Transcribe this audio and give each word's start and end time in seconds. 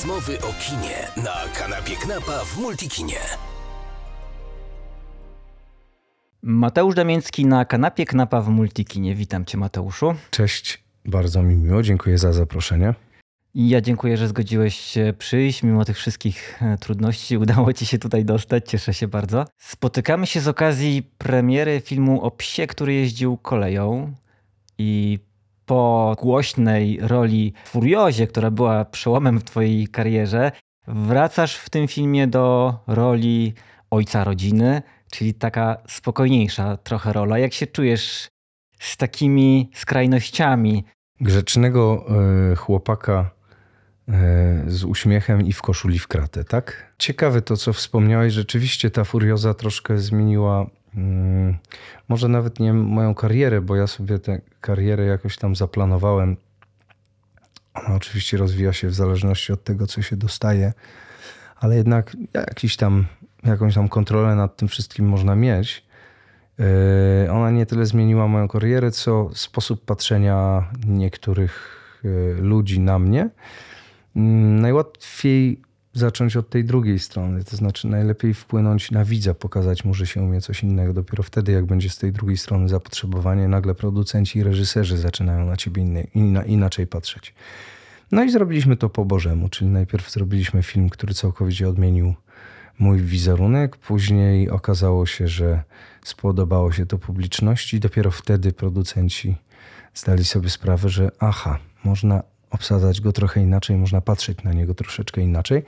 Rozmowy 0.00 0.38
o 0.38 0.52
kinie 0.52 1.24
na 1.24 1.34
kanapie 1.58 1.96
Knapa 1.96 2.44
w 2.44 2.58
Multikinie. 2.58 3.16
Mateusz 6.42 6.94
Damięcki 6.94 7.46
na 7.46 7.64
kanapie 7.64 8.06
Knapa 8.06 8.40
w 8.40 8.48
Multikinie. 8.48 9.14
Witam 9.14 9.44
cię 9.44 9.58
Mateuszu. 9.58 10.14
Cześć, 10.30 10.84
bardzo 11.04 11.42
mi 11.42 11.56
miło, 11.56 11.82
dziękuję 11.82 12.18
za 12.18 12.32
zaproszenie. 12.32 12.94
I 13.54 13.68
ja 13.68 13.80
dziękuję, 13.80 14.16
że 14.16 14.28
zgodziłeś 14.28 14.74
się 14.74 15.14
przyjść. 15.18 15.62
Mimo 15.62 15.84
tych 15.84 15.96
wszystkich 15.96 16.62
e, 16.62 16.78
trudności 16.78 17.36
udało 17.36 17.72
ci 17.72 17.86
się 17.86 17.98
tutaj 17.98 18.24
dostać. 18.24 18.68
Cieszę 18.68 18.94
się 18.94 19.08
bardzo. 19.08 19.44
Spotykamy 19.58 20.26
się 20.26 20.40
z 20.40 20.48
okazji 20.48 21.02
premiery 21.18 21.80
filmu 21.84 22.22
o 22.22 22.30
psie, 22.30 22.66
który 22.66 22.94
jeździł 22.94 23.36
koleją. 23.36 24.12
I 24.78 25.18
po 25.70 26.16
głośnej 26.20 26.98
roli 27.02 27.52
Furiozie, 27.64 28.26
która 28.26 28.50
była 28.50 28.84
przełomem 28.84 29.38
w 29.38 29.44
twojej 29.44 29.88
karierze, 29.88 30.52
wracasz 30.88 31.56
w 31.56 31.70
tym 31.70 31.88
filmie 31.88 32.26
do 32.26 32.74
roli 32.86 33.54
ojca 33.90 34.24
rodziny, 34.24 34.82
czyli 35.10 35.34
taka 35.34 35.76
spokojniejsza 35.88 36.76
trochę 36.76 37.12
rola. 37.12 37.38
Jak 37.38 37.52
się 37.52 37.66
czujesz 37.66 38.28
z 38.80 38.96
takimi 38.96 39.70
skrajnościami? 39.74 40.84
Grzecznego 41.20 42.06
y, 42.52 42.56
chłopaka 42.56 43.30
y, 44.08 44.12
z 44.70 44.84
uśmiechem 44.84 45.46
i 45.46 45.52
w 45.52 45.62
koszuli 45.62 45.98
w 45.98 46.08
kratę, 46.08 46.44
tak? 46.44 46.94
Ciekawe 46.98 47.42
to, 47.42 47.56
co 47.56 47.72
wspomniałeś. 47.72 48.32
Rzeczywiście 48.32 48.90
ta 48.90 49.04
furioza 49.04 49.54
troszkę 49.54 49.98
zmieniła 49.98 50.66
może 52.08 52.28
nawet 52.28 52.60
nie 52.60 52.72
moją 52.72 53.14
karierę, 53.14 53.60
bo 53.60 53.76
ja 53.76 53.86
sobie 53.86 54.18
tę 54.18 54.40
karierę 54.60 55.04
jakoś 55.04 55.36
tam 55.36 55.56
zaplanowałem. 55.56 56.36
Ona 57.74 57.94
oczywiście 57.94 58.36
rozwija 58.36 58.72
się 58.72 58.88
w 58.88 58.94
zależności 58.94 59.52
od 59.52 59.64
tego, 59.64 59.86
co 59.86 60.02
się 60.02 60.16
dostaje, 60.16 60.72
ale 61.56 61.76
jednak 61.76 62.16
jakiś 62.34 62.76
tam, 62.76 63.06
jakąś 63.44 63.74
tam 63.74 63.88
kontrolę 63.88 64.34
nad 64.34 64.56
tym 64.56 64.68
wszystkim 64.68 65.08
można 65.08 65.36
mieć. 65.36 65.84
Yy, 66.58 67.32
ona 67.32 67.50
nie 67.50 67.66
tyle 67.66 67.86
zmieniła 67.86 68.28
moją 68.28 68.48
karierę, 68.48 68.90
co 68.90 69.30
sposób 69.34 69.84
patrzenia 69.84 70.64
niektórych 70.86 71.76
yy, 72.04 72.36
ludzi 72.40 72.80
na 72.80 72.98
mnie. 72.98 73.30
Mm, 74.16 74.60
najłatwiej 74.60 75.60
zacząć 75.92 76.36
od 76.36 76.48
tej 76.48 76.64
drugiej 76.64 76.98
strony. 76.98 77.44
To 77.44 77.56
znaczy, 77.56 77.88
najlepiej 77.88 78.34
wpłynąć 78.34 78.90
na 78.90 79.04
widza, 79.04 79.34
pokazać 79.34 79.84
mu, 79.84 79.94
że 79.94 80.06
się 80.06 80.22
umie 80.22 80.40
coś 80.40 80.62
innego. 80.62 80.92
Dopiero 80.92 81.22
wtedy, 81.22 81.52
jak 81.52 81.66
będzie 81.66 81.90
z 81.90 81.98
tej 81.98 82.12
drugiej 82.12 82.36
strony 82.36 82.68
zapotrzebowanie, 82.68 83.48
nagle 83.48 83.74
producenci 83.74 84.38
i 84.38 84.42
reżyserzy 84.42 84.98
zaczynają 84.98 85.46
na 85.46 85.56
ciebie 85.56 85.82
inny, 85.82 86.06
inna, 86.14 86.44
inaczej 86.44 86.86
patrzeć. 86.86 87.34
No 88.12 88.24
i 88.24 88.30
zrobiliśmy 88.30 88.76
to 88.76 88.88
po 88.88 89.04
Bożemu, 89.04 89.48
czyli 89.48 89.70
najpierw 89.70 90.10
zrobiliśmy 90.10 90.62
film, 90.62 90.90
który 90.90 91.14
całkowicie 91.14 91.68
odmienił 91.68 92.14
mój 92.78 93.02
wizerunek. 93.02 93.76
Później 93.76 94.50
okazało 94.50 95.06
się, 95.06 95.28
że 95.28 95.62
spodobało 96.04 96.72
się 96.72 96.86
to 96.86 96.98
publiczności. 96.98 97.80
Dopiero 97.80 98.10
wtedy 98.10 98.52
producenci 98.52 99.36
zdali 99.94 100.24
sobie 100.24 100.50
sprawę, 100.50 100.88
że 100.88 101.10
aha, 101.20 101.58
można 101.84 102.22
obsadzać 102.50 103.00
go 103.00 103.12
trochę 103.12 103.40
inaczej, 103.40 103.76
można 103.76 104.00
patrzeć 104.00 104.42
na 104.44 104.52
niego 104.52 104.74
troszeczkę 104.74 105.20
inaczej. 105.20 105.62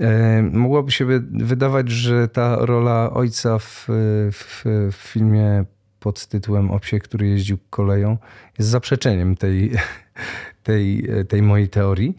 E, 0.00 0.42
mogłoby 0.42 0.92
się 0.92 1.06
wydawać, 1.30 1.90
że 1.90 2.28
ta 2.28 2.56
rola 2.56 3.10
ojca 3.10 3.58
w, 3.58 3.86
w, 4.32 4.62
w 4.92 4.96
filmie 4.96 5.64
pod 6.00 6.26
tytułem 6.26 6.70
O 6.70 6.80
psie, 6.80 6.98
który 6.98 7.28
jeździł 7.28 7.58
koleją 7.70 8.16
jest 8.58 8.70
zaprzeczeniem 8.70 9.36
tej, 9.36 9.72
tej, 10.62 11.08
tej 11.28 11.42
mojej 11.42 11.68
teorii. 11.68 12.16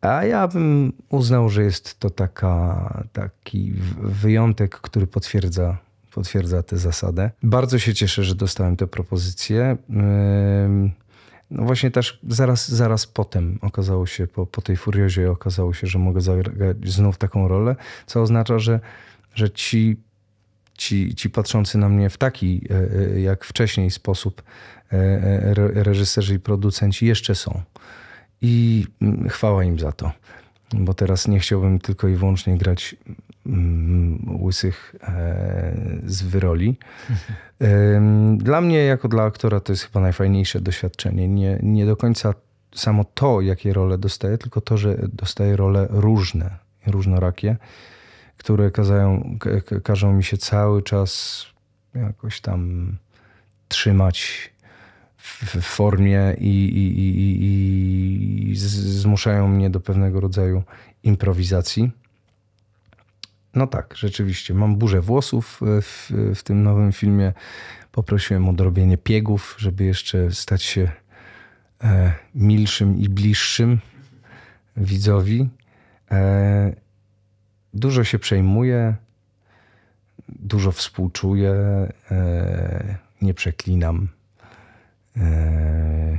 A 0.00 0.24
ja 0.24 0.48
bym 0.48 0.92
uznał, 1.08 1.48
że 1.48 1.62
jest 1.62 1.98
to 1.98 2.10
taka, 2.10 3.04
taki 3.12 3.72
wyjątek, 4.02 4.80
który 4.80 5.06
potwierdza, 5.06 5.76
potwierdza 6.14 6.62
tę 6.62 6.78
zasadę. 6.78 7.30
Bardzo 7.42 7.78
się 7.78 7.94
cieszę, 7.94 8.24
że 8.24 8.34
dostałem 8.34 8.76
tę 8.76 8.86
propozycję. 8.86 9.76
No 11.50 11.64
właśnie 11.64 11.90
też 11.90 12.20
zaraz, 12.28 12.68
zaraz 12.68 13.06
potem 13.06 13.58
okazało 13.62 14.06
się, 14.06 14.26
po, 14.26 14.46
po 14.46 14.62
tej 14.62 14.76
furiozie 14.76 15.30
okazało 15.30 15.74
się, 15.74 15.86
że 15.86 15.98
mogę 15.98 16.20
zagrać 16.20 16.76
znów 16.84 17.18
taką 17.18 17.48
rolę, 17.48 17.76
co 18.06 18.22
oznacza, 18.22 18.58
że, 18.58 18.80
że 19.34 19.50
ci, 19.50 19.96
ci, 20.78 21.14
ci 21.14 21.30
patrzący 21.30 21.78
na 21.78 21.88
mnie 21.88 22.10
w 22.10 22.16
taki, 22.16 22.62
e, 22.70 23.14
e, 23.14 23.20
jak 23.20 23.44
wcześniej 23.44 23.90
sposób 23.90 24.42
e, 24.92 25.54
reżyserzy 25.82 26.34
i 26.34 26.38
producenci 26.38 27.06
jeszcze 27.06 27.34
są. 27.34 27.62
I 28.42 28.86
mm, 29.00 29.28
chwała 29.28 29.64
im 29.64 29.78
za 29.78 29.92
to 29.92 30.12
bo 30.74 30.94
teraz 30.94 31.28
nie 31.28 31.40
chciałbym 31.40 31.78
tylko 31.78 32.08
i 32.08 32.14
wyłącznie 32.14 32.58
grać 32.58 32.96
łysych 34.42 34.94
e, 35.02 35.76
z 36.04 36.22
wyroli. 36.22 36.76
Dla 38.36 38.60
mnie, 38.60 38.78
jako 38.78 39.08
dla 39.08 39.22
aktora, 39.22 39.60
to 39.60 39.72
jest 39.72 39.84
chyba 39.84 40.00
najfajniejsze 40.00 40.60
doświadczenie. 40.60 41.28
Nie, 41.28 41.58
nie 41.62 41.86
do 41.86 41.96
końca 41.96 42.34
samo 42.74 43.04
to, 43.04 43.40
jakie 43.40 43.72
role 43.72 43.98
dostaję, 43.98 44.38
tylko 44.38 44.60
to, 44.60 44.76
że 44.76 44.96
dostaję 45.12 45.56
role 45.56 45.86
różne, 45.90 46.50
różnorakie, 46.86 47.56
które 48.36 48.70
kazają, 48.70 49.38
każą 49.84 50.12
mi 50.12 50.24
się 50.24 50.36
cały 50.36 50.82
czas 50.82 51.42
jakoś 51.94 52.40
tam 52.40 52.92
trzymać 53.68 54.50
w 55.18 55.60
formie 55.60 56.36
i, 56.38 56.68
i, 56.68 56.98
i, 57.00 58.50
i 58.50 58.56
zmuszają 58.56 59.48
mnie 59.48 59.70
do 59.70 59.80
pewnego 59.80 60.20
rodzaju 60.20 60.62
improwizacji. 61.02 61.90
No 63.56 63.66
tak, 63.66 63.94
rzeczywiście. 63.96 64.54
Mam 64.54 64.76
burzę 64.76 65.00
włosów 65.00 65.60
w, 65.62 66.10
w 66.34 66.42
tym 66.42 66.62
nowym 66.62 66.92
filmie. 66.92 67.32
Poprosiłem 67.92 68.48
o 68.48 68.52
dorobienie 68.52 68.98
piegów, 68.98 69.56
żeby 69.58 69.84
jeszcze 69.84 70.30
stać 70.30 70.62
się 70.62 70.90
e, 71.84 72.12
milszym 72.34 72.98
i 72.98 73.08
bliższym 73.08 73.78
widzowi. 74.76 75.48
E, 76.10 76.72
dużo 77.74 78.04
się 78.04 78.18
przejmuję, 78.18 78.94
dużo 80.28 80.72
współczuję, 80.72 81.52
e, 82.10 82.96
nie 83.22 83.34
przeklinam. 83.34 84.08
E, 85.16 86.18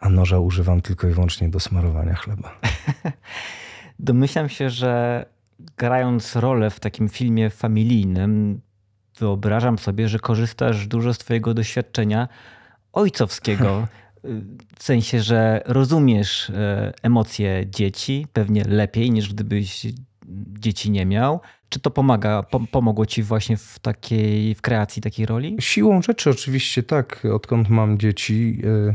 a 0.00 0.08
noża 0.08 0.38
używam 0.38 0.80
tylko 0.80 1.08
i 1.08 1.12
wyłącznie 1.12 1.48
do 1.48 1.60
smarowania 1.60 2.14
chleba. 2.14 2.60
Domyślam 3.98 4.48
się, 4.48 4.70
że 4.70 5.24
grając 5.76 6.36
rolę 6.36 6.70
w 6.70 6.80
takim 6.80 7.08
filmie 7.08 7.50
familijnym, 7.50 8.60
wyobrażam 9.18 9.78
sobie, 9.78 10.08
że 10.08 10.18
korzystasz 10.18 10.86
dużo 10.86 11.14
z 11.14 11.18
Twojego 11.18 11.54
doświadczenia 11.54 12.28
ojcowskiego. 12.92 13.86
W 14.78 14.82
sensie, 14.82 15.20
że 15.20 15.62
rozumiesz 15.66 16.50
e, 16.50 16.92
emocje 17.02 17.64
dzieci 17.66 18.26
pewnie 18.32 18.64
lepiej 18.64 19.10
niż 19.10 19.34
gdybyś 19.34 19.86
dzieci 20.58 20.90
nie 20.90 21.06
miał. 21.06 21.40
Czy 21.68 21.80
to 21.80 21.90
pomaga, 21.90 22.42
pomogło 22.70 23.06
ci 23.06 23.22
właśnie 23.22 23.56
w 23.56 23.78
takiej, 23.78 24.54
w 24.54 24.62
kreacji 24.62 25.02
takiej 25.02 25.26
roli? 25.26 25.56
Siłą 25.60 26.02
rzeczy 26.02 26.30
oczywiście 26.30 26.82
tak. 26.82 27.26
Odkąd 27.34 27.68
mam 27.68 27.98
dzieci... 27.98 28.62
E, 28.88 28.94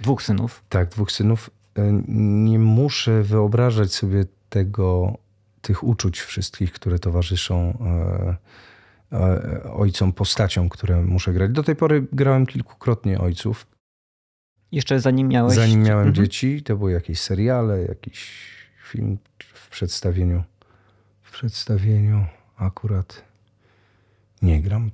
dwóch 0.00 0.22
synów. 0.22 0.64
Tak, 0.68 0.88
dwóch 0.88 1.12
synów. 1.12 1.50
E, 1.76 2.02
nie 2.08 2.58
muszę 2.58 3.22
wyobrażać 3.22 3.92
sobie 3.92 4.24
tego, 4.48 5.18
tych 5.62 5.84
uczuć 5.84 6.20
wszystkich, 6.20 6.72
które 6.72 6.98
towarzyszą 6.98 7.78
e, 9.12 9.72
ojcom, 9.72 10.12
postaciom, 10.12 10.68
które 10.68 11.02
muszę 11.02 11.32
grać. 11.32 11.50
Do 11.52 11.62
tej 11.62 11.76
pory 11.76 12.06
grałem 12.12 12.46
kilkukrotnie 12.46 13.18
ojców. 13.18 13.66
Jeszcze 14.72 15.00
zanim 15.00 15.28
miałeś... 15.28 15.54
Zanim 15.54 15.82
miałem 15.82 16.08
mhm. 16.08 16.14
dzieci, 16.14 16.62
to 16.62 16.76
były 16.76 16.92
jakieś 16.92 17.20
seriale, 17.20 17.82
jakiś 17.82 18.30
film 18.82 19.18
w 19.38 19.68
przedstawieniu 19.68 20.42
przedstawieniu 21.38 22.26
akurat 22.56 23.24
nie 24.42 24.62
gram 24.62 24.90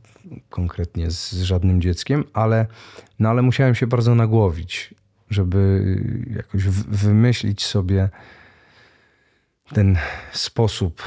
konkretnie 0.50 1.11
z 1.11 1.33
żadnym 1.33 1.81
dzieckiem, 1.81 2.25
ale, 2.33 2.67
no 3.19 3.29
ale 3.29 3.43
musiałem 3.43 3.75
się 3.75 3.87
bardzo 3.87 4.15
nagłowić, 4.15 4.94
żeby 5.31 5.85
jakoś 6.37 6.65
wymyślić 6.88 7.65
sobie 7.65 8.09
ten 9.72 9.99
sposób 10.32 11.02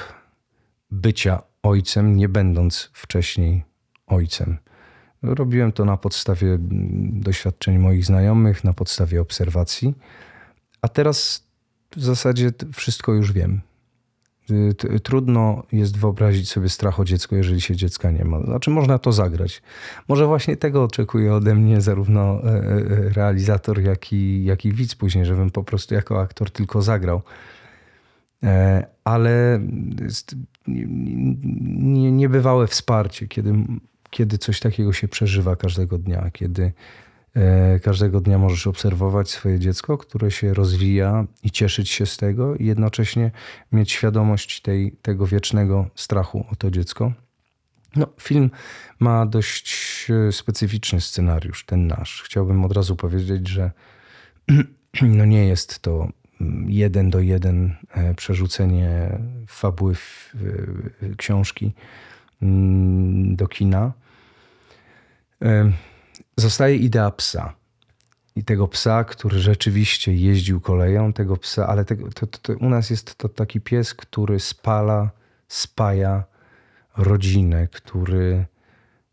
bycia 0.91 1.41
ojcem, 1.63 2.17
nie 2.17 2.29
będąc 2.29 2.89
wcześniej 2.93 3.63
ojcem. 4.07 4.57
Robiłem 5.21 5.71
to 5.71 5.85
na 5.85 5.97
podstawie 5.97 6.57
doświadczeń 7.11 7.77
moich 7.77 8.05
znajomych, 8.05 8.63
na 8.63 8.73
podstawie 8.73 9.21
obserwacji, 9.21 9.93
a 10.81 10.87
teraz 10.87 11.47
w 11.95 12.03
zasadzie 12.03 12.51
wszystko 12.73 13.13
już 13.13 13.31
wiem. 13.31 13.61
Y, 14.51 14.99
trudno 14.99 15.63
jest 15.71 15.97
wyobrazić 15.97 16.49
sobie 16.49 16.69
strach 16.69 16.99
o 16.99 17.05
dziecko, 17.05 17.35
jeżeli 17.35 17.61
się 17.61 17.75
dziecka 17.75 18.11
nie 18.11 18.25
ma. 18.25 18.41
Znaczy, 18.41 18.69
można 18.69 18.99
to 18.99 19.11
zagrać. 19.11 19.61
Może 20.07 20.25
właśnie 20.25 20.57
tego 20.57 20.83
oczekuje 20.83 21.33
ode 21.33 21.55
mnie 21.55 21.81
zarówno 21.81 22.21
e, 22.21 22.47
e, 22.47 22.73
realizator, 23.09 23.81
jak 23.81 24.13
i, 24.13 24.43
jak 24.45 24.65
i 24.65 24.73
widz 24.73 24.95
później, 24.95 25.25
żebym 25.25 25.49
po 25.49 25.63
prostu 25.63 25.93
jako 25.93 26.21
aktor 26.21 26.51
tylko 26.51 26.81
zagrał. 26.81 27.21
Ale 29.03 29.59
niebywałe 32.11 32.67
wsparcie, 32.67 33.27
kiedy, 33.27 33.53
kiedy 34.09 34.37
coś 34.37 34.59
takiego 34.59 34.93
się 34.93 35.07
przeżywa 35.07 35.55
każdego 35.55 35.97
dnia, 35.97 36.29
kiedy 36.33 36.71
E, 37.37 37.79
każdego 37.79 38.21
dnia 38.21 38.37
możesz 38.37 38.67
obserwować 38.67 39.29
swoje 39.29 39.59
dziecko, 39.59 39.97
które 39.97 40.31
się 40.31 40.53
rozwija 40.53 41.25
i 41.43 41.51
cieszyć 41.51 41.89
się 41.89 42.05
z 42.05 42.17
tego, 42.17 42.55
i 42.55 42.65
jednocześnie 42.65 43.31
mieć 43.71 43.91
świadomość 43.91 44.61
tej, 44.61 44.91
tego 44.91 45.27
wiecznego 45.27 45.89
strachu 45.95 46.45
o 46.51 46.55
to 46.55 46.71
dziecko. 46.71 47.13
No, 47.95 48.07
film 48.21 48.51
ma 48.99 49.25
dość 49.25 50.07
e, 50.09 50.31
specyficzny 50.31 51.01
scenariusz, 51.01 51.65
ten 51.65 51.87
nasz. 51.87 52.21
Chciałbym 52.25 52.65
od 52.65 52.73
razu 52.73 52.95
powiedzieć, 52.95 53.47
że 53.47 53.71
no 55.01 55.25
nie 55.25 55.47
jest 55.47 55.79
to 55.79 56.07
jeden 56.65 57.09
do 57.09 57.19
jeden 57.19 57.75
e, 57.89 58.13
przerzucenie 58.13 59.19
fabuły 59.47 59.95
książki 61.17 61.73
mm, 62.41 63.35
do 63.35 63.47
kina 63.47 63.93
zostaje 66.37 66.75
idea 66.75 67.11
psa. 67.11 67.53
I 68.35 68.43
tego 68.43 68.67
psa, 68.67 69.03
który 69.03 69.39
rzeczywiście 69.39 70.13
jeździł 70.13 70.61
koleją, 70.61 71.13
tego 71.13 71.37
psa, 71.37 71.67
ale 71.67 71.85
tego, 71.85 72.09
to, 72.11 72.27
to, 72.27 72.37
to 72.41 72.53
u 72.53 72.69
nas 72.69 72.89
jest 72.89 73.15
to 73.15 73.29
taki 73.29 73.61
pies, 73.61 73.93
który 73.93 74.39
spala, 74.39 75.09
spaja 75.47 76.23
rodzinę, 76.97 77.67
który, 77.67 78.45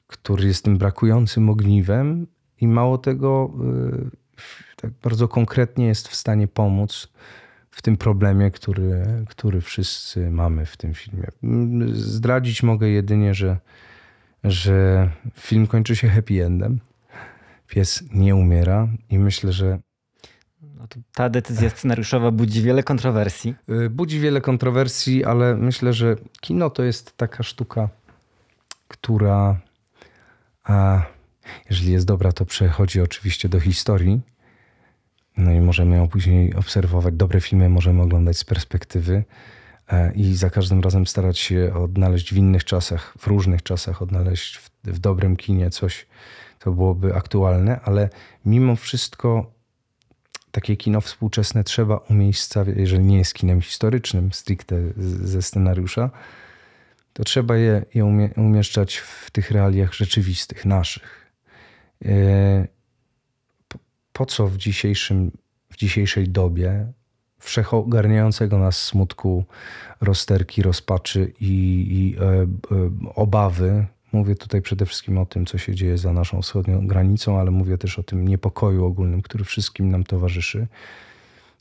który 0.06 0.46
jest 0.46 0.64
tym 0.64 0.78
brakującym 0.78 1.50
ogniwem 1.50 2.26
i 2.60 2.68
mało 2.68 2.98
tego, 2.98 3.52
yy, 3.58 4.10
tak 4.76 4.90
bardzo 5.02 5.28
konkretnie 5.28 5.86
jest 5.86 6.08
w 6.08 6.14
stanie 6.14 6.48
pomóc 6.48 7.08
w 7.70 7.82
tym 7.82 7.96
problemie, 7.96 8.50
który, 8.50 9.24
który 9.28 9.60
wszyscy 9.60 10.30
mamy 10.30 10.66
w 10.66 10.76
tym 10.76 10.94
filmie. 10.94 11.26
Zdradzić 11.92 12.62
mogę 12.62 12.88
jedynie, 12.88 13.34
że, 13.34 13.56
że 14.44 15.08
film 15.34 15.66
kończy 15.66 15.96
się 15.96 16.08
happy 16.08 16.44
endem 16.44 16.80
pies 17.74 18.04
nie 18.12 18.36
umiera 18.36 18.88
i 19.10 19.18
myślę, 19.18 19.52
że 19.52 19.78
no 20.62 20.86
ta 21.14 21.28
decyzja 21.28 21.70
scenariuszowa 21.70 22.30
budzi 22.30 22.62
wiele 22.62 22.82
kontrowersji. 22.82 23.54
Y, 23.70 23.90
budzi 23.90 24.20
wiele 24.20 24.40
kontrowersji, 24.40 25.24
ale 25.24 25.56
myślę, 25.56 25.92
że 25.92 26.16
kino 26.40 26.70
to 26.70 26.82
jest 26.82 27.16
taka 27.16 27.42
sztuka, 27.42 27.88
która, 28.88 29.60
a, 30.64 31.02
jeżeli 31.70 31.92
jest 31.92 32.06
dobra, 32.06 32.32
to 32.32 32.44
przechodzi 32.44 33.00
oczywiście 33.00 33.48
do 33.48 33.60
historii. 33.60 34.20
No 35.36 35.52
i 35.52 35.60
możemy 35.60 35.96
ją 35.96 36.08
później 36.08 36.54
obserwować. 36.54 37.14
Dobre 37.14 37.40
filmy 37.40 37.68
możemy 37.68 38.02
oglądać 38.02 38.38
z 38.38 38.44
perspektywy 38.44 39.24
e, 39.88 40.12
i 40.12 40.34
za 40.34 40.50
każdym 40.50 40.80
razem 40.80 41.06
starać 41.06 41.38
się 41.38 41.74
odnaleźć 41.74 42.34
w 42.34 42.36
innych 42.36 42.64
czasach, 42.64 43.14
w 43.18 43.26
różnych 43.26 43.62
czasach, 43.62 44.02
odnaleźć 44.02 44.56
w, 44.56 44.70
w 44.84 44.98
dobrym 44.98 45.36
kinie 45.36 45.70
coś, 45.70 46.06
to 46.58 46.72
byłoby 46.72 47.14
aktualne, 47.14 47.80
ale 47.84 48.10
mimo 48.44 48.76
wszystko 48.76 49.54
takie 50.50 50.76
kino 50.76 51.00
współczesne 51.00 51.64
trzeba 51.64 51.96
umiejscawiać, 51.96 52.76
jeżeli 52.76 53.04
nie 53.04 53.18
jest 53.18 53.34
kinem 53.34 53.60
historycznym 53.60 54.32
stricte 54.32 54.76
ze 55.22 55.42
scenariusza, 55.42 56.10
to 57.12 57.24
trzeba 57.24 57.56
je, 57.56 57.84
je 57.94 58.04
umie, 58.04 58.30
umieszczać 58.36 58.96
w 58.96 59.30
tych 59.30 59.50
realiach 59.50 59.94
rzeczywistych, 59.94 60.64
naszych. 60.64 61.30
Po 64.14 64.26
co 64.26 64.46
w, 64.46 64.56
dzisiejszym, 64.56 65.30
w 65.70 65.76
dzisiejszej 65.76 66.28
dobie 66.28 66.92
wszechogarniającego 67.38 68.58
nas 68.58 68.82
smutku, 68.82 69.44
rozterki, 70.00 70.62
rozpaczy 70.62 71.32
i, 71.40 71.86
i 71.90 72.16
e, 72.20 72.22
e, 72.22 72.46
obawy 73.14 73.86
Mówię 74.14 74.34
tutaj 74.34 74.62
przede 74.62 74.86
wszystkim 74.86 75.18
o 75.18 75.26
tym, 75.26 75.46
co 75.46 75.58
się 75.58 75.74
dzieje 75.74 75.98
za 75.98 76.12
naszą 76.12 76.42
wschodnią 76.42 76.86
granicą, 76.86 77.40
ale 77.40 77.50
mówię 77.50 77.78
też 77.78 77.98
o 77.98 78.02
tym 78.02 78.28
niepokoju 78.28 78.84
ogólnym, 78.84 79.22
który 79.22 79.44
wszystkim 79.44 79.88
nam 79.88 80.04
towarzyszy. 80.04 80.66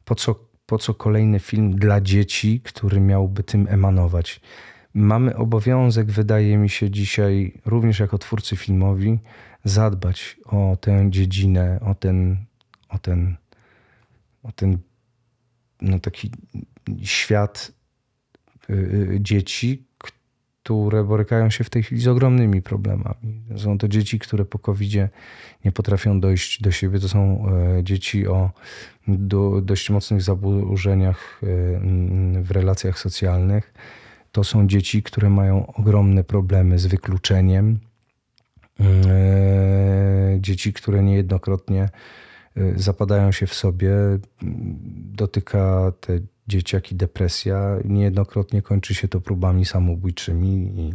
Po 0.06 0.16
co, 0.16 0.36
po 0.66 0.78
co 0.78 0.94
kolejny 0.94 1.40
film 1.40 1.76
dla 1.76 2.02
dzieci, 2.02 2.62
który 2.64 3.00
miałby 3.00 3.44
tym 3.44 3.68
emanować? 3.70 4.42
Mamy 4.94 5.36
obowiązek, 5.36 6.12
wydaje 6.12 6.58
mi 6.58 6.70
się 6.70 6.90
dzisiaj, 6.90 7.54
również 7.66 8.00
jako 8.00 8.18
twórcy 8.18 8.56
filmowi, 8.56 9.20
zadbać 9.64 10.38
o 10.46 10.78
tę 10.82 11.06
dziedzinę, 11.10 11.80
o 11.82 11.96
ten, 11.96 12.38
o 12.90 13.00
ten, 13.00 13.36
o 14.44 14.52
ten 14.52 14.78
no 15.82 16.00
taki 16.00 16.32
świat 17.04 17.72
y, 18.70 18.74
y, 18.74 19.18
dzieci, 19.22 19.84
które 20.64 21.04
borykają 21.04 21.50
się 21.50 21.64
w 21.64 21.70
tej 21.70 21.84
chwili 21.84 22.02
z 22.02 22.08
ogromnymi 22.08 22.62
problemami. 22.62 23.44
Są 23.58 23.78
to 23.78 23.88
dzieci, 23.88 24.20
które 24.20 24.46
po 24.46 24.60
covid 24.60 24.94
nie 25.66 25.72
potrafią 25.72 26.20
dojść 26.20 26.62
do 26.62 26.72
siebie. 26.72 27.00
To 27.00 27.10
są 27.10 27.46
e, 27.50 27.84
dzieci 27.84 28.28
o 28.28 28.52
do, 29.08 29.62
dość 29.62 29.90
mocnych 29.90 30.22
zaburzeniach 30.22 31.42
e, 31.44 31.48
w 32.42 32.52
relacjach 32.52 33.00
socjalnych. 33.00 33.74
To 34.32 34.44
są 34.44 34.68
dzieci, 34.68 35.04
które 35.04 35.30
mają 35.30 35.68
ogromne 35.68 36.24
problemy 36.24 36.80
z 36.80 36.86
wykluczeniem. 36.86 37.80
E, 38.80 40.38
dzieci, 40.40 40.74
które 40.74 41.04
niejednokrotnie 41.04 41.90
zapadają 42.76 43.32
się 43.32 43.48
w 43.48 43.54
sobie. 43.54 43.92
Dotyka 45.14 45.92
te 46.00 46.20
dzieciaki 46.48 46.96
depresja. 46.96 47.78
Niejednokrotnie 47.86 48.62
kończy 48.62 48.94
się 48.94 49.08
to 49.08 49.22
próbami 49.22 49.66
samobójczymi. 49.66 50.94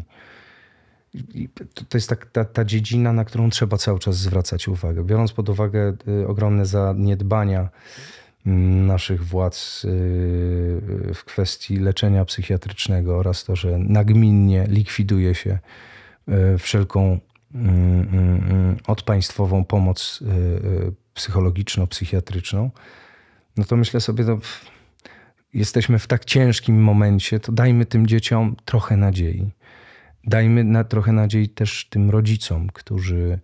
I, 1.15 1.49
to 1.89 1.99
jest 1.99 2.09
tak, 2.09 2.27
ta, 2.27 2.45
ta 2.45 2.65
dziedzina, 2.65 3.13
na 3.13 3.25
którą 3.25 3.51
trzeba 3.51 3.77
cały 3.77 3.99
czas 3.99 4.17
zwracać 4.17 4.69
uwagę. 4.69 5.05
Biorąc 5.05 5.33
pod 5.33 5.49
uwagę 5.49 5.97
y, 6.09 6.29
ogromne 6.29 6.67
zaniedbania 6.67 7.69
mm, 8.47 8.87
naszych 8.87 9.25
władz 9.25 9.87
w 11.15 11.25
kwestii 11.25 11.77
leczenia 11.77 12.25
psychiatrycznego 12.25 13.19
oraz 13.19 13.45
to, 13.45 13.57
że 13.57 13.79
nagminnie 13.79 14.67
likwiduje 14.69 15.35
się 15.35 15.59
wszelką 16.59 17.01
mm, 17.01 17.13
mm, 17.13 17.28
odpaństwową 18.87 19.65
pomoc 19.65 20.21
psychologiczno-psychiatryczną, 21.15 22.71
no 23.57 23.65
to 23.65 23.77
myślę 23.77 24.01
sobie, 24.01 24.25
to 24.25 24.39
jesteśmy 25.55 25.99
w 25.99 26.07
tak 26.07 26.25
ciężkim 26.25 26.83
momencie, 26.83 27.41
to 27.41 27.53
dajmy 27.53 27.87
tym 27.87 28.07
dzieciom 28.07 28.57
trochę 28.65 28.97
nadziei. 28.97 29.51
Dajmy 30.25 30.65
na, 30.65 30.85
trochę 30.85 31.13
nadziei 31.13 31.49
też 31.49 31.87
tym 31.91 32.11
rodzicom, 32.11 32.69
którzy, 32.73 33.39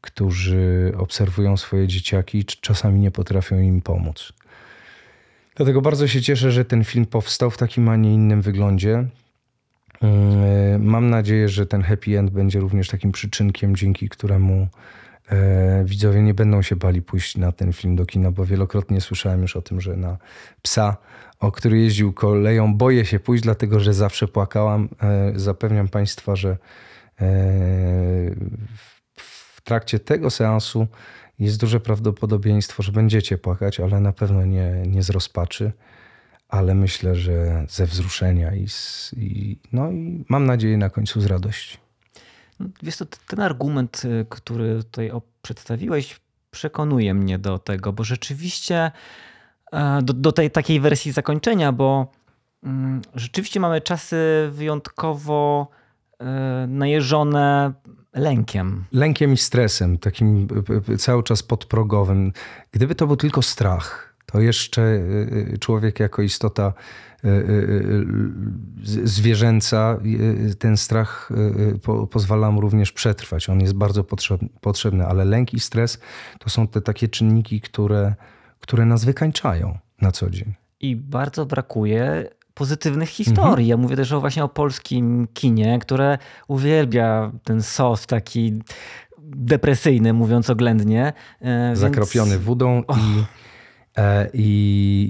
którzy 0.00 0.92
obserwują 0.98 1.56
swoje 1.56 1.88
dzieciaki 1.88 2.38
i 2.38 2.44
czasami 2.44 3.00
nie 3.00 3.10
potrafią 3.10 3.58
im 3.58 3.82
pomóc. 3.82 4.32
Dlatego 5.56 5.80
bardzo 5.80 6.08
się 6.08 6.22
cieszę, 6.22 6.52
że 6.52 6.64
ten 6.64 6.84
film 6.84 7.06
powstał 7.06 7.50
w 7.50 7.58
takim, 7.58 7.88
a 7.88 7.96
nie 7.96 8.14
innym 8.14 8.42
wyglądzie. 8.42 9.08
Mm, 10.02 10.84
mam 10.84 11.10
nadzieję, 11.10 11.48
że 11.48 11.66
ten 11.66 11.82
happy 11.82 12.18
end 12.18 12.30
będzie 12.30 12.60
również 12.60 12.88
takim 12.88 13.12
przyczynkiem, 13.12 13.76
dzięki 13.76 14.08
któremu 14.08 14.68
e, 15.30 15.84
widzowie 15.84 16.22
nie 16.22 16.34
będą 16.34 16.62
się 16.62 16.76
bali 16.76 17.02
pójść 17.02 17.36
na 17.36 17.52
ten 17.52 17.72
film 17.72 17.96
do 17.96 18.06
kina, 18.06 18.30
bo 18.30 18.46
wielokrotnie 18.46 19.00
słyszałem 19.00 19.42
już 19.42 19.56
o 19.56 19.62
tym, 19.62 19.80
że 19.80 19.96
na 19.96 20.18
psa 20.62 20.96
o 21.40 21.52
który 21.52 21.78
jeździł 21.78 22.12
koleją. 22.12 22.74
Boję 22.74 23.04
się 23.04 23.20
pójść, 23.20 23.44
dlatego 23.44 23.80
że 23.80 23.94
zawsze 23.94 24.28
płakałam. 24.28 24.88
E, 25.02 25.32
zapewniam 25.36 25.88
Państwa, 25.88 26.36
że 26.36 26.50
e, 26.50 26.56
w 29.16 29.60
trakcie 29.64 29.98
tego 29.98 30.30
seansu 30.30 30.86
jest 31.38 31.60
duże 31.60 31.80
prawdopodobieństwo, 31.80 32.82
że 32.82 32.92
będziecie 32.92 33.38
płakać, 33.38 33.80
ale 33.80 34.00
na 34.00 34.12
pewno 34.12 34.44
nie, 34.44 34.82
nie 34.86 35.02
z 35.02 35.10
rozpaczy, 35.10 35.72
ale 36.48 36.74
myślę, 36.74 37.14
że 37.14 37.66
ze 37.68 37.86
wzruszenia 37.86 38.54
i, 38.54 38.68
z, 38.68 39.14
i, 39.16 39.58
no 39.72 39.90
i 39.90 40.24
mam 40.28 40.46
nadzieję 40.46 40.76
na 40.76 40.90
końcu 40.90 41.20
z 41.20 41.26
radości. 41.26 41.78
No, 42.60 42.66
wiesz, 42.82 42.96
to 42.96 43.06
ten 43.26 43.40
argument, 43.40 44.02
y, 44.04 44.26
który 44.28 44.76
tutaj 44.76 45.10
przedstawiłeś, 45.42 46.20
przekonuje 46.50 47.14
mnie 47.14 47.38
do 47.38 47.58
tego, 47.58 47.92
bo 47.92 48.04
rzeczywiście 48.04 48.90
E, 49.72 50.02
do, 50.02 50.12
do 50.12 50.32
tej 50.32 50.50
takiej 50.50 50.80
wersji 50.80 51.12
zakończenia, 51.12 51.72
bo 51.72 52.12
mm, 52.62 53.02
rzeczywiście 53.14 53.60
mamy 53.60 53.80
czasy 53.80 54.16
wyjątkowo 54.52 55.68
e, 56.18 56.66
najeżone 56.68 57.72
lękiem. 58.14 58.84
Lękiem 58.92 59.32
i 59.32 59.36
stresem, 59.36 59.98
takim 59.98 60.48
cały 60.98 61.22
czas 61.22 61.42
podprogowym. 61.42 62.32
Gdyby 62.72 62.94
to 62.94 63.06
był 63.06 63.16
tylko 63.16 63.42
strach, 63.42 64.07
to 64.32 64.40
jeszcze 64.40 64.82
e, 64.82 65.58
człowiek 65.58 66.00
jako 66.00 66.22
istota 66.22 66.72
zwierzęca, 68.84 69.98
ten 70.58 70.76
strach 70.76 71.30
pozwala 72.10 72.50
mu 72.50 72.60
również 72.60 72.92
przetrwać. 72.92 73.48
On 73.48 73.60
jest 73.60 73.74
bardzo 73.74 74.04
potrzebny, 74.60 75.06
ale 75.06 75.24
lęk 75.24 75.54
i 75.54 75.60
stres 75.60 75.98
to 76.38 76.50
są 76.50 76.68
te 76.68 76.80
takie 76.80 77.08
czynniki, 77.08 77.60
które 77.60 78.14
które 78.60 78.84
nas 78.84 79.04
wykańczają 79.04 79.78
na 80.00 80.12
co 80.12 80.30
dzień. 80.30 80.54
I 80.80 80.96
bardzo 80.96 81.46
brakuje 81.46 82.28
pozytywnych 82.54 83.08
historii. 83.08 83.50
Mhm. 83.50 83.68
Ja 83.68 83.76
mówię 83.76 83.96
też 83.96 84.12
o, 84.12 84.20
właśnie 84.20 84.44
o 84.44 84.48
polskim 84.48 85.28
kinie, 85.34 85.78
które 85.78 86.18
uwielbia 86.48 87.32
ten 87.44 87.62
sos 87.62 88.06
taki 88.06 88.62
depresyjny, 89.18 90.12
mówiąc 90.12 90.50
oględnie. 90.50 91.12
E, 91.40 91.76
Zakropiony 91.76 92.30
więc... 92.30 92.42
wodą 92.42 92.82
oh. 92.86 92.98
i, 92.98 93.20
e, 93.20 93.24
i, 94.34 94.48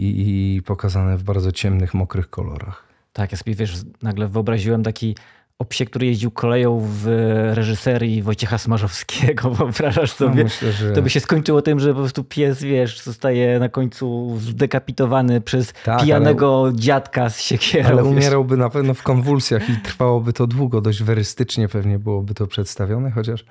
i, 0.01 0.57
i 0.57 0.63
pokazane 0.63 1.17
w 1.17 1.23
bardzo 1.23 1.53
ciemnych, 1.53 1.95
mokrych 1.95 2.31
kolorach. 2.31 2.85
Tak, 3.13 3.33
ja 3.33 3.39
sobie 3.39 3.55
wiesz, 3.55 3.75
nagle 4.03 4.29
wyobraziłem 4.29 4.83
taki 4.83 5.15
o 5.59 5.67
który 5.87 6.07
jeździł 6.07 6.31
koleją 6.31 6.81
w 6.85 7.07
reżyserii 7.55 8.23
Wojciecha 8.23 8.59
Smarzowskiego. 8.59 9.51
Wyobrażasz 9.55 10.11
no, 10.11 10.27
sobie? 10.27 10.37
No, 10.37 10.45
myślę, 10.45 10.73
że... 10.73 10.93
To 10.93 11.03
by 11.03 11.11
się 11.11 11.21
skończyło 11.21 11.63
tym, 11.63 11.81
że 11.81 11.95
po 11.95 12.01
prostu 12.01 12.25
pies, 12.25 12.63
wiesz, 12.63 13.01
zostaje 13.01 13.59
na 13.59 13.69
końcu 13.69 14.37
zdekapitowany 14.41 15.41
przez 15.41 15.73
tak, 15.85 16.01
pijanego 16.01 16.63
ale... 16.65 16.75
dziadka 16.75 17.31
z 17.31 17.41
siekierą. 17.41 17.89
Ale 17.89 18.05
umierałby 18.05 18.57
na 18.57 18.71
pewno 18.71 18.95
w 18.95 19.03
konwulsjach 19.03 19.71
i 19.71 19.77
trwałoby 19.77 20.33
to 20.33 20.47
długo. 20.47 20.81
Dość 20.81 21.03
werystycznie 21.03 21.69
pewnie 21.69 21.99
byłoby 21.99 22.35
to 22.35 22.47
przedstawione, 22.47 23.11
chociaż, 23.11 23.45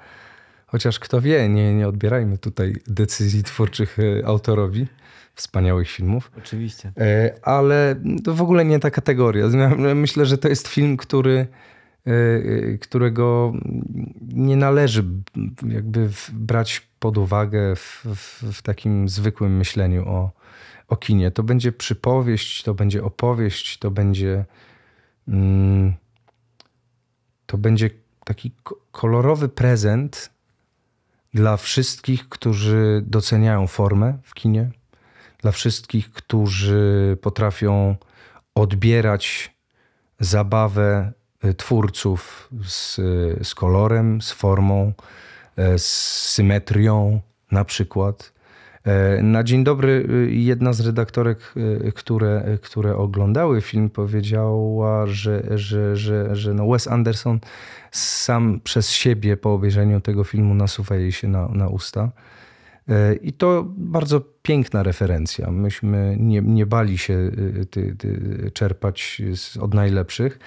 chociaż 0.68 1.00
kto 1.00 1.22
wie, 1.22 1.50
nie, 1.50 1.74
nie 1.74 1.88
odbierajmy 1.88 2.38
tutaj 2.38 2.76
decyzji 2.88 3.44
twórczych 3.44 3.98
e, 4.00 4.28
autorowi 4.28 4.88
wspaniałych 5.38 5.90
filmów. 5.90 6.32
Oczywiście. 6.38 6.92
E, 6.98 7.34
ale 7.42 7.96
to 8.24 8.34
w 8.34 8.42
ogóle 8.42 8.66
nie 8.66 8.80
ta 8.80 8.92
kategoria. 8.92 9.48
Myślę, 9.96 10.26
że 10.26 10.38
to 10.38 10.48
jest 10.48 10.68
film, 10.68 10.98
który 10.98 11.48
Y, 12.08 12.12
y, 12.12 12.80
którego 12.82 13.54
nie 14.22 14.56
należy 14.56 15.04
jakby 15.68 16.10
brać 16.34 16.88
pod 17.00 17.18
uwagę 17.18 17.76
w, 17.76 18.06
w, 18.16 18.44
w, 18.54 18.62
takim 18.62 19.10
zwykłym 19.10 19.58
myśleniu 19.58 20.10
o, 20.10 20.32
o 20.88 20.96
kinie. 20.96 21.32
To 21.32 21.44
będzie 21.44 21.72
przypowieść, 21.72 22.64
to 22.64 22.74
będzie 22.74 23.04
opowieść, 23.04 23.78
to 23.78 23.92
będzie 23.92 24.46
mm, 25.28 25.94
to 27.46 27.58
będzie 27.58 27.90
taki 28.24 28.52
kolorowy 28.92 29.50
prezent 29.50 30.30
dla 31.34 31.58
wszystkich, 31.58 32.30
którzy 32.30 33.04
doceniają 33.06 33.68
formę 33.68 34.18
w 34.24 34.34
kinie, 34.34 34.72
dla 35.48 35.52
wszystkich, 35.52 36.12
którzy 36.12 37.18
potrafią 37.22 37.96
odbierać 38.56 39.56
zabawę 40.20 41.12
Y, 41.46 41.54
twórców 41.54 42.50
z, 42.64 42.96
z 43.48 43.56
kolorem, 43.56 44.22
z 44.22 44.32
formą, 44.32 44.94
e, 45.58 45.80
z 45.80 45.86
symetrią 46.34 47.22
na 47.52 47.66
przykład. 47.66 48.34
E, 48.84 49.24
na 49.24 49.44
dzień 49.44 49.64
dobry 49.64 50.08
y, 50.10 50.32
jedna 50.32 50.74
z 50.74 50.80
redaktorek, 50.80 51.54
y, 51.88 51.92
które, 51.92 52.58
które 52.62 52.96
oglądały 52.96 53.62
film, 53.62 53.90
powiedziała, 53.90 55.08
że, 55.08 55.44
że, 55.58 55.96
że, 55.96 56.36
że 56.36 56.54
no 56.54 56.68
Wes 56.68 56.88
Anderson 56.88 57.40
sam 57.92 58.60
przez 58.64 58.92
siebie 58.92 59.38
po 59.38 59.54
obejrzeniu 59.54 60.02
tego 60.02 60.24
filmu 60.24 60.54
nasuwa 60.54 60.96
jej 60.96 61.12
się 61.12 61.28
na, 61.28 61.48
na 61.48 61.68
usta. 61.68 62.12
E, 62.90 63.16
I 63.16 63.34
to 63.34 63.66
bardzo 63.78 64.22
piękna 64.42 64.84
referencja. 64.84 65.52
Myśmy 65.52 66.18
nie, 66.20 66.42
nie 66.42 66.66
bali 66.66 66.98
się 66.98 67.32
ty, 67.72 67.96
ty, 67.96 68.20
czerpać 68.54 69.22
od 69.62 69.74
najlepszych. 69.74 70.40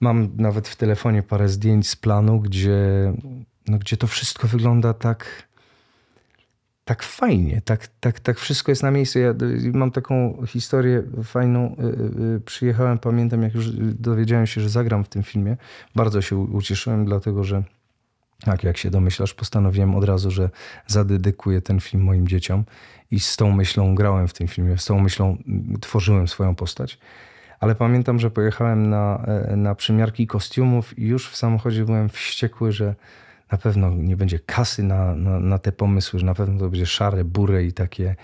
Mam 0.00 0.28
nawet 0.36 0.68
w 0.68 0.76
telefonie 0.76 1.22
parę 1.22 1.48
zdjęć 1.48 1.88
z 1.88 1.96
planu, 1.96 2.40
gdzie, 2.40 3.12
no, 3.68 3.78
gdzie 3.78 3.96
to 3.96 4.06
wszystko 4.06 4.48
wygląda 4.48 4.94
tak, 4.94 5.48
tak 6.84 7.02
fajnie, 7.02 7.60
tak, 7.64 7.88
tak, 8.00 8.20
tak 8.20 8.38
wszystko 8.38 8.72
jest 8.72 8.82
na 8.82 8.90
miejscu. 8.90 9.18
Ja 9.18 9.34
mam 9.72 9.90
taką 9.90 10.42
historię 10.46 11.02
fajną. 11.24 11.76
Y, 12.36 12.40
przyjechałem, 12.40 12.98
pamiętam, 12.98 13.42
jak 13.42 13.54
już 13.54 13.70
dowiedziałem 13.94 14.46
się, 14.46 14.60
że 14.60 14.68
zagram 14.68 15.04
w 15.04 15.08
tym 15.08 15.22
filmie. 15.22 15.56
Bardzo 15.94 16.22
się 16.22 16.36
ucieszyłem, 16.36 17.04
dlatego 17.04 17.44
że 17.44 17.62
tak, 18.44 18.64
jak 18.64 18.76
się 18.76 18.90
domyślasz, 18.90 19.34
postanowiłem 19.34 19.94
od 19.94 20.04
razu, 20.04 20.30
że 20.30 20.50
zadedykuję 20.86 21.60
ten 21.60 21.80
film 21.80 22.02
moim 22.02 22.28
dzieciom 22.28 22.64
i 23.10 23.20
z 23.20 23.36
tą 23.36 23.50
myślą 23.50 23.94
grałem 23.94 24.28
w 24.28 24.32
tym 24.32 24.48
filmie, 24.48 24.78
z 24.78 24.84
tą 24.84 25.00
myślą 25.00 25.36
mm, 25.46 25.80
tworzyłem 25.80 26.28
swoją 26.28 26.54
postać 26.54 26.98
ale 27.60 27.74
pamiętam, 27.74 28.18
że 28.18 28.30
pojechałem 28.30 28.90
na, 28.90 29.24
e, 29.26 29.56
na 29.56 29.74
przymiarki 29.74 30.26
kostiumów 30.26 30.98
i 30.98 31.06
już 31.06 31.30
w 31.30 31.36
samochodzie 31.36 31.84
byłem 31.84 32.08
wściekły, 32.08 32.72
że 32.72 32.94
na 33.52 33.58
pewno 33.58 33.90
nie 33.90 34.16
będzie 34.16 34.38
kasy 34.38 34.82
na, 34.82 35.14
na, 35.14 35.40
na 35.40 35.58
te 35.58 35.72
pomysły, 35.72 36.18
że 36.18 36.26
na 36.26 36.34
pewno 36.34 36.58
to 36.58 36.68
będzie 36.68 36.86
szare, 36.86 37.24
bury 37.24 37.66
i 37.66 37.72
takie 37.72 38.16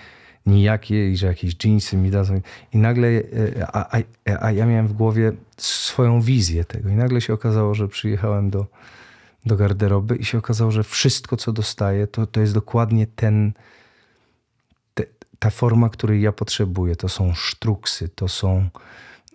nijakie 0.47 1.11
i 1.11 1.17
że 1.17 1.27
jakieś 1.27 1.57
jeansy 1.65 1.97
mi 1.97 2.11
dadzą. 2.11 2.41
I 2.73 2.79
nagle, 2.79 3.09
e, 3.09 3.23
a, 3.67 3.99
a, 3.99 4.03
a 4.41 4.53
ja 4.53 4.67
miałem 4.67 4.89
w 4.89 4.93
głowie 4.93 5.33
swoją 5.57 6.21
wizję 6.21 6.65
tego 6.65 6.89
i 6.89 6.93
nagle 6.93 7.21
się 7.21 7.33
okazało, 7.33 7.75
że 7.75 7.89
przyjechałem 7.89 8.51
do, 8.51 8.67
do 9.47 9.57
garderoby 9.57 10.17
i 10.17 10.25
się 10.25 10.39
okazało, 10.39 10.71
że 10.71 10.85
wszystko, 10.85 11.37
co 11.37 11.53
dostaję, 11.53 12.07
to, 12.07 12.27
to 12.27 12.41
jest 12.41 12.55
dokładnie 12.55 13.07
ten, 13.07 13.53
te, 14.95 15.05
ta 15.39 15.51
forma, 15.51 15.89
której 15.89 16.23
ja 16.23 16.33
potrzebuję. 16.33 16.97
To 16.97 17.09
są 17.09 17.35
sztruksy, 17.35 18.09
to 18.09 18.29
są 18.29 18.69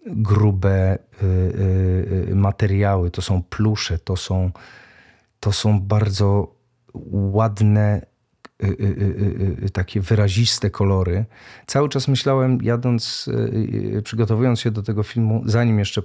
grube 0.08 0.96
y, 0.96 1.26
y, 1.26 2.28
y, 2.32 2.36
materiały, 2.36 3.12
to 3.12 3.22
są 3.22 3.44
plusze, 3.44 4.00
to 4.00 4.16
są, 4.16 4.52
to 5.40 5.52
są 5.52 5.80
bardzo 5.80 6.56
ładne, 7.12 8.12
takie 9.74 10.02
wyraziste 10.02 10.70
kolory. 10.70 11.26
Cały 11.68 11.90
czas 11.90 12.08
myślałem, 12.08 12.60
jadąc, 12.62 13.30
przygotowując 14.04 14.60
się 14.60 14.72
do 14.72 14.84
tego 14.84 15.04
filmu, 15.04 15.44
zanim 15.46 15.80
jeszcze 15.80 16.02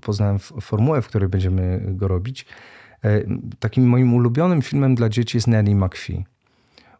poznałem 0.00 0.38
formułę, 0.38 1.02
w 1.02 1.08
której 1.08 1.28
będziemy 1.28 1.80
go 1.86 2.08
robić, 2.08 2.46
takim 3.58 3.88
moim 3.88 4.14
ulubionym 4.14 4.62
filmem 4.62 4.94
dla 4.94 5.08
dzieci 5.08 5.36
jest 5.36 5.46
Nelly 5.46 5.74
McPhee. 5.74 6.24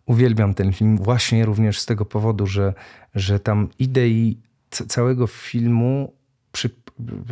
Uwielbiam 0.06 0.54
ten 0.54 0.72
film 0.72 0.96
właśnie 0.96 1.44
również 1.44 1.80
z 1.80 1.86
tego 1.86 2.04
powodu, 2.04 2.46
że, 2.46 2.74
że 3.14 3.40
tam 3.40 3.68
idei 3.78 4.38
całego 4.70 5.26
filmu 5.26 6.12
przy, 6.52 6.70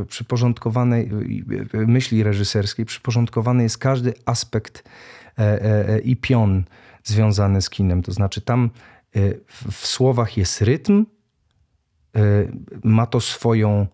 przyporządkowanej 0.08 1.10
myśli 1.72 2.22
reżyserskiej, 2.22 2.86
przyporządkowany 2.86 3.62
jest 3.62 3.78
każdy 3.78 4.14
aspekt 4.26 4.84
e, 5.38 5.42
e, 5.42 5.88
e, 5.88 5.98
i 5.98 6.16
pion 6.16 6.64
związany 7.04 7.62
z 7.62 7.70
kinem. 7.70 8.02
To 8.02 8.12
znaczy 8.12 8.40
tam 8.40 8.70
w 9.70 9.86
słowach 9.86 10.36
jest 10.36 10.62
rytm, 10.62 11.04
ma 12.84 13.06
to 13.06 13.20
swoją, 13.20 13.86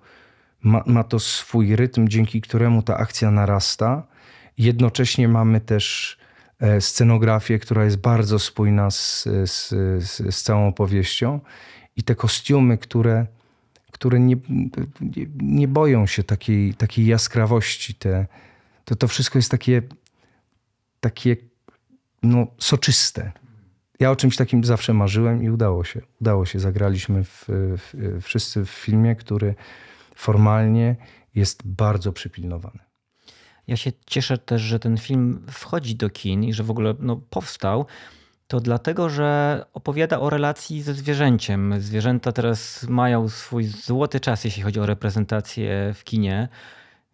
ma, 0.62 0.82
ma 0.86 1.04
to 1.04 1.18
swój 1.18 1.76
rytm, 1.76 2.08
dzięki 2.08 2.40
któremu 2.40 2.82
ta 2.82 2.96
akcja 2.96 3.30
narasta. 3.30 4.06
Jednocześnie 4.58 5.28
mamy 5.28 5.60
też 5.60 6.16
scenografię, 6.80 7.58
która 7.58 7.84
jest 7.84 7.96
bardzo 7.96 8.38
spójna 8.38 8.90
z, 8.90 9.24
z, 9.24 9.68
z, 10.04 10.34
z 10.34 10.42
całą 10.42 10.68
opowieścią 10.68 11.40
i 11.96 12.02
te 12.02 12.14
kostiumy, 12.14 12.78
które 12.78 13.26
które 13.96 14.20
nie, 14.20 14.36
nie 15.36 15.68
boją 15.68 16.06
się 16.06 16.24
takiej, 16.24 16.74
takiej 16.74 17.06
jaskrawości. 17.06 17.94
Te, 17.94 18.26
to, 18.84 18.96
to 18.96 19.08
wszystko 19.08 19.38
jest 19.38 19.50
takie, 19.50 19.82
takie 21.00 21.36
no, 22.22 22.46
soczyste. 22.58 23.32
Ja 24.00 24.10
o 24.10 24.16
czymś 24.16 24.36
takim 24.36 24.64
zawsze 24.64 24.94
marzyłem 24.94 25.42
i 25.42 25.50
udało 25.50 25.84
się. 25.84 26.00
Udało 26.20 26.46
się. 26.46 26.60
Zagraliśmy 26.60 27.24
w, 27.24 27.44
w, 27.48 28.18
wszyscy 28.22 28.64
w 28.64 28.70
filmie, 28.70 29.16
który 29.16 29.54
formalnie 30.14 30.96
jest 31.34 31.66
bardzo 31.66 32.12
przypilnowany. 32.12 32.85
Ja 33.66 33.76
się 33.76 33.92
cieszę 34.06 34.38
też, 34.38 34.62
że 34.62 34.78
ten 34.78 34.98
film 34.98 35.46
wchodzi 35.50 35.96
do 35.96 36.10
kin 36.10 36.44
i 36.44 36.52
że 36.52 36.62
w 36.62 36.70
ogóle 36.70 36.94
no, 36.98 37.16
powstał, 37.16 37.86
to 38.48 38.60
dlatego, 38.60 39.08
że 39.08 39.64
opowiada 39.72 40.20
o 40.20 40.30
relacji 40.30 40.82
ze 40.82 40.94
zwierzęciem. 40.94 41.74
Zwierzęta 41.78 42.32
teraz 42.32 42.82
mają 42.88 43.28
swój 43.28 43.64
złoty 43.64 44.20
czas, 44.20 44.44
jeśli 44.44 44.62
chodzi 44.62 44.80
o 44.80 44.86
reprezentację 44.86 45.92
w 45.94 46.04
kinie. 46.04 46.48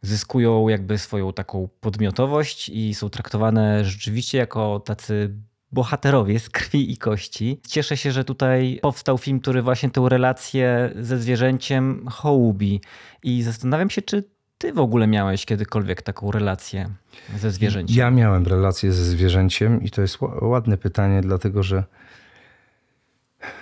Zyskują 0.03 0.69
jakby 0.69 0.99
swoją 0.99 1.33
taką 1.33 1.69
podmiotowość 1.81 2.69
i 2.69 2.95
są 2.95 3.11
traktowane 3.11 3.85
rzeczywiście 3.85 4.39
jako 4.39 4.81
tacy 4.81 5.35
bohaterowie 5.73 6.41
z 6.41 6.51
krwi 6.51 6.93
i 6.93 6.97
kości. 6.97 7.61
Cieszę 7.69 7.97
się, 7.97 8.13
że 8.13 8.25
tutaj 8.25 8.79
powstał 8.83 9.19
film, 9.19 9.41
który 9.41 9.63
właśnie 9.63 9.91
tę 9.91 10.09
relację 10.09 10.93
ze 10.97 11.19
zwierzęciem 11.19 12.09
hołubi. 12.11 12.81
I 13.23 13.43
zastanawiam 13.43 13.91
się, 13.91 14.03
czy 14.03 14.25
ty 14.63 14.73
w 14.73 14.79
ogóle 14.79 15.07
miałeś 15.07 15.47
kiedykolwiek 15.47 16.03
taką 16.03 16.31
relację 16.31 16.91
ze 17.37 17.51
zwierzęciem? 17.51 17.97
Ja 17.97 18.11
miałem 18.11 18.47
relację 18.47 18.93
ze 18.93 19.05
zwierzęciem 19.05 19.83
i 19.83 19.91
to 19.91 20.03
jest 20.03 20.19
ładne 20.41 20.79
pytanie, 20.79 21.21
dlatego 21.21 21.63
że, 21.63 21.85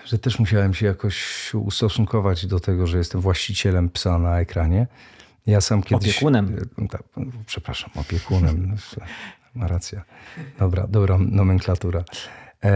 że 0.04 0.18
też 0.18 0.38
musiałem 0.38 0.74
się 0.74 0.86
jakoś 0.86 1.50
ustosunkować 1.54 2.46
do 2.46 2.60
tego, 2.60 2.86
że 2.86 2.98
jestem 2.98 3.20
właścicielem 3.20 3.88
psa 3.88 4.18
na 4.18 4.40
ekranie. 4.40 4.86
Ja 5.46 5.60
sam 5.60 5.82
kiedyś... 5.82 6.08
Opiekunem. 6.08 6.56
Tak, 6.90 7.02
przepraszam, 7.46 7.90
opiekunem. 7.94 8.76
Ma 9.54 9.68
racja. 9.68 10.04
Dobra, 10.58 10.86
dobra 10.86 11.18
nomenklatura. 11.18 12.04
E, 12.64 12.72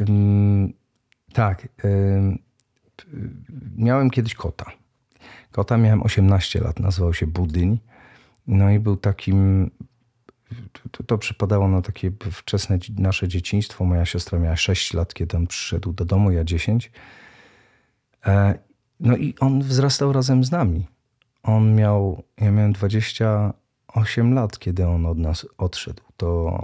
mm, 0.00 0.72
tak. 1.32 1.68
E, 1.84 1.88
miałem 3.76 4.10
kiedyś 4.10 4.34
kota 4.34 4.79
kota. 5.52 5.76
Miałem 5.76 6.02
18 6.02 6.60
lat, 6.60 6.80
nazywał 6.80 7.14
się 7.14 7.26
Budyń. 7.26 7.78
No 8.46 8.70
i 8.70 8.78
był 8.78 8.96
takim 8.96 9.70
to, 10.92 11.02
to 11.04 11.18
przypadało 11.18 11.68
na 11.68 11.82
takie 11.82 12.12
wczesne 12.32 12.78
nasze 12.98 13.28
dzieciństwo. 13.28 13.84
Moja 13.84 14.04
siostra 14.04 14.38
miała 14.38 14.56
6 14.56 14.94
lat, 14.94 15.14
kiedy 15.14 15.36
on 15.36 15.46
przyszedł 15.46 15.92
do 15.92 16.04
domu, 16.04 16.30
ja 16.30 16.44
10. 16.44 16.92
E, 18.26 18.58
no 19.00 19.16
i 19.16 19.34
on 19.40 19.62
wzrastał 19.62 20.12
razem 20.12 20.44
z 20.44 20.50
nami. 20.50 20.86
On 21.42 21.74
miał, 21.74 22.22
ja 22.40 22.50
miałem 22.50 22.72
28 22.72 24.34
lat, 24.34 24.58
kiedy 24.58 24.86
on 24.86 25.06
od 25.06 25.18
nas 25.18 25.46
odszedł. 25.58 26.02
To, 26.16 26.58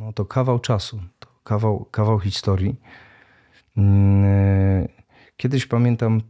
no 0.00 0.12
to 0.12 0.24
kawał 0.24 0.58
czasu, 0.58 1.02
to 1.18 1.28
kawał, 1.44 1.84
kawał 1.90 2.20
historii. 2.20 2.76
Mm, 5.42 5.50
kiedyś 5.50 5.66
pamiętam, 5.66 6.20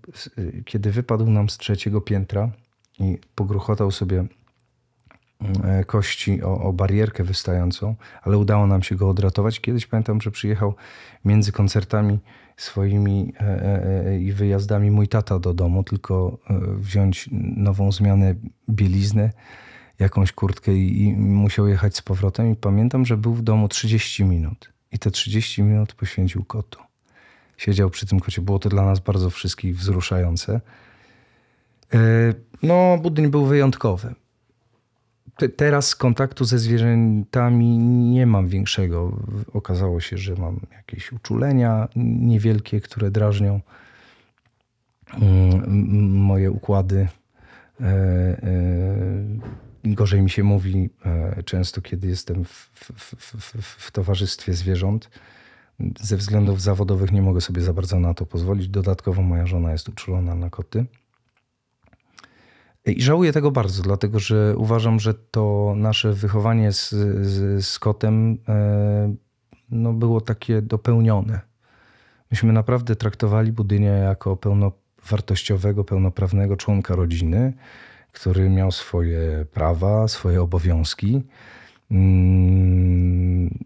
kiedy 0.64 0.90
wypadł 0.90 1.30
nam 1.30 1.48
z 1.48 1.58
trzeciego 1.58 2.00
piętra 2.00 2.50
i 2.98 3.18
pogruchotał 3.34 3.90
sobie 3.90 4.26
E, 5.64 5.84
kości 5.84 6.42
o, 6.42 6.60
o, 6.60 6.72
barierkę 6.72 7.24
wystającą, 7.24 7.94
ale 8.22 8.38
udało 8.38 8.66
nam 8.66 8.82
się 8.82 8.94
go 8.96 9.08
odratować. 9.08 9.60
Kiedyś 9.60 9.86
pamiętam, 9.86 10.20
że 10.20 10.30
przyjechał 10.30 10.74
między 11.24 11.52
koncertami 11.52 12.18
swoimi 12.56 13.32
e, 13.40 14.06
e, 14.06 14.18
i 14.20 14.32
wyjazdami 14.32 14.90
mój 14.90 15.08
tata 15.08 15.38
do 15.38 15.54
domu, 15.54 15.84
tylko 15.84 16.38
wziąć 16.76 17.28
nową 17.56 17.92
zmianę 17.92 18.34
bielizny, 18.70 19.30
jakąś 19.98 20.32
kurtkę 20.32 20.74
i, 20.74 21.02
i 21.02 21.12
musiał 21.16 21.68
jechać 21.68 21.96
z 21.96 22.02
powrotem. 22.02 22.52
I 22.52 22.56
pamiętam, 22.56 23.06
że 23.06 23.16
był 23.16 23.34
w 23.34 23.42
domu 23.42 23.68
30 23.68 24.24
minut. 24.24 24.72
I 24.92 24.98
te 24.98 25.10
30 25.10 25.62
minut 25.62 25.94
poświęcił 25.94 26.44
kotu. 26.44 26.91
Siedział 27.56 27.90
przy 27.90 28.06
tym 28.06 28.20
kocie. 28.20 28.42
Było 28.42 28.58
to 28.58 28.68
dla 28.68 28.84
nas 28.84 29.00
bardzo 29.00 29.30
wszystkich 29.30 29.76
wzruszające. 29.76 30.60
No, 32.62 32.98
budyń 33.02 33.28
był 33.28 33.44
wyjątkowy 33.44 34.14
te, 35.36 35.48
teraz 35.48 35.96
kontaktu 35.96 36.44
ze 36.44 36.58
zwierzętami 36.58 37.78
nie 37.78 38.26
mam 38.26 38.48
większego. 38.48 39.18
Okazało 39.52 40.00
się, 40.00 40.18
że 40.18 40.34
mam 40.34 40.60
jakieś 40.76 41.12
uczulenia 41.12 41.88
niewielkie, 41.96 42.80
które 42.80 43.10
drażnią 43.10 43.60
mm, 45.14 46.10
moje 46.10 46.50
układy. 46.50 47.08
E, 47.80 47.84
e, 47.84 48.40
gorzej 49.84 50.22
mi 50.22 50.30
się 50.30 50.42
mówi 50.42 50.90
e, 51.04 51.42
często, 51.42 51.80
kiedy 51.80 52.08
jestem 52.08 52.44
w, 52.44 52.70
w, 52.74 53.14
w, 53.40 53.62
w 53.62 53.90
towarzystwie 53.90 54.54
zwierząt. 54.54 55.10
Ze 56.00 56.16
względów 56.16 56.62
zawodowych 56.62 57.12
nie 57.12 57.22
mogę 57.22 57.40
sobie 57.40 57.62
za 57.62 57.72
bardzo 57.72 58.00
na 58.00 58.14
to 58.14 58.26
pozwolić. 58.26 58.68
Dodatkowo 58.68 59.22
moja 59.22 59.46
żona 59.46 59.72
jest 59.72 59.88
uczulona 59.88 60.34
na 60.34 60.50
koty. 60.50 60.84
I 62.86 63.02
żałuję 63.02 63.32
tego 63.32 63.50
bardzo, 63.50 63.82
dlatego 63.82 64.18
że 64.18 64.54
uważam, 64.56 65.00
że 65.00 65.14
to 65.14 65.74
nasze 65.76 66.12
wychowanie 66.12 66.72
z, 66.72 66.90
z, 67.22 67.66
z 67.66 67.78
kotem 67.78 68.38
e, 68.48 69.14
no, 69.70 69.92
było 69.92 70.20
takie 70.20 70.62
dopełnione. 70.62 71.40
Myśmy 72.30 72.52
naprawdę 72.52 72.96
traktowali 72.96 73.52
Budynia 73.52 73.92
jako 73.92 74.36
pełnowartościowego, 74.36 75.84
pełnoprawnego 75.84 76.56
członka 76.56 76.96
rodziny, 76.96 77.52
który 78.12 78.50
miał 78.50 78.72
swoje 78.72 79.46
prawa, 79.52 80.08
swoje 80.08 80.42
obowiązki. 80.42 81.22
Mm, 81.90 83.58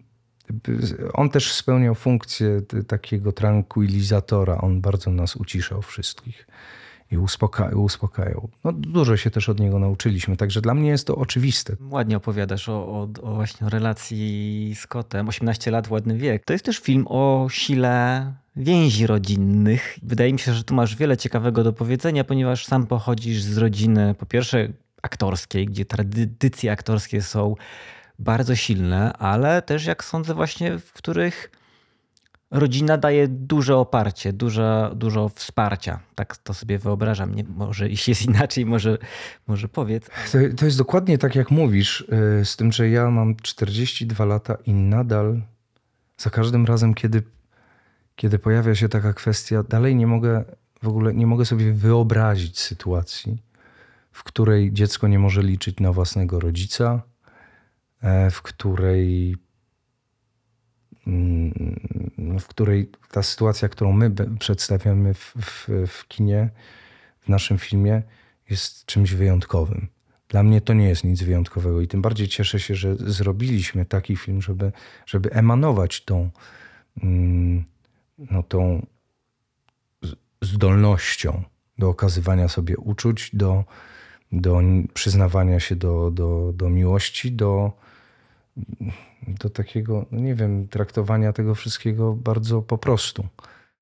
on 1.13 1.31
też 1.31 1.53
spełniał 1.53 1.95
funkcję 1.95 2.63
takiego 2.87 3.33
tranquilizatora. 3.33 4.59
On 4.59 4.81
bardzo 4.81 5.11
nas 5.11 5.37
uciszał 5.37 5.83
wszystkich 5.83 6.47
i 7.11 7.19
uspoka 7.19 7.69
uspokajał. 7.69 8.49
No, 8.65 8.73
dużo 8.73 9.17
się 9.17 9.31
też 9.31 9.49
od 9.49 9.61
niego 9.61 9.79
nauczyliśmy, 9.79 10.37
także 10.37 10.61
dla 10.61 10.75
mnie 10.75 10.89
jest 10.89 11.07
to 11.07 11.17
oczywiste. 11.17 11.77
Ładnie 11.91 12.17
opowiadasz 12.17 12.69
o, 12.69 12.73
o, 12.73 13.09
o 13.23 13.35
właśnie 13.35 13.69
relacji 13.69 14.73
z 14.81 14.87
kotem. 14.87 15.29
18 15.29 15.71
lat, 15.71 15.91
ładny 15.91 16.19
wiek. 16.19 16.45
To 16.45 16.53
jest 16.53 16.65
też 16.65 16.79
film 16.79 17.05
o 17.09 17.47
sile 17.51 18.33
więzi 18.57 19.07
rodzinnych. 19.07 19.99
Wydaje 20.03 20.33
mi 20.33 20.39
się, 20.39 20.55
że 20.55 20.65
tu 20.65 20.75
masz 20.75 20.97
wiele 20.97 21.17
ciekawego 21.17 21.65
do 21.65 21.73
powiedzenia, 21.73 22.25
ponieważ 22.25 22.67
sam 22.67 22.87
pochodzisz 22.87 23.43
z 23.43 23.59
rodziny, 23.59 24.15
po 24.19 24.27
pierwsze 24.27 24.69
aktorskiej, 25.03 25.67
gdzie 25.67 25.85
tradycje 25.85 26.73
aktorskie 26.73 27.23
są 27.23 27.55
bardzo 28.19 28.57
silne, 28.57 29.13
ale 29.13 29.63
też 29.63 29.87
jak 29.87 30.05
sądzę 30.05 30.35
właśnie, 30.35 30.79
w 30.79 30.93
których 30.93 31.51
rodzina 32.51 32.99
daje 32.99 33.29
duże 33.29 33.77
oparcie, 33.77 34.33
dużo, 34.33 34.95
dużo 34.95 35.29
wsparcia. 35.29 36.01
Tak 36.15 36.37
to 36.37 36.55
sobie 36.55 36.79
wyobrażam. 36.79 37.35
Nie, 37.35 37.45
może 37.45 37.89
jeśli 37.89 38.11
jest 38.11 38.23
inaczej, 38.31 38.67
może, 38.67 38.99
może 39.47 39.69
powiedz. 39.69 40.07
To, 40.33 40.39
to 40.57 40.65
jest 40.65 40.79
dokładnie 40.79 41.19
tak, 41.19 41.35
jak 41.35 41.51
mówisz, 41.51 42.01
y, 42.41 42.45
z 42.45 42.57
tym, 42.57 42.73
że 42.73 42.89
ja 42.89 43.11
mam 43.11 43.37
42 43.37 44.25
lata 44.25 44.57
i 44.67 44.73
nadal 44.73 45.43
za 46.19 46.31
każdym 46.31 46.67
razem, 46.67 46.95
kiedy, 46.95 47.23
kiedy 48.17 48.39
pojawia 48.39 48.75
się 48.75 48.89
taka 48.89 49.13
kwestia, 49.13 49.63
dalej 49.63 49.97
nie 49.97 50.07
mogę 50.07 50.45
w 50.83 50.89
ogóle 50.89 51.15
nie 51.15 51.27
mogę 51.27 51.45
sobie 51.45 51.73
wyobrazić 51.73 52.61
sytuacji, 52.61 53.43
w 54.13 54.25
której 54.25 54.73
dziecko 54.73 55.09
nie 55.09 55.19
może 55.19 55.43
liczyć 55.43 55.81
na 55.81 55.93
własnego 55.93 56.41
rodzica, 56.41 57.03
w 58.31 58.43
której 58.43 59.37
mm, 61.07 61.77
w 62.41 62.47
której 62.47 62.91
ta 63.11 63.23
sytuacja, 63.23 63.69
którą 63.69 63.93
my 63.93 64.11
przedstawiamy 64.39 65.15
w, 65.15 65.35
w, 65.37 65.69
w 65.87 66.09
kinie, 66.09 66.51
w 67.21 67.29
naszym 67.29 67.59
filmie, 67.59 68.03
jest 68.51 68.87
czymś 68.87 69.15
wyjątkowym. 69.15 69.89
Dla 70.29 70.43
mnie 70.43 70.61
to 70.61 70.75
nie 70.75 70.89
jest 70.89 71.05
nic 71.05 71.23
wyjątkowego 71.23 71.81
i 71.81 71.89
tym 71.89 72.03
bardziej 72.03 72.29
cieszę 72.29 72.61
się, 72.61 72.75
że 72.75 72.97
zrobiliśmy 72.97 73.85
taki 73.85 74.17
film, 74.17 74.43
żeby, 74.43 74.73
żeby 75.07 75.33
emanować 75.33 76.05
tą, 76.05 76.31
mm, 77.03 77.65
no, 78.19 78.43
tą 78.43 78.87
zdolnością 80.43 81.43
do 81.79 81.89
okazywania 81.89 82.49
sobie 82.49 82.77
uczuć, 82.77 83.31
do, 83.33 83.65
do 84.33 84.61
przyznawania 84.95 85.61
się 85.61 85.77
do, 85.77 86.11
do, 86.11 86.53
do 86.55 86.71
miłości, 86.71 87.33
do, 87.33 87.73
do 89.29 89.51
takiego, 89.51 90.07
no 90.11 90.21
nie 90.21 90.35
wiem, 90.35 90.69
traktowania 90.69 91.33
tego 91.33 91.55
wszystkiego 91.55 92.13
bardzo 92.13 92.63
po 92.63 92.79
prostu. 92.79 93.27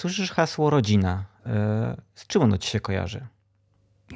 Słyszysz 0.03 0.33
hasło 0.33 0.71
rodzina. 0.71 1.25
E, 1.47 1.97
z 2.15 2.27
czym 2.27 2.43
ono 2.43 2.59
ci 2.59 2.71
się 2.71 2.81
kojarzy? 2.81 3.27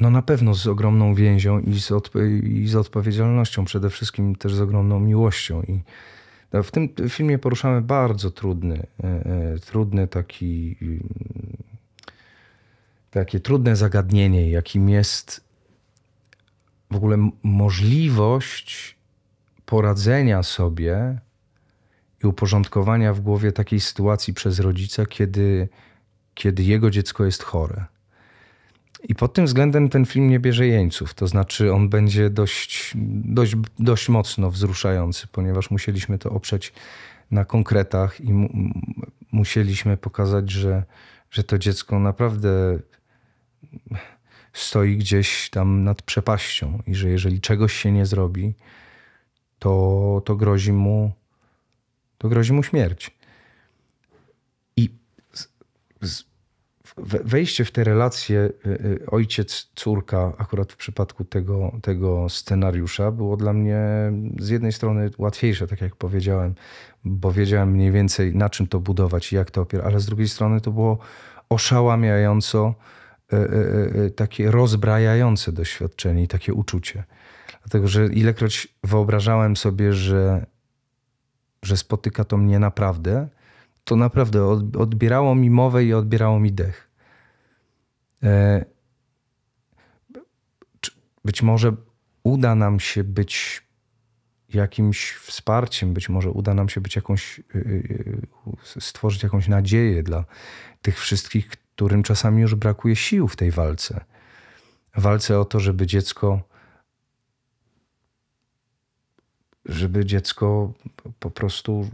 No 0.01 0.11
na 0.11 0.23
pewno 0.23 0.55
z 0.55 0.67
ogromną 0.67 1.15
więzią 1.15 1.61
i 1.61 1.81
z, 1.81 1.91
odp- 1.91 2.43
i 2.43 2.69
z 2.69 2.77
odpowiedzialnością, 2.77 3.65
przede 3.65 3.91
wszystkim 3.91 4.35
też 4.37 4.55
z 4.55 4.61
ogromną 4.61 5.01
miłością. 5.01 5.63
I 5.63 5.83
no, 6.53 6.63
w 6.63 6.71
tym 6.71 6.89
filmie 7.09 7.39
poruszamy 7.39 7.83
bardzo 7.83 8.31
trudny, 8.31 8.87
e, 9.05 9.07
e, 9.07 9.59
trudny 9.59 10.09
taki, 10.09 10.77
mm, 10.83 11.09
takie 13.11 13.41
trudne 13.41 13.77
zagadnienie, 13.77 14.51
jakim 14.51 14.89
jest 14.89 15.49
w 16.91 16.97
ogóle 16.97 17.31
możliwość 17.43 18.98
poradzenia 19.69 20.43
sobie 20.43 21.19
i 22.25 22.27
uporządkowania 22.27 23.15
w 23.15 23.21
głowie 23.21 23.53
takiej 23.53 23.81
sytuacji 23.81 24.35
przez 24.35 24.61
rodzica, 24.61 25.07
kiedy, 25.07 25.69
kiedy 26.35 26.63
jego 26.63 26.91
dziecko 26.91 27.25
jest 27.25 27.43
chore. 27.43 27.85
I 29.09 29.15
pod 29.15 29.35
tym 29.35 29.47
względem 29.47 29.89
ten 29.89 30.07
film 30.07 30.31
nie 30.31 30.41
bierze 30.41 30.67
jeńców, 30.67 31.15
to 31.15 31.27
znaczy 31.27 31.73
on 31.73 31.89
będzie 31.89 32.31
dość, 32.31 32.93
dość, 33.25 33.55
dość 33.79 34.09
mocno 34.09 34.51
wzruszający, 34.51 35.27
ponieważ 35.33 35.71
musieliśmy 35.71 36.19
to 36.19 36.31
oprzeć 36.31 36.73
na 37.31 37.45
konkretach 37.45 38.21
i 38.21 38.33
mu, 38.33 38.49
musieliśmy 39.33 39.97
pokazać, 39.97 40.51
że, 40.51 40.83
że 41.31 41.45
to 41.45 41.59
dziecko 41.59 41.99
naprawdę 41.99 42.79
stoi 44.53 44.97
gdzieś 44.97 45.51
tam 45.51 45.85
nad 45.85 46.03
przepaścią 46.03 46.83
i 46.87 46.95
że 46.95 47.09
jeżeli 47.09 47.41
czegoś 47.41 47.73
się 47.73 47.93
nie 47.93 48.07
zrobi, 48.07 48.55
to, 49.59 50.23
to 50.25 50.37
grozi 50.37 50.73
mu 50.73 51.13
to 52.19 52.29
grozi 52.29 52.53
mu 52.53 52.63
śmierć. 52.63 53.19
I 54.77 54.91
wejście 57.25 57.65
w 57.65 57.71
te 57.71 57.85
relacje 57.85 58.39
y, 58.39 58.71
y, 58.71 59.07
ojciec-córka, 59.07 60.33
akurat 60.39 60.73
w 60.73 60.77
przypadku 60.77 61.25
tego, 61.25 61.73
tego 61.83 62.29
scenariusza, 62.29 63.11
było 63.11 63.37
dla 63.37 63.53
mnie 63.53 63.81
z 64.39 64.49
jednej 64.49 64.73
strony 64.73 65.11
łatwiejsze, 65.19 65.67
tak 65.67 65.81
jak 65.81 65.97
powiedziałem, 65.97 66.55
bo 67.05 67.33
wiedziałem 67.33 67.71
mniej 67.71 67.93
więcej 67.93 68.35
na 68.35 68.51
czym 68.51 68.67
to 68.67 68.81
budować 68.81 69.33
i 69.33 69.37
jak 69.37 69.51
to 69.51 69.61
opierać, 69.61 69.87
ale 69.87 70.01
z 70.01 70.07
drugiej 70.07 70.29
strony 70.29 70.61
to 70.61 70.71
było 70.71 70.99
oszałamiająco 71.49 72.75
y, 73.33 74.11
takie 74.11 74.51
rozbrajające 74.51 75.53
doświadczenie 75.53 76.23
i 76.23 76.29
takie 76.29 76.55
uczucie. 76.55 77.05
Dlatego, 77.69 77.89
że 77.89 78.07
ilekroć 78.07 78.69
wyobrażałem 78.85 79.57
sobie, 79.57 79.93
że, 79.93 80.47
że 81.63 81.77
spotyka 81.77 82.25
to 82.25 82.37
mnie 82.37 82.59
naprawdę, 82.59 83.29
to 83.85 83.97
naprawdę 83.97 84.47
odbierało 84.79 85.35
mi 85.35 85.51
mowę 85.51 85.85
i 85.85 85.95
odbierało 85.95 86.41
mi 86.41 86.53
dech. 86.53 86.91
E, 88.23 88.65
być 91.25 91.43
może 91.43 91.77
uda 92.23 92.55
nam 92.55 92.81
się 92.81 93.05
być 93.05 93.63
jakimś 94.55 95.13
wsparciem, 95.13 95.95
być 95.95 96.09
może 96.09 96.31
uda 96.31 96.55
nam 96.55 96.69
się 96.69 96.81
być 96.81 96.97
jakąś, 96.97 97.39
y, 97.39 97.43
y, 98.77 98.81
stworzyć 98.81 99.23
jakąś 99.23 99.49
nadzieję 99.49 100.03
dla 100.03 100.25
tych 100.83 101.01
wszystkich, 101.01 101.49
którym 101.49 102.03
czasami 102.03 102.43
już 102.43 102.55
brakuje 102.55 102.97
sił 102.97 103.29
w 103.29 103.37
tej 103.37 103.51
walce. 103.51 104.05
Walce 104.97 105.41
o 105.41 105.45
to, 105.45 105.61
żeby 105.61 105.87
dziecko, 105.87 106.48
żeby 109.69 110.05
dziecko 110.05 110.73
po 111.19 111.31
prostu 111.31 111.89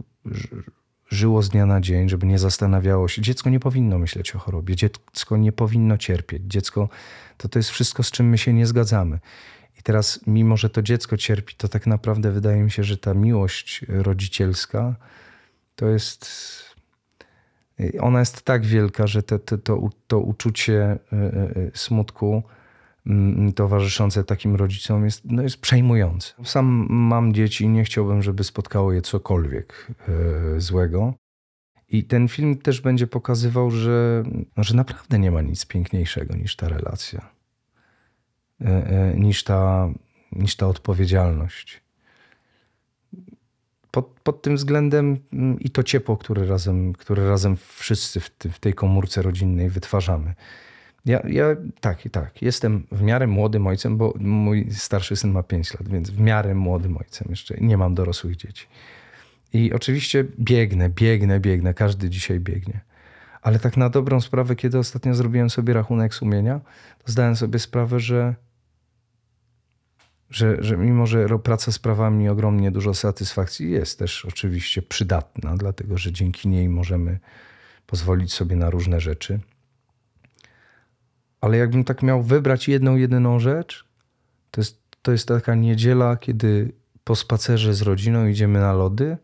żyło 1.11 1.41
z 1.41 1.49
dnia 1.49 1.65
na 1.65 1.81
dzień, 1.81 2.09
żeby 2.09 2.25
nie 2.25 2.39
zastanawiało 2.39 3.07
się. 3.07 3.21
Dziecko 3.21 3.49
nie 3.49 3.59
powinno 3.59 3.99
myśleć 3.99 4.35
o 4.35 4.39
chorobie, 4.39 4.75
dziecko 4.75 5.37
nie 5.37 5.51
powinno 5.51 5.97
cierpieć. 5.97 6.43
Dziecko 6.45 6.89
to, 7.37 7.49
to 7.49 7.59
jest 7.59 7.69
wszystko, 7.69 8.03
z 8.03 8.11
czym 8.11 8.29
my 8.29 8.37
się 8.37 8.53
nie 8.53 8.65
zgadzamy. 8.65 9.19
I 9.79 9.83
teraz, 9.83 10.19
mimo 10.27 10.57
że 10.57 10.69
to 10.69 10.81
dziecko 10.81 11.17
cierpi, 11.17 11.55
to 11.55 11.67
tak 11.67 11.87
naprawdę 11.87 12.31
wydaje 12.31 12.63
mi 12.63 12.71
się, 12.71 12.83
że 12.83 12.97
ta 12.97 13.13
miłość 13.13 13.85
rodzicielska 13.87 14.95
to 15.75 15.87
jest. 15.87 16.25
Ona 17.99 18.19
jest 18.19 18.41
tak 18.41 18.65
wielka, 18.65 19.07
że 19.07 19.23
to, 19.23 19.39
to, 19.39 19.57
to, 19.57 19.89
to 20.07 20.19
uczucie 20.19 20.81
e, 20.83 20.97
e, 21.13 21.71
smutku 21.73 22.43
towarzyszące 23.55 24.23
takim 24.23 24.55
rodzicom 24.55 25.05
jest, 25.05 25.21
no 25.25 25.43
jest 25.43 25.57
przejmujące. 25.57 26.33
Sam 26.43 26.87
mam 26.89 27.33
dzieci 27.33 27.63
i 27.63 27.69
nie 27.69 27.83
chciałbym, 27.83 28.21
żeby 28.21 28.43
spotkało 28.43 28.93
je 28.93 29.01
cokolwiek 29.01 29.87
e, 30.07 30.61
złego. 30.61 31.13
I 31.89 32.03
ten 32.03 32.27
film 32.27 32.57
też 32.57 32.81
będzie 32.81 33.07
pokazywał, 33.07 33.71
że, 33.71 34.23
że 34.57 34.75
naprawdę 34.75 35.19
nie 35.19 35.31
ma 35.31 35.41
nic 35.41 35.65
piękniejszego 35.65 36.35
niż 36.35 36.55
ta 36.55 36.69
relacja. 36.69 37.29
E, 38.61 38.65
e, 38.65 39.15
niż 39.15 39.43
ta, 39.43 39.89
niż 40.31 40.55
ta 40.55 40.67
odpowiedzialność. 40.67 41.81
Pod, 43.91 44.19
pod 44.23 44.41
tym 44.41 44.55
względem 44.55 45.17
i 45.59 45.69
to 45.69 45.83
ciepło, 45.83 46.17
które 46.17 46.45
razem, 46.45 46.93
które 46.93 47.29
razem 47.29 47.57
wszyscy 47.75 48.19
w, 48.19 48.29
ty, 48.29 48.49
w 48.49 48.59
tej 48.59 48.73
komórce 48.73 49.21
rodzinnej 49.21 49.69
wytwarzamy. 49.69 50.33
Ja, 51.05 51.21
ja 51.27 51.45
tak 51.79 52.03
tak. 52.11 52.41
Jestem 52.41 52.87
w 52.91 53.01
miarę 53.01 53.27
młodym 53.27 53.67
ojcem, 53.67 53.97
bo 53.97 54.13
mój 54.19 54.67
starszy 54.71 55.15
syn 55.15 55.31
ma 55.31 55.43
5 55.43 55.73
lat, 55.73 55.89
więc 55.89 56.09
w 56.09 56.19
miarę 56.19 56.55
młodym 56.55 56.97
ojcem 56.97 57.27
jeszcze. 57.29 57.55
Nie 57.61 57.77
mam 57.77 57.95
dorosłych 57.95 58.35
dzieci. 58.35 58.67
I 59.53 59.73
oczywiście 59.73 60.25
biegnę, 60.39 60.89
biegnę, 60.89 61.39
biegnę. 61.39 61.73
Każdy 61.73 62.09
dzisiaj 62.09 62.39
biegnie. 62.39 62.81
Ale 63.41 63.59
tak 63.59 63.77
na 63.77 63.89
dobrą 63.89 64.21
sprawę, 64.21 64.55
kiedy 64.55 64.79
ostatnio 64.79 65.15
zrobiłem 65.15 65.49
sobie 65.49 65.73
rachunek 65.73 66.13
sumienia, 66.13 66.59
to 67.03 67.11
zdałem 67.11 67.35
sobie 67.35 67.59
sprawę, 67.59 67.99
że 67.99 68.35
że, 70.29 70.63
że 70.63 70.77
mimo, 70.77 71.05
że 71.05 71.39
praca 71.39 71.71
z 71.71 71.79
prawami 71.79 72.29
ogromnie 72.29 72.71
dużo 72.71 72.93
satysfakcji 72.93 73.71
jest 73.71 73.99
też 73.99 74.25
oczywiście 74.25 74.81
przydatna, 74.81 75.57
dlatego 75.57 75.97
że 75.97 76.11
dzięki 76.11 76.47
niej 76.47 76.69
możemy 76.69 77.19
pozwolić 77.87 78.33
sobie 78.33 78.55
na 78.55 78.69
różne 78.69 78.99
rzeczy. 78.99 79.39
Ale 81.45 81.57
jakbym 81.57 81.83
tak 81.83 82.03
miał 82.03 82.23
wybrać 82.23 82.67
jedną, 82.67 82.95
jedyną 82.95 83.39
rzecz, 83.39 83.85
to 84.51 84.61
jest, 84.61 84.81
to 85.01 85.11
jest 85.11 85.27
taka 85.27 85.55
niedziela, 85.55 86.17
kiedy 86.17 86.71
po 87.03 87.15
spacerze 87.15 87.73
z 87.73 87.81
rodziną 87.81 88.27
idziemy 88.27 88.59
na 88.59 88.73
lody, 88.73 89.17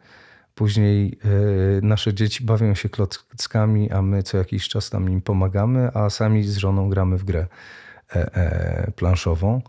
później 0.55 1.19
e, 1.23 1.81
nasze 1.81 2.13
dzieci 2.13 2.43
bawią 2.43 2.75
się 2.75 2.89
klockami, 2.89 3.91
a 3.91 4.01
my 4.01 4.23
co 4.23 4.37
jakiś 4.37 4.67
czas 4.67 4.89
tam 4.89 5.09
im 5.09 5.21
pomagamy, 5.21 5.91
a 5.93 6.09
sami 6.09 6.43
z 6.43 6.57
żoną 6.57 6.89
gramy 6.89 7.17
w 7.17 7.23
grę 7.23 7.47
e, 8.15 8.35
e, 8.35 8.91
planszową. 8.91 9.61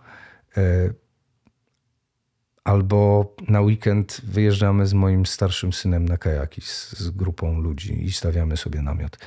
Albo 2.65 3.35
na 3.49 3.61
weekend 3.61 4.21
wyjeżdżamy 4.25 4.87
z 4.87 4.95
moim 4.95 5.27
starszym 5.27 5.73
synem 5.73 6.05
na 6.05 6.17
kajaki 6.17 6.61
z, 6.61 6.93
z 6.93 7.11
grupą 7.11 7.61
ludzi 7.61 8.05
i 8.05 8.13
stawiamy 8.13 8.57
sobie 8.57 8.83
namiot. 8.83 9.19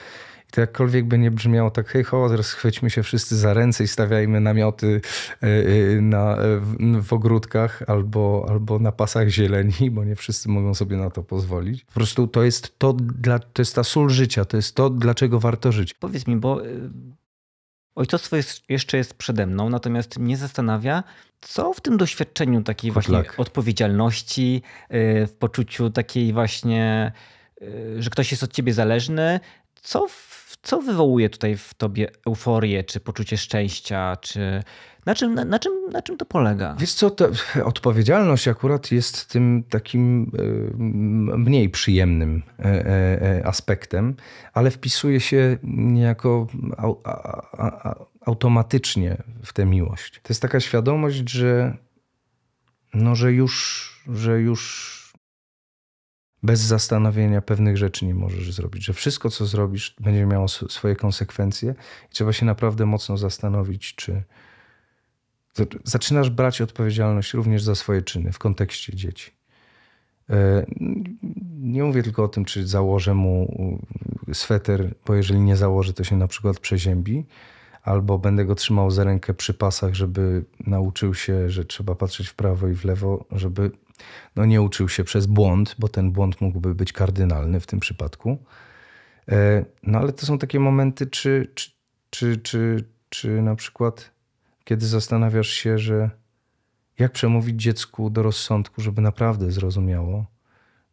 To 0.56 0.62
jakkolwiek 0.62 1.06
by 1.06 1.18
nie 1.18 1.32
brzmiało 1.32 1.72
tak, 1.72 1.88
hej 1.88 2.04
ho, 2.04 2.30
teraz 2.30 2.52
chwyćmy 2.52 2.90
się 2.90 3.04
wszyscy 3.04 3.38
za 3.38 3.54
ręce 3.54 3.84
i 3.84 3.88
stawiajmy 3.88 4.40
namioty 4.42 5.02
e, 5.44 5.48
e, 5.48 6.02
na, 6.02 6.38
w, 6.60 7.04
w 7.04 7.14
ogródkach 7.14 7.84
albo, 7.88 8.46
albo 8.50 8.80
na 8.80 8.92
pasach 8.92 9.30
zieleni, 9.30 9.92
bo 9.92 10.04
nie 10.04 10.16
wszyscy 10.16 10.50
mogą 10.50 10.74
sobie 10.74 10.98
na 10.98 11.10
to 11.10 11.24
pozwolić. 11.24 11.86
Po 11.86 11.94
prostu 11.94 12.28
to 12.28 12.44
jest 12.44 12.80
to, 12.80 12.94
dla, 12.94 13.40
to 13.40 13.62
jest 13.62 13.76
ta 13.76 13.84
sól 13.84 14.10
życia, 14.10 14.46
to 14.46 14.58
jest 14.58 14.76
to, 14.76 14.90
dlaczego 14.90 15.40
warto 15.40 15.72
żyć. 15.72 15.94
Powiedz 15.94 16.28
mi, 16.28 16.36
bo 16.36 16.62
ojcostwo 17.96 18.36
jest, 18.36 18.70
jeszcze 18.70 18.98
jest 18.98 19.14
przede 19.14 19.46
mną, 19.46 19.70
natomiast 19.70 20.20
mnie 20.20 20.38
zastanawia, 20.38 21.04
co 21.42 21.74
w 21.74 21.82
tym 21.82 21.98
doświadczeniu 21.98 22.64
takiej 22.64 22.92
właśnie 22.92 23.24
odpowiedzialności, 23.38 24.62
w 25.28 25.32
poczuciu 25.40 25.90
takiej 25.90 26.34
właśnie, 26.34 27.12
że 28.00 28.10
ktoś 28.10 28.32
jest 28.32 28.44
od 28.44 28.54
ciebie 28.54 28.74
zależny, 28.74 29.40
co, 29.86 30.08
co 30.62 30.82
wywołuje 30.82 31.30
tutaj 31.30 31.58
w 31.58 31.74
tobie 31.74 32.12
euforię, 32.28 32.84
czy 32.84 33.00
poczucie 33.00 33.38
szczęścia, 33.38 34.18
czy 34.22 34.64
na 35.06 35.16
czym, 35.16 35.36
na, 35.36 35.46
na, 35.46 35.60
czym, 35.60 35.74
na 35.92 36.02
czym 36.02 36.18
to 36.18 36.26
polega? 36.26 36.76
Wiesz 36.80 36.94
co, 36.94 37.12
odpowiedzialność 37.64 38.48
akurat 38.48 38.92
jest 38.92 39.30
tym 39.30 39.64
takim 39.70 40.32
e, 40.40 41.38
mniej 41.38 41.70
przyjemnym 41.70 42.44
e, 42.60 42.64
e, 42.66 43.48
aspektem, 43.48 44.16
ale 44.54 44.72
wpisuje 44.72 45.20
się 45.20 45.58
niejako 45.64 46.48
automatycznie 48.26 49.18
w 49.44 49.54
tę 49.54 49.66
miłość. 49.66 50.14
To 50.24 50.30
jest 50.30 50.42
taka 50.42 50.60
świadomość, 50.60 51.30
że, 51.30 51.78
no, 52.94 53.16
że, 53.16 53.34
już, 53.34 53.92
że 54.08 54.42
już 54.42 54.95
bez 56.46 56.60
zastanowienia 56.60 57.42
pewnych 57.42 57.78
rzeczy 57.78 58.06
nie 58.06 58.14
możesz 58.14 58.54
zrobić, 58.54 58.86
że 58.86 58.94
wszystko, 58.94 59.30
co 59.30 59.46
zrobisz, 59.46 59.96
będzie 60.00 60.26
miało 60.26 60.48
swoje 60.48 60.96
konsekwencje 60.96 61.76
i 62.12 62.14
trzeba 62.14 62.34
się 62.34 62.46
naprawdę 62.46 62.86
mocno 62.86 63.18
zastanowić, 63.18 63.96
czy, 63.96 64.24
zaczynasz 65.84 66.30
brać 66.30 66.62
odpowiedzialność 66.62 67.34
również 67.34 67.64
za 67.64 67.76
swoje 67.76 68.02
czyny 68.02 68.32
w 68.32 68.40
kontekście 68.40 68.96
dzieci. 68.96 69.32
E, 70.30 70.66
nie 71.60 71.84
mówię 71.84 72.04
tylko 72.04 72.24
o 72.24 72.28
tym, 72.28 72.46
czy 72.46 72.68
założę 72.68 73.14
mu 73.14 73.78
sweter, 74.34 74.96
bo 75.06 75.16
jeżeli 75.16 75.40
nie 75.40 75.56
założę, 75.56 75.94
to 75.94 76.04
się 76.04 76.18
na 76.18 76.28
przykład 76.28 76.60
przeziębi, 76.60 77.26
albo 77.84 78.18
będę 78.18 78.46
go 78.46 78.56
trzymał 78.56 78.92
za 78.92 79.04
rękę 79.04 79.34
przy 79.34 79.54
pasach, 79.54 79.94
żeby 79.94 80.46
nauczył 80.68 81.14
się, 81.14 81.50
że 81.50 81.66
trzeba 81.66 81.96
patrzeć 81.96 82.28
w 82.28 82.36
prawo 82.36 82.68
i 82.68 82.74
w 82.74 82.86
lewo, 82.86 83.26
żeby 83.32 83.72
no 84.36 84.46
nie 84.46 84.62
uczył 84.62 84.90
się 84.90 85.04
przez 85.04 85.26
błąd, 85.26 85.76
bo 85.80 85.88
ten 85.88 86.12
błąd 86.12 86.42
mógłby 86.42 86.76
być 86.76 86.94
kardynalny 86.94 87.60
w 87.60 87.68
tym 87.68 87.80
przypadku. 87.80 88.38
E, 89.32 89.66
no 89.84 90.00
ale 90.00 90.14
to 90.14 90.26
są 90.26 90.38
takie 90.38 90.60
momenty, 90.60 91.08
czy, 91.08 91.52
czy, 91.56 91.72
czy, 92.10 92.38
czy, 92.38 92.84
czy 93.10 93.42
na 93.42 93.56
przykład 93.56 94.16
kiedy 94.66 94.88
zastanawiasz 94.88 95.50
się, 95.50 95.78
że 95.78 96.10
jak 97.00 97.12
przemówić 97.12 97.62
dziecku 97.62 98.10
do 98.10 98.24
rozsądku, 98.24 98.82
żeby 98.82 99.02
naprawdę 99.02 99.52
zrozumiało, 99.52 100.26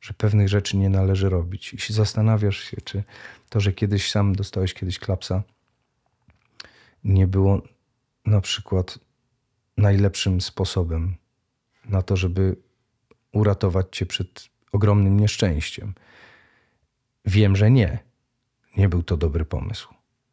że 0.00 0.14
pewnych 0.14 0.48
rzeczy 0.48 0.76
nie 0.76 0.88
należy 0.88 1.28
robić. 1.28 1.74
I 1.74 1.78
się 1.78 1.94
zastanawiasz 1.94 2.58
się, 2.58 2.76
czy 2.84 3.04
to, 3.48 3.60
że 3.60 3.72
kiedyś 3.72 4.10
sam 4.10 4.34
dostałeś 4.34 4.74
kiedyś 4.74 4.98
klapsa, 4.98 5.42
nie 7.04 7.26
było 7.26 7.62
na 8.26 8.40
przykład 8.40 8.98
najlepszym 9.76 10.40
sposobem 10.40 11.16
na 11.84 12.02
to, 12.02 12.16
żeby 12.16 12.56
uratować 13.32 13.86
cię 13.90 14.06
przed 14.06 14.48
ogromnym 14.72 15.20
nieszczęściem. 15.20 15.94
Wiem, 17.24 17.56
że 17.56 17.70
nie. 17.70 17.98
Nie 18.76 18.88
był 18.88 19.02
to 19.02 19.16
dobry 19.16 19.44
pomysł. 19.44 19.88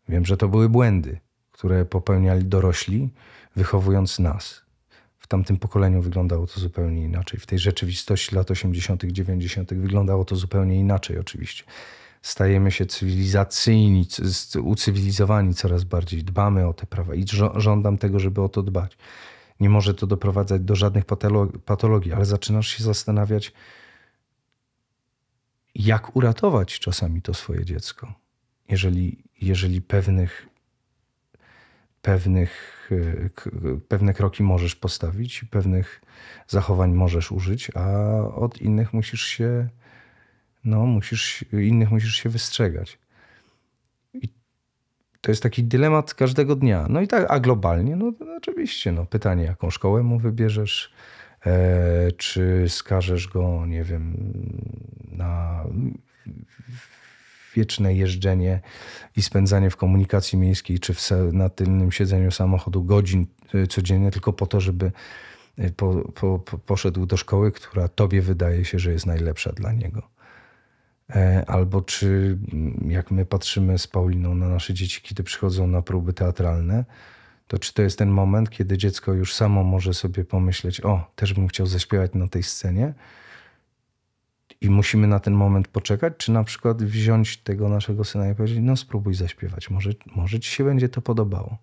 Wiem, 0.09 0.25
że 0.25 0.38
to 0.38 0.47
były 0.47 0.69
błędy 0.69 1.19
które 1.59 1.85
popełniali 1.85 2.45
dorośli, 2.45 3.09
wychowując 3.55 4.19
nas. 4.19 4.62
W 5.19 5.27
tamtym 5.27 5.57
pokoleniu 5.57 6.01
wyglądało 6.01 6.47
to 6.47 6.59
zupełnie 6.59 7.03
inaczej. 7.03 7.39
W 7.39 7.45
tej 7.45 7.59
rzeczywistości 7.59 8.35
lat 8.35 8.51
80., 8.51 9.05
90. 9.05 9.73
wyglądało 9.73 10.25
to 10.25 10.35
zupełnie 10.35 10.79
inaczej, 10.79 11.19
oczywiście. 11.19 11.63
Stajemy 12.21 12.71
się 12.71 12.85
cywilizacyjni, 12.85 14.07
ucywilizowani 14.63 15.53
coraz 15.53 15.83
bardziej, 15.83 16.23
dbamy 16.23 16.67
o 16.67 16.73
te 16.73 16.85
prawa 16.85 17.15
i 17.15 17.25
żądam 17.55 17.97
tego, 17.97 18.19
żeby 18.19 18.41
o 18.41 18.49
to 18.49 18.63
dbać. 18.63 18.97
Nie 19.59 19.69
może 19.69 19.93
to 19.93 20.07
doprowadzać 20.07 20.61
do 20.61 20.75
żadnych 20.75 21.05
patologii, 21.65 22.13
ale 22.13 22.25
zaczynasz 22.25 22.67
się 22.67 22.83
zastanawiać, 22.83 23.53
jak 25.75 26.15
uratować 26.15 26.79
czasami 26.79 27.21
to 27.21 27.33
swoje 27.33 27.65
dziecko, 27.65 28.13
jeżeli, 28.69 29.23
jeżeli 29.41 29.81
pewnych 29.81 30.49
pewnych, 32.01 32.89
e, 32.91 33.79
pewne 33.87 34.13
kroki 34.13 34.43
możesz 34.43 34.75
postawić, 34.75 35.43
pewnych 35.43 36.01
zachowań 36.47 36.93
możesz 36.93 37.31
użyć, 37.31 37.71
a 37.75 38.11
od 38.35 38.61
innych 38.61 38.93
musisz 38.93 39.25
się, 39.25 39.69
no, 40.63 40.85
musisz, 40.85 41.45
innych 41.51 41.91
musisz 41.91 42.15
się 42.15 42.29
wystrzegać. 42.29 42.99
To 45.21 45.32
jest 45.32 45.43
taki 45.43 45.63
dylemat 45.63 46.13
każdego 46.13 46.55
dnia. 46.55 46.86
No 46.89 47.01
i 47.01 47.08
tak, 47.08 47.25
a 47.29 47.39
globalnie, 47.39 47.95
no 47.95 48.12
to 48.12 48.25
oczywiście, 48.38 48.91
no 48.91 49.05
pytanie, 49.05 49.43
jaką 49.43 49.69
szkołę 49.69 50.03
mu 50.03 50.19
wybierzesz, 50.19 50.93
e, 51.45 52.12
czy 52.12 52.65
skażesz 52.67 53.27
go, 53.27 53.65
nie 53.65 53.84
wiem, 53.84 54.34
na 55.12 55.63
wieczne 57.55 57.93
jeżdżenie 57.93 58.62
i 59.15 59.21
spędzanie 59.21 59.69
w 59.69 59.77
komunikacji 59.77 60.39
miejskiej, 60.39 60.79
czy 60.79 60.93
w, 60.93 61.10
na 61.34 61.49
tylnym 61.49 61.91
siedzeniu 61.91 62.32
samochodu 62.32 62.84
godzin 62.84 63.27
e, 63.53 63.67
codziennie, 63.67 64.12
tylko 64.12 64.34
po 64.34 64.47
to, 64.47 64.62
żeby 64.62 64.91
e, 65.58 65.71
po, 65.71 65.95
po, 65.95 66.39
po, 66.39 66.58
poszedł 66.58 67.05
do 67.05 67.17
szkoły, 67.17 67.51
która 67.51 67.88
tobie 67.88 68.21
wydaje 68.21 68.65
się, 68.65 68.79
że 68.79 68.91
jest 68.91 69.05
najlepsza 69.05 69.51
dla 69.51 69.73
niego. 69.73 70.18
E, 71.15 71.43
albo 71.47 71.81
czy 71.81 72.37
mm, 72.53 72.91
jak 72.91 73.11
my 73.11 73.25
patrzymy 73.25 73.77
z 73.77 73.87
Pauliną 73.87 74.35
na 74.35 74.49
nasze 74.49 74.73
dzieci, 74.73 75.01
kiedy 75.01 75.23
przychodzą 75.23 75.67
na 75.67 75.81
próby 75.81 76.13
teatralne, 76.13 76.85
to 77.47 77.59
czy 77.59 77.73
to 77.73 77.81
jest 77.81 77.97
ten 77.97 78.09
moment, 78.09 78.49
kiedy 78.49 78.77
dziecko 78.77 79.13
już 79.13 79.33
samo 79.33 79.63
może 79.63 79.93
sobie 79.93 80.25
pomyśleć, 80.25 80.81
o, 80.81 81.11
też 81.15 81.33
bym 81.33 81.47
chciał 81.47 81.67
zaśpiewać 81.67 82.13
na 82.13 82.27
tej 82.27 82.43
scenie 82.43 82.93
i 84.61 84.69
musimy 84.69 85.07
na 85.07 85.19
ten 85.19 85.33
moment 85.33 85.67
poczekać, 85.67 86.13
czy 86.17 86.31
na 86.31 86.43
przykład 86.43 86.83
wziąć 86.83 87.37
tego 87.37 87.69
naszego 87.69 88.03
syna 88.03 88.29
i 88.29 88.35
powiedzieć, 88.35 88.59
no 88.61 88.77
spróbuj 88.77 89.13
zaśpiewać, 89.13 89.69
może, 89.69 89.89
może 90.15 90.39
ci 90.39 90.51
się 90.51 90.63
będzie 90.63 90.89
to 90.89 91.01
podobało. 91.01 91.57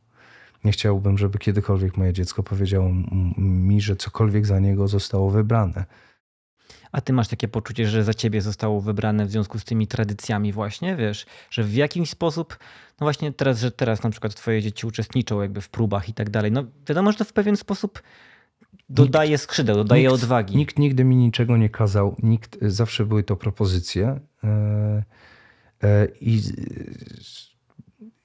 Nie 0.65 0.73
chciałbym, 0.73 1.19
żeby 1.19 1.39
kiedykolwiek 1.39 1.97
moje 1.97 2.13
dziecko 2.13 2.43
powiedziało 2.43 2.91
mi, 3.39 3.81
że 3.81 3.97
cokolwiek 3.97 4.47
za 4.47 4.61
niego 4.61 4.89
zostało 4.89 5.31
wybrane 5.31 5.85
a 6.97 7.01
ty 7.01 7.13
masz 7.13 7.29
takie 7.29 7.49
poczucie, 7.49 7.89
że 7.89 8.05
za 8.05 8.15
ciebie 8.15 8.43
zostało 8.43 8.81
wybrane 8.81 9.27
w 9.27 9.31
związku 9.31 9.59
z 9.59 9.65
tymi 9.65 9.87
tradycjami 9.87 10.53
właśnie, 10.53 10.97
wiesz, 10.97 11.27
że 11.51 11.65
w 11.65 11.75
jakiś 11.75 12.11
sposób, 12.11 12.59
no 13.01 13.05
właśnie 13.05 13.33
teraz, 13.33 13.61
że 13.61 13.71
teraz 13.71 14.03
na 14.03 14.11
przykład 14.11 14.35
twoje 14.35 14.63
dzieci 14.63 14.87
uczestniczą 14.87 15.43
jakby 15.43 15.61
w 15.61 15.69
próbach 15.69 16.09
i 16.09 16.15
tak 16.15 16.31
dalej, 16.31 16.53
no 16.53 16.65
wiadomo, 16.89 17.13
że 17.13 17.19
to 17.19 17.25
w 17.25 17.33
pewien 17.33 17.57
sposób 17.57 18.03
dodaje 18.89 19.31
nikt, 19.31 19.43
skrzydeł, 19.43 19.77
dodaje 19.77 20.03
nikt, 20.03 20.15
odwagi. 20.15 20.57
Nikt 20.57 20.79
nigdy 20.79 21.05
mi 21.05 21.17
niczego 21.17 21.57
nie 21.57 21.69
kazał, 21.69 22.17
nikt, 22.23 22.59
zawsze 22.63 23.07
były 23.07 23.23
to 23.23 23.37
propozycje 23.37 24.21
e, 24.45 24.49
e, 25.83 26.09
i 26.21 26.43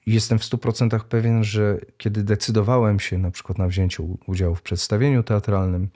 jestem 0.06 0.38
w 0.38 0.42
100% 0.42 1.00
pewien, 1.00 1.44
że 1.44 1.78
kiedy 1.98 2.22
decydowałem 2.22 3.00
się 3.00 3.18
na 3.18 3.30
przykład 3.30 3.58
na 3.58 3.68
wzięcie 3.68 4.02
udziału 4.26 4.54
w 4.54 4.62
przedstawieniu 4.62 5.22
teatralnym, 5.22 5.88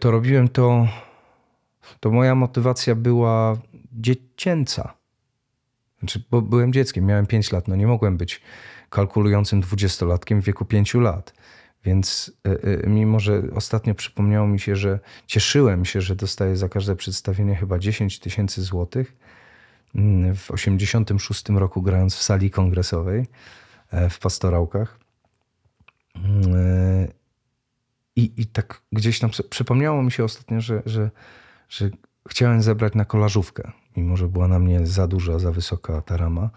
to 0.00 0.10
robiłem 0.10 0.48
to, 0.48 0.88
to 2.00 2.10
moja 2.10 2.34
motywacja 2.34 2.94
była 2.94 3.56
dziecięca. 3.92 4.94
Znaczy, 5.98 6.24
bo 6.30 6.42
byłem 6.42 6.72
dzieckiem, 6.72 7.06
miałem 7.06 7.26
5 7.26 7.52
lat, 7.52 7.68
no 7.68 7.76
nie 7.76 7.86
mogłem 7.86 8.16
być 8.16 8.40
kalkulującym 8.90 9.60
dwudziestolatkiem 9.60 10.42
w 10.42 10.44
wieku 10.44 10.64
5 10.64 10.94
lat. 10.94 11.34
Więc 11.84 12.32
e, 12.46 12.50
e, 12.84 12.86
mimo, 12.86 13.20
że 13.20 13.42
ostatnio 13.54 13.94
przypomniało 13.94 14.48
mi 14.48 14.60
się, 14.60 14.76
że 14.76 15.00
cieszyłem 15.26 15.84
się, 15.84 16.00
że 16.00 16.16
dostaję 16.16 16.56
za 16.56 16.68
każde 16.68 16.96
przedstawienie 16.96 17.56
chyba 17.56 17.78
10 17.78 18.18
tysięcy 18.18 18.62
złotych, 18.62 19.16
mm, 19.94 20.34
w 20.34 20.50
86 20.50 21.48
roku 21.48 21.82
grając 21.82 22.14
w 22.14 22.22
sali 22.22 22.50
kongresowej 22.50 23.26
w 24.10 24.18
Pastorałkach. 24.18 24.98
I, 28.16 28.32
I 28.36 28.46
tak 28.46 28.82
gdzieś 28.92 29.18
tam 29.18 29.30
przypomniało 29.50 30.02
mi 30.02 30.12
się 30.12 30.24
ostatnio, 30.24 30.60
że, 30.60 30.82
że, 30.86 31.10
że 31.68 31.90
chciałem 32.28 32.62
zebrać 32.62 32.94
na 32.94 33.04
kolażówkę, 33.04 33.72
mimo 33.96 34.16
że 34.16 34.28
była 34.28 34.48
na 34.48 34.58
mnie 34.58 34.86
za 34.86 35.06
duża, 35.06 35.38
za 35.38 35.52
wysoka 35.52 36.02
ta 36.02 36.16
rama. 36.16 36.50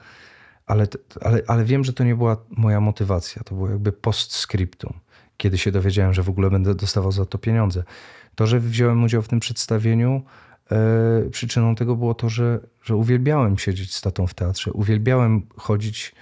Ale, 0.66 0.88
ale, 1.22 1.42
ale 1.48 1.66
wiem, 1.66 1.84
że 1.84 1.94
to 1.94 2.04
nie 2.04 2.16
była 2.16 2.38
moja 2.50 2.82
motywacja. 2.82 3.44
To 3.44 3.56
było 3.56 3.70
jakby 3.70 3.92
postscriptum, 3.92 4.94
kiedy 5.38 5.58
się 5.58 5.72
dowiedziałem, 5.72 6.14
że 6.14 6.24
w 6.24 6.30
ogóle 6.30 6.50
będę 6.50 6.76
dostawał 6.76 7.12
za 7.12 7.26
to 7.26 7.38
pieniądze. 7.38 7.84
To, 8.36 8.48
że 8.48 8.60
wziąłem 8.60 9.04
udział 9.04 9.22
w 9.22 9.28
tym 9.28 9.40
przedstawieniu, 9.40 10.22
e, 10.72 11.30
przyczyną 11.30 11.76
tego 11.76 11.96
było 11.96 12.14
to, 12.14 12.30
że, 12.30 12.60
że 12.84 12.96
uwielbiałem 12.96 13.58
siedzieć 13.58 13.94
z 13.94 14.02
tatą 14.02 14.28
w 14.28 14.34
teatrze. 14.34 14.74
Uwielbiałem 14.74 15.48
chodzić 15.58 16.16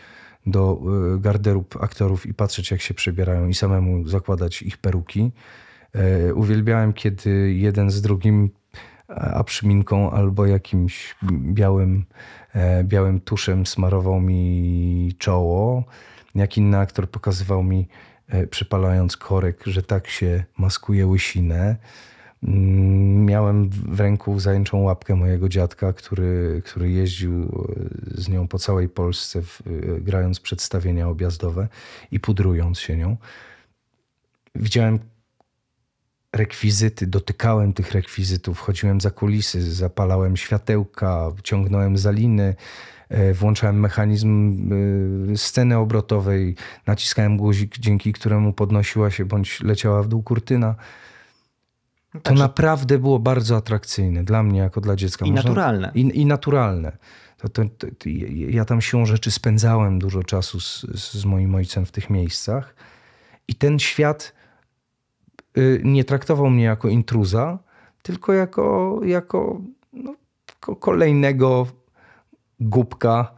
do 0.46 0.82
e, 1.16 1.20
garderób 1.20 1.84
aktorów 1.84 2.26
i 2.26 2.34
patrzeć, 2.34 2.72
jak 2.72 2.82
się 2.82 2.94
przebierają, 2.94 3.48
i 3.48 3.54
samemu 3.54 4.08
zakładać 4.08 4.62
ich 4.62 4.78
peruki. 4.78 5.32
E, 5.96 6.34
uwielbiałem, 6.34 6.94
kiedy 6.94 7.54
jeden 7.54 7.90
z 7.90 8.02
drugim 8.02 8.50
aprzminką 9.18 10.12
albo 10.12 10.46
jakimś 10.46 11.16
białym, 11.32 12.06
e, 12.54 12.84
białym 12.84 13.20
tuszem 13.20 13.66
smarował 13.66 14.22
mi 14.22 15.14
czoło. 15.18 15.84
Jak 16.36 16.58
inny 16.58 16.78
aktor 16.78 17.10
pokazywał 17.10 17.64
mi, 17.64 17.88
przypalając 18.50 19.18
korek, 19.18 19.64
że 19.66 19.84
tak 19.84 20.08
się 20.08 20.44
maskuje 20.58 21.08
łysinę. 21.08 21.76
Mm, 22.44 23.26
miałem 23.26 23.70
w 23.70 24.00
ręku 24.00 24.40
zajęczą 24.40 24.82
łapkę 24.82 25.16
mojego 25.16 25.50
dziadka, 25.50 25.94
który, 25.94 26.62
który 26.66 26.92
jeździł 26.92 27.66
z 28.06 28.30
nią 28.30 28.48
po 28.48 28.60
całej 28.60 28.90
Polsce, 28.90 29.42
w, 29.42 29.62
grając 30.00 30.40
przedstawienia 30.40 31.08
objazdowe 31.08 31.68
i 32.12 32.20
pudrując 32.20 32.80
się 32.80 32.98
nią. 32.98 33.18
Widziałem 34.56 35.00
rekwizyty, 36.34 37.08
dotykałem 37.08 37.74
tych 37.74 37.92
rekwizytów, 37.92 38.60
chodziłem 38.60 39.02
za 39.02 39.12
kulisy, 39.12 39.72
zapalałem 39.72 40.38
światełka, 40.38 41.32
ciągnąłem 41.44 41.98
za 41.98 42.12
liny, 42.12 42.56
e, 43.10 43.34
włączałem 43.34 43.80
mechanizm 43.80 44.70
e, 45.32 45.38
sceny 45.38 45.78
obrotowej, 45.78 46.56
naciskałem 46.88 47.38
guzik, 47.38 47.78
dzięki 47.78 48.14
któremu 48.14 48.54
podnosiła 48.54 49.12
się 49.12 49.26
bądź 49.26 49.62
leciała 49.62 50.04
w 50.04 50.08
dół 50.08 50.24
kurtyna. 50.24 50.76
No 52.14 52.22
to 52.22 52.34
naprawdę 52.34 53.00
było 53.00 53.20
bardzo 53.20 53.56
atrakcyjne 53.56 54.24
dla 54.24 54.44
mnie, 54.44 54.60
jako 54.60 54.82
dla 54.82 54.96
dziecka. 54.96 55.26
I 55.26 55.32
Można... 55.32 55.50
naturalne. 55.50 55.92
I, 55.96 56.22
i 56.22 56.26
naturalne. 56.26 56.98
To, 57.38 57.50
to, 57.50 57.64
to, 57.80 58.10
ja 58.50 58.66
tam 58.66 58.82
siłą 58.82 59.06
rzeczy 59.06 59.32
spędzałem 59.32 60.00
dużo 60.00 60.24
czasu 60.24 60.60
z, 60.60 60.82
z 60.94 61.26
moim 61.26 61.56
ojcem 61.56 61.86
w 61.86 61.92
tych 61.92 62.10
miejscach. 62.10 62.76
I 63.48 63.56
ten 63.56 63.80
świat 63.80 64.34
y, 65.58 65.82
nie 65.84 66.04
traktował 66.04 66.50
mnie 66.50 66.64
jako 66.64 66.88
intruza, 66.88 67.60
tylko 68.02 68.34
jako, 68.34 69.00
jako 69.04 69.62
no, 69.94 70.16
kolejnego 70.80 71.68
głupka, 72.60 73.34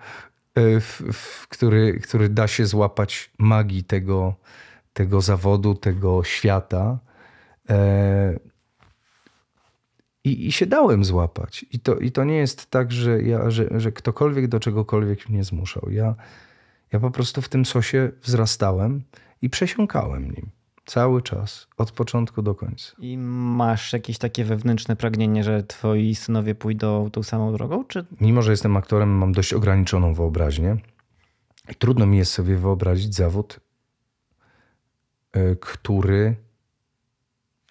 y, 0.58 0.80
w, 0.80 1.02
w, 1.14 1.48
który, 1.48 2.00
który 2.00 2.30
da 2.30 2.48
się 2.48 2.66
złapać 2.66 3.32
magii 3.38 3.84
tego, 3.84 4.36
tego 4.94 5.22
zawodu, 5.22 5.76
tego 5.76 6.24
świata. 6.24 7.00
E, 7.70 8.53
i, 10.24 10.48
I 10.48 10.52
się 10.52 10.66
dałem 10.66 11.06
złapać. 11.06 11.66
I 11.72 11.80
to, 11.80 11.96
I 11.96 12.12
to 12.12 12.24
nie 12.24 12.36
jest 12.36 12.70
tak, 12.70 12.92
że, 12.92 13.22
ja, 13.22 13.50
że, 13.50 13.68
że 13.80 13.92
ktokolwiek 13.92 14.48
do 14.48 14.60
czegokolwiek 14.60 15.30
mnie 15.30 15.44
zmuszał. 15.44 15.90
Ja, 15.92 16.16
ja 16.92 17.00
po 17.00 17.12
prostu 17.12 17.42
w 17.42 17.50
tym 17.50 17.66
sosie 17.66 18.12
wzrastałem 18.22 19.04
i 19.42 19.50
przesiąkałem 19.50 20.32
nim. 20.32 20.50
Cały 20.86 21.22
czas, 21.22 21.68
od 21.78 21.92
początku 21.92 22.42
do 22.42 22.56
końca. 22.56 22.92
I 23.00 23.18
masz 23.18 23.94
jakieś 23.94 24.18
takie 24.18 24.46
wewnętrzne 24.46 24.96
pragnienie, 24.96 25.44
że 25.44 25.64
twoi 25.64 26.16
synowie 26.16 26.56
pójdą 26.56 27.10
tą 27.12 27.24
samą 27.24 27.54
drogą? 27.54 27.86
Czy... 27.86 28.06
Mimo, 28.22 28.42
że 28.42 28.52
jestem 28.52 28.78
aktorem, 28.78 29.10
mam 29.10 29.32
dość 29.32 29.54
ograniczoną 29.54 30.14
wyobraźnię. 30.14 30.78
Trudno 31.80 32.06
mi 32.06 32.18
jest 32.18 32.32
sobie 32.32 32.58
wyobrazić 32.58 33.16
zawód, 33.16 33.60
e, 35.32 35.56
który 35.56 36.36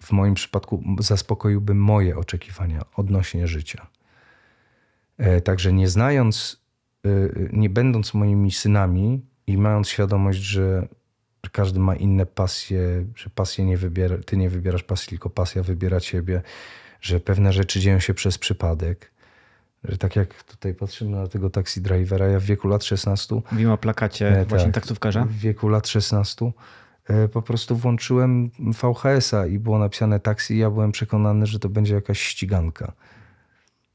w 0.03 0.11
moim 0.11 0.33
przypadku 0.33 0.83
zaspokoiłby 0.99 1.73
moje 1.73 2.17
oczekiwania 2.17 2.81
odnośnie 2.95 3.47
życia. 3.47 3.87
E, 5.17 5.41
także 5.41 5.73
nie 5.73 5.87
znając, 5.87 6.61
e, 7.05 7.09
nie 7.51 7.69
będąc 7.69 8.13
moimi 8.13 8.51
synami 8.51 9.21
i 9.47 9.57
mając 9.57 9.89
świadomość, 9.89 10.39
że 10.39 10.87
każdy 11.51 11.79
ma 11.79 11.95
inne 11.95 12.25
pasje, 12.25 13.05
że 13.15 13.29
pasje 13.29 13.65
nie 13.65 13.77
wybiera, 13.77 14.17
ty 14.25 14.37
nie 14.37 14.49
wybierasz 14.49 14.83
pasji, 14.83 15.09
tylko 15.09 15.29
pasja 15.29 15.63
wybiera 15.63 15.99
ciebie, 15.99 16.41
że 17.01 17.19
pewne 17.19 17.53
rzeczy 17.53 17.79
dzieją 17.79 17.99
się 17.99 18.13
przez 18.13 18.37
przypadek. 18.37 19.11
Że 19.83 19.97
tak 19.97 20.15
jak 20.15 20.43
tutaj 20.43 20.73
patrzymy 20.73 21.11
na 21.11 21.27
tego 21.27 21.49
taxi 21.49 21.81
drivera, 21.81 22.27
ja 22.27 22.39
w 22.39 22.43
wieku 22.43 22.67
lat 22.67 22.83
16. 22.83 23.41
Mówimy 23.51 23.71
o 23.71 23.77
plakacie 23.77 24.39
e, 24.39 24.45
właśnie 24.45 24.65
tak, 24.65 24.75
taksówkarza. 24.75 25.25
W 25.25 25.31
wieku 25.31 25.67
lat 25.67 25.87
16 25.87 26.45
E, 26.45 26.51
po 27.31 27.41
prostu 27.41 27.75
włączyłem 27.75 28.51
VHS-a 28.59 29.47
i 29.47 29.59
było 29.59 29.79
napisane 29.79 30.19
taksi 30.19 30.53
i 30.53 30.57
ja 30.57 30.69
byłem 30.69 30.91
przekonany, 30.91 31.45
że 31.45 31.59
to 31.59 31.69
będzie 31.69 31.95
jakaś 31.95 32.19
ściganka. 32.19 32.93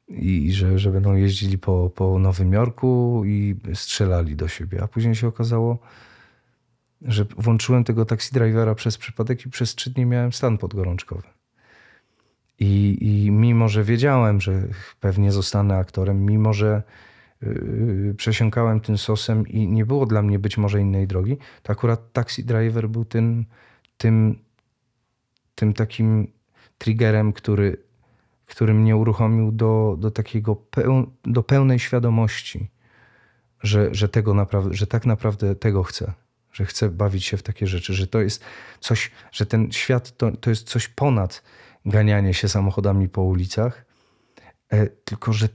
I 0.08 0.52
że, 0.52 0.78
że 0.78 0.90
będą 0.90 1.14
jeździli 1.14 1.58
po, 1.58 1.90
po 1.94 2.18
Nowym 2.18 2.52
Jorku 2.52 3.22
i 3.26 3.56
strzelali 3.74 4.36
do 4.36 4.48
siebie. 4.48 4.82
A 4.82 4.88
później 4.88 5.14
się 5.14 5.28
okazało, 5.28 5.78
że 7.02 7.26
włączyłem 7.36 7.84
tego 7.84 8.04
taxi 8.04 8.34
drivera 8.34 8.74
przez 8.74 8.98
przypadek 8.98 9.46
i 9.46 9.50
przez 9.50 9.74
trzy 9.74 9.90
dni 9.90 10.06
miałem 10.06 10.32
stan 10.32 10.58
podgorączkowy. 10.58 11.28
I, 12.58 12.98
I 13.00 13.30
mimo, 13.30 13.68
że 13.68 13.84
wiedziałem, 13.84 14.40
że 14.40 14.62
pewnie 15.00 15.32
zostanę 15.32 15.76
aktorem, 15.76 16.24
mimo, 16.24 16.52
że 16.52 16.82
przesiąkałem 18.16 18.80
tym 18.80 18.98
sosem 18.98 19.48
i 19.48 19.68
nie 19.68 19.86
było 19.86 20.06
dla 20.06 20.22
mnie 20.22 20.38
być 20.38 20.58
może 20.58 20.80
innej 20.80 21.06
drogi, 21.06 21.36
to 21.62 21.72
akurat 21.72 22.12
Taxi 22.12 22.44
Driver 22.44 22.88
był 22.88 23.04
tym, 23.04 23.44
tym, 23.98 24.38
tym 25.54 25.72
takim 25.72 26.32
triggerem, 26.78 27.32
który, 27.32 27.76
który 28.46 28.74
mnie 28.74 28.96
uruchomił 28.96 29.52
do, 29.52 29.96
do 29.98 30.10
takiego 30.10 30.56
peł, 30.56 31.10
do 31.24 31.42
pełnej 31.42 31.78
świadomości, 31.78 32.70
że, 33.62 33.94
że, 33.94 34.08
tego 34.08 34.34
naprawdę, 34.34 34.74
że 34.74 34.86
tak 34.86 35.06
naprawdę 35.06 35.54
tego 35.54 35.82
chcę. 35.82 36.12
Że 36.52 36.66
chcę 36.66 36.88
bawić 36.88 37.24
się 37.24 37.36
w 37.36 37.42
takie 37.42 37.66
rzeczy, 37.66 37.94
że 37.94 38.06
to 38.06 38.20
jest 38.20 38.44
coś, 38.80 39.10
że 39.32 39.46
ten 39.46 39.72
świat 39.72 40.16
to, 40.16 40.36
to 40.36 40.50
jest 40.50 40.68
coś 40.68 40.88
ponad 40.88 41.42
ganianie 41.86 42.34
się 42.34 42.48
samochodami 42.48 43.08
po 43.08 43.22
ulicach, 43.22 43.84
e, 44.70 44.86
tylko 44.86 45.32
że, 45.32 45.48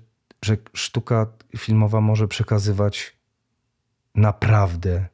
że 0.44 0.58
sztuka 0.74 1.28
filmowa 1.58 2.02
może 2.02 2.28
przekazywać 2.28 3.18
naprawdę 4.16 5.06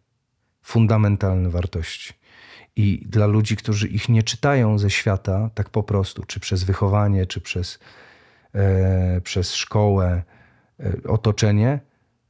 fundamentalne 0.61 1.49
wartości. 1.49 2.13
I 2.75 3.05
dla 3.05 3.25
ludzi, 3.25 3.55
którzy 3.55 3.87
ich 3.87 4.09
nie 4.09 4.23
czytają 4.23 4.77
ze 4.77 4.89
świata, 4.89 5.49
tak 5.55 5.69
po 5.69 5.83
prostu, 5.83 6.23
czy 6.23 6.39
przez 6.39 6.63
wychowanie, 6.63 7.25
czy 7.25 7.41
przez, 7.41 7.79
e, 8.53 9.21
przez 9.21 9.53
szkołę, 9.53 10.23
e, 10.79 10.93
otoczenie, 11.07 11.79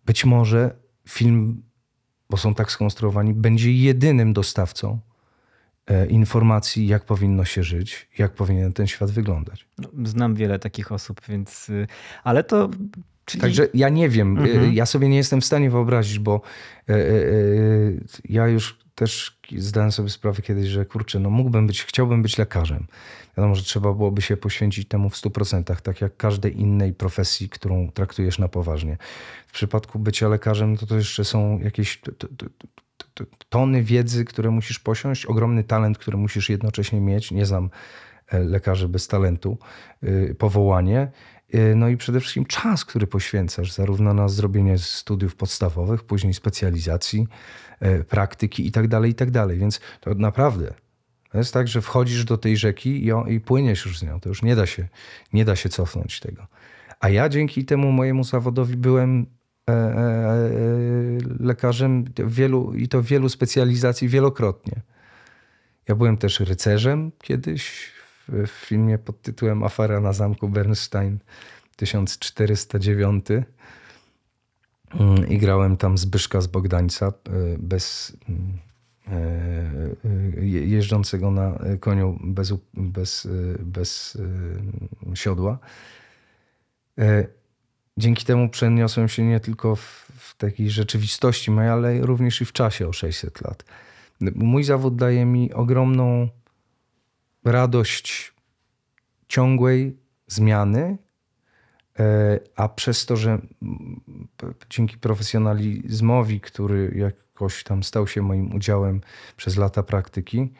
być 0.05 0.25
może 0.25 0.75
film, 1.09 1.63
bo 2.29 2.37
są 2.37 2.55
tak 2.55 2.71
skonstruowani, 2.71 3.33
będzie 3.33 3.73
jedynym 3.73 4.33
dostawcą 4.33 4.99
informacji, 6.09 6.87
jak 6.87 7.05
powinno 7.05 7.45
się 7.45 7.63
żyć, 7.63 8.07
jak 8.17 8.31
powinien 8.33 8.73
ten 8.73 8.87
świat 8.87 9.11
wyglądać. 9.11 9.65
No, 9.77 9.89
znam 10.03 10.35
wiele 10.35 10.59
takich 10.59 10.91
osób, 10.91 11.21
więc. 11.29 11.69
y, 11.69 11.87
Ale 12.23 12.43
to. 12.43 12.69
Czyli... 13.25 13.41
Także 13.41 13.67
ja 13.73 13.89
nie 13.89 14.09
wiem, 14.09 14.37
y, 14.37 14.51
Mhm. 14.51 14.73
ja 14.73 14.85
sobie 14.85 15.09
nie 15.09 15.17
jestem 15.17 15.41
w 15.41 15.45
stanie 15.45 15.69
wyobrazić, 15.69 16.19
bo 16.19 16.41
y, 16.89 16.93
y, 16.93 18.03
ja 18.29 18.47
już 18.47 18.79
też 18.95 19.39
zdałem 19.57 19.91
sobie 19.91 20.09
sprawę 20.09 20.41
kiedyś, 20.41 20.67
że 20.67 20.85
kurczę, 20.85 21.19
no 21.19 21.29
mógłbym 21.29 21.67
być, 21.67 21.83
chciałbym 21.83 22.21
być 22.21 22.37
lekarzem. 22.37 22.87
Wiadomo, 23.37 23.55
że 23.55 23.63
trzeba 23.63 23.93
byłoby 23.93 24.21
się 24.21 24.37
poświęcić 24.37 24.87
temu 24.87 25.09
w 25.09 25.15
100%, 25.15 25.81
tak 25.81 26.01
jak 26.01 26.17
każdej 26.17 26.59
innej 26.59 26.93
profesji, 26.93 27.49
którą 27.49 27.91
traktujesz 27.91 28.39
na 28.39 28.47
poważnie. 28.47 28.97
W 29.47 29.51
przypadku 29.51 29.99
bycia 29.99 30.27
lekarzem, 30.27 30.77
to, 30.77 30.85
to 30.85 30.95
jeszcze 30.95 31.25
są 31.25 31.59
jakieś 31.59 32.01
tony 33.49 33.83
wiedzy, 33.83 34.25
które 34.25 34.51
musisz 34.51 34.79
posiąść, 34.79 35.25
ogromny 35.25 35.63
talent, 35.63 35.97
który 35.97 36.17
musisz 36.17 36.49
jednocześnie 36.49 37.01
mieć. 37.01 37.31
Nie 37.31 37.45
znam 37.45 37.69
e, 38.27 38.39
lekarzy 38.39 38.87
bez 38.87 39.07
talentu, 39.07 39.57
y, 40.03 40.35
powołanie. 40.39 41.11
Y, 41.55 41.75
No 41.75 41.89
i 41.89 41.97
przede 41.97 42.19
wszystkim 42.19 42.45
czas, 42.45 42.85
który 42.85 43.07
poświęcasz, 43.07 43.71
zarówno 43.71 44.13
na 44.13 44.27
zrobienie 44.27 44.77
studiów 44.77 45.35
podstawowych, 45.35 46.03
później 46.03 46.33
specjalizacji, 46.33 47.27
e, 47.79 48.03
praktyki 48.03 48.67
i 48.67 48.71
tak 48.71 48.87
dalej, 48.87 49.11
i 49.11 49.15
tak. 49.15 49.31
Więc 49.57 49.79
to 50.01 50.13
naprawdę 50.15 50.73
to 51.31 51.37
jest 51.37 51.53
tak, 51.53 51.67
że 51.67 51.81
wchodzisz 51.81 52.25
do 52.25 52.37
tej 52.37 52.57
rzeki 52.57 53.05
i, 53.05 53.33
i 53.33 53.39
płyniesz 53.39 53.85
już 53.85 53.99
z 53.99 54.03
nią. 54.03 54.19
To 54.19 54.29
już 54.29 54.43
nie 54.43 54.55
da, 54.55 54.65
się, 54.65 54.87
nie 55.33 55.45
da 55.45 55.55
się 55.55 55.69
cofnąć 55.69 56.19
tego. 56.19 56.47
A 56.99 57.09
ja 57.09 57.29
dzięki 57.29 57.65
temu 57.65 57.91
mojemu 57.91 58.23
zawodowi 58.23 58.77
byłem 58.77 59.25
lekarzem 61.39 62.05
wielu, 62.27 62.73
i 62.73 62.87
to 62.87 63.03
wielu 63.03 63.29
specjalizacji 63.29 64.07
wielokrotnie. 64.07 64.81
Ja 65.87 65.95
byłem 65.95 66.17
też 66.17 66.39
rycerzem 66.39 67.11
kiedyś 67.21 67.91
w, 68.27 68.47
w 68.47 68.51
filmie 68.51 68.97
pod 68.97 69.21
tytułem 69.21 69.63
Afera 69.63 69.99
na 69.99 70.13
zamku 70.13 70.49
Bernstein 70.49 71.19
1409. 71.75 73.25
Mm, 74.99 75.27
I 75.29 75.37
grałem 75.37 75.77
tam 75.77 75.97
Zbyszka 75.97 76.41
z 76.41 76.47
Bogdańca 76.47 77.07
e, 77.07 77.11
bez, 77.59 78.17
mm, 78.29 78.57
e, 79.07 79.11
e, 80.39 80.45
je- 80.45 80.67
jeżdżącego 80.67 81.31
na 81.31 81.59
koniu 81.79 82.19
bez, 82.23 82.53
bez, 82.73 83.25
e, 83.25 83.29
bez 83.63 84.17
e, 85.11 85.15
siodła. 85.15 85.59
Dzięki 87.99 88.25
temu 88.25 88.49
przeniosłem 88.49 89.09
się 89.09 89.23
nie 89.23 89.39
tylko 89.39 89.75
w, 89.75 90.11
w 90.17 90.35
takiej 90.35 90.69
rzeczywistości 90.69 91.51
mojej, 91.51 91.71
ale 91.71 92.01
również 92.01 92.41
i 92.41 92.45
w 92.45 92.53
czasie 92.53 92.87
o 92.87 92.93
600 92.93 93.41
lat. 93.41 93.63
Mój 94.35 94.63
zawód 94.63 94.95
daje 94.95 95.25
mi 95.25 95.53
ogromną 95.53 96.29
radość 97.43 98.33
ciągłej 99.27 99.97
zmiany, 100.27 100.97
e, 101.99 102.39
a 102.55 102.69
przez 102.69 103.05
to, 103.05 103.17
że 103.17 103.41
dzięki 104.69 104.97
profesjonalizmowi, 104.97 106.41
który 106.41 106.93
jakoś 106.95 107.63
tam 107.63 107.83
stał 107.83 108.07
się 108.07 108.21
moim 108.21 108.55
udziałem 108.55 109.01
przez 109.37 109.57
lata 109.57 109.83
praktyki, 109.83 110.53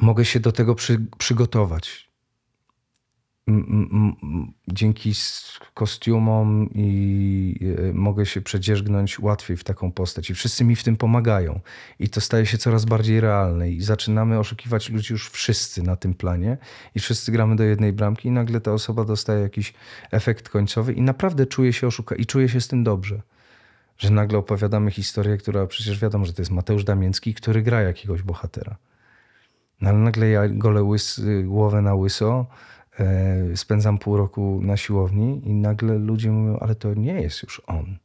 mogę 0.00 0.24
się 0.24 0.40
do 0.40 0.52
tego 0.52 0.74
przy, 0.74 1.00
przygotować. 1.18 2.13
Dzięki 4.68 5.12
kostiumom 5.74 6.70
i 6.74 7.74
e, 7.78 7.92
mogę 7.92 8.26
się 8.26 8.40
przedzierzgnąć 8.40 9.18
łatwiej 9.18 9.56
w 9.56 9.64
taką 9.64 9.92
postać. 9.92 10.30
I 10.30 10.34
wszyscy 10.34 10.64
mi 10.64 10.76
w 10.76 10.84
tym 10.84 10.96
pomagają. 10.96 11.60
I 11.98 12.08
to 12.08 12.20
staje 12.20 12.46
się 12.46 12.58
coraz 12.58 12.84
bardziej 12.84 13.20
realne. 13.20 13.70
I 13.70 13.80
zaczynamy 13.80 14.38
oszukiwać 14.38 14.90
ludzi 14.90 15.12
już 15.12 15.30
wszyscy 15.30 15.82
na 15.82 15.96
tym 15.96 16.14
planie. 16.14 16.58
I 16.94 17.00
wszyscy 17.00 17.32
gramy 17.32 17.56
do 17.56 17.64
jednej 17.64 17.92
bramki 17.92 18.28
i 18.28 18.30
nagle 18.30 18.60
ta 18.60 18.72
osoba 18.72 19.04
dostaje 19.04 19.40
jakiś 19.40 19.74
efekt 20.10 20.48
końcowy 20.48 20.92
i 20.92 21.02
naprawdę 21.02 21.46
czuje 21.46 21.72
się 21.72 21.86
oszuka 21.86 22.14
i 22.14 22.26
czuje 22.26 22.48
się 22.48 22.60
z 22.60 22.68
tym 22.68 22.84
dobrze. 22.84 23.22
Że 23.98 24.10
nagle 24.10 24.38
opowiadamy 24.38 24.90
historię, 24.90 25.36
która 25.36 25.66
przecież 25.66 26.00
wiadomo, 26.00 26.24
że 26.24 26.32
to 26.32 26.42
jest 26.42 26.52
Mateusz 26.52 26.84
Damięcki, 26.84 27.34
który 27.34 27.62
gra 27.62 27.82
jakiegoś 27.82 28.22
bohatera. 28.22 28.76
No 29.80 29.90
ale 29.90 29.98
nagle 29.98 30.28
ja 30.28 30.48
golę 30.48 30.82
łys, 30.82 31.20
głowę 31.44 31.82
na 31.82 31.94
łyso, 31.94 32.46
spędzam 33.54 33.98
pół 33.98 34.16
roku 34.16 34.60
na 34.62 34.76
siłowni 34.76 35.42
i 35.44 35.54
nagle 35.54 35.98
ludzie 35.98 36.30
mówią, 36.30 36.58
ale 36.58 36.74
to 36.74 36.94
nie 36.94 37.12
jest 37.12 37.42
już 37.42 37.62
on. 37.66 37.96